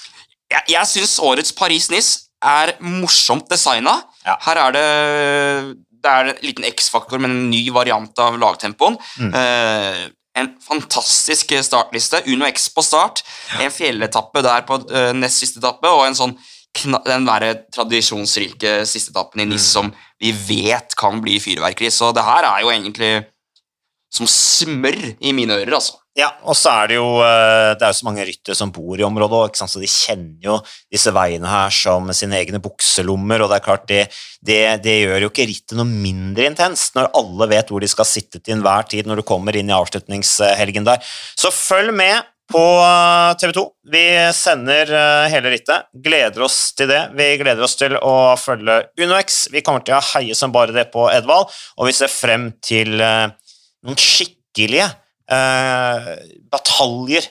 Jeg, 0.52 0.62
jeg 0.68 0.86
syns 0.86 1.18
årets 1.24 1.54
Paris-Nice 1.56 2.28
er 2.44 2.74
morsomt 2.80 3.48
designa. 3.50 3.96
Ja. 4.26 4.36
Her 4.44 4.60
er 4.66 4.74
det 4.76 4.84
det 6.04 6.12
er 6.12 6.28
en 6.28 6.42
liten 6.44 6.66
X-faktor 6.68 7.20
med 7.20 7.32
en 7.32 7.46
ny 7.48 7.62
variant 7.72 8.18
av 8.20 8.36
lagtempoen. 8.36 8.98
Mm. 9.16 9.32
Eh, 9.40 10.02
en 10.36 10.50
fantastisk 10.60 11.54
startliste. 11.64 12.20
Uno 12.28 12.46
X 12.50 12.68
på 12.74 12.84
start. 12.84 13.22
En 13.62 13.72
fjelletappe 13.72 14.42
der 14.44 14.66
på 14.68 14.82
eh, 14.92 15.12
nest 15.16 15.40
siste 15.40 15.62
etappe, 15.62 15.88
og 15.88 16.04
en 16.08 16.18
sånn 16.18 16.36
den 17.06 17.22
der 17.28 17.44
tradisjonsrike 17.70 18.80
siste 18.90 19.12
etappen 19.14 19.44
i 19.44 19.46
NIS 19.46 19.68
som 19.76 19.92
vi 20.18 20.32
vet 20.34 20.96
kan 20.98 21.20
bli 21.22 21.38
fyrverkeri. 21.40 21.90
Så 21.94 22.10
det 22.16 22.24
her 22.26 22.48
er 22.48 22.64
jo 22.64 22.72
egentlig 22.72 23.12
som 24.14 24.26
smør 24.30 24.98
i 25.20 25.32
mine 25.34 25.54
ører, 25.54 25.76
altså. 25.78 26.00
Ja, 26.14 26.28
og 26.46 26.54
så 26.54 26.70
er 26.70 26.92
det 26.92 26.98
jo 27.00 27.06
eh, 27.26 27.72
Det 27.74 27.88
er 27.88 27.94
så 27.98 28.06
mange 28.06 28.22
ryttere 28.22 28.54
som 28.54 28.70
bor 28.74 29.00
i 29.00 29.06
området 29.06 29.38
òg, 29.48 29.56
så 29.58 29.80
de 29.82 29.88
kjenner 29.90 30.46
jo 30.46 30.58
disse 30.92 31.10
veiene 31.14 31.50
her 31.50 31.74
som 31.74 32.06
sine 32.14 32.38
egne 32.38 32.60
bukselommer, 32.62 33.42
og 33.42 33.50
det 33.50 33.56
er 33.58 33.64
klart 33.64 33.88
det, 33.90 34.04
det, 34.38 34.60
det 34.84 34.94
gjør 35.00 35.26
jo 35.26 35.32
ikke 35.32 35.48
rittet 35.50 35.74
noe 35.78 35.88
mindre 35.90 36.46
intenst 36.52 36.94
når 36.94 37.10
alle 37.18 37.50
vet 37.50 37.72
hvor 37.72 37.82
de 37.82 37.90
skal 37.90 38.06
sitte 38.06 38.38
til 38.38 38.58
enhver 38.58 38.86
tid 38.92 39.10
når 39.10 39.20
du 39.20 39.26
kommer 39.26 39.58
inn 39.58 39.72
i 39.72 39.74
avslutningshelgen 39.74 40.86
der. 40.86 41.02
Så 41.34 41.50
følg 41.50 41.90
med 41.98 42.22
på 42.52 42.62
TV 43.40 43.52
2. 43.56 43.64
Vi 43.90 44.06
sender 44.36 44.90
eh, 44.94 45.28
hele 45.32 45.50
rittet. 45.50 45.88
Gleder 46.04 46.44
oss 46.46 46.58
til 46.76 46.90
det. 46.90 47.00
Vi 47.16 47.30
gleder 47.40 47.64
oss 47.64 47.74
til 47.80 47.96
å 47.98 48.34
følge 48.38 48.84
UnoX. 49.00 49.46
Vi 49.50 49.64
kommer 49.64 49.84
til 49.84 49.96
å 49.96 50.04
heie 50.12 50.36
som 50.38 50.52
bare 50.54 50.76
det 50.76 50.90
på 50.94 51.08
Edvald, 51.12 51.50
og 51.50 51.88
vi 51.88 51.96
ser 51.96 52.12
frem 52.12 52.52
til 52.64 53.00
eh, 53.00 53.32
noen 53.84 54.00
skikkelige 54.00 54.86
eh, 54.86 55.00
bataljer 56.50 57.30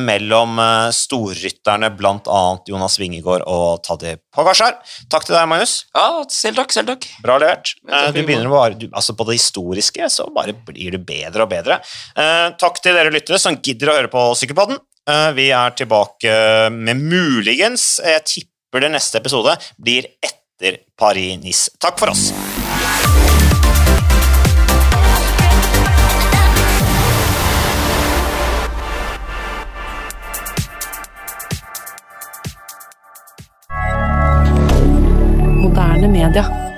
mellom 0.00 0.58
eh, 0.58 0.88
storrytterne, 0.90 1.92
bl.a. 1.94 2.40
Jonas 2.66 2.96
Vingegård 2.98 3.44
og 3.46 3.82
Taddy 3.86 4.16
Pogasjar. 4.34 4.78
Takk 5.12 5.28
til 5.28 5.36
deg, 5.36 5.46
Magnus. 5.46 5.74
Ja, 5.94 6.24
selv 6.32 6.58
takk, 6.58 6.72
selv 6.74 6.90
takk. 6.90 7.06
Bra 7.22 7.36
levert. 7.38 7.74
Eh, 7.86 8.08
Du 8.10 8.18
det. 8.18 8.24
begynner 8.26 8.50
bare, 8.50 8.74
du, 8.74 8.88
altså 8.90 9.14
På 9.14 9.26
det 9.28 9.36
historiske 9.38 10.08
så 10.10 10.26
bare 10.34 10.56
blir 10.66 10.96
du 10.96 10.98
bedre 10.98 11.44
og 11.46 11.52
bedre. 11.52 11.78
Eh, 12.18 12.48
takk 12.58 12.80
til 12.82 12.98
dere 12.98 13.12
lyttere 13.14 13.38
som 13.38 13.60
gidder 13.62 13.92
å 13.92 13.98
høre 14.00 14.10
på 14.10 14.24
Sykkelpodden. 14.40 14.80
Eh, 15.06 15.30
vi 15.38 15.50
er 15.54 15.70
tilbake 15.78 16.34
med 16.74 16.98
muligens 17.00 18.00
Jeg 18.04 18.24
tipper 18.26 18.82
det 18.88 18.90
neste 18.96 19.18
episode 19.22 19.54
blir 19.78 20.10
etter 20.22 20.82
Paris-Nice. 20.98 21.76
Takk 21.80 21.98
for 22.02 22.10
oss. 22.10 22.32
Moderne 36.00 36.08
media. 36.08 36.69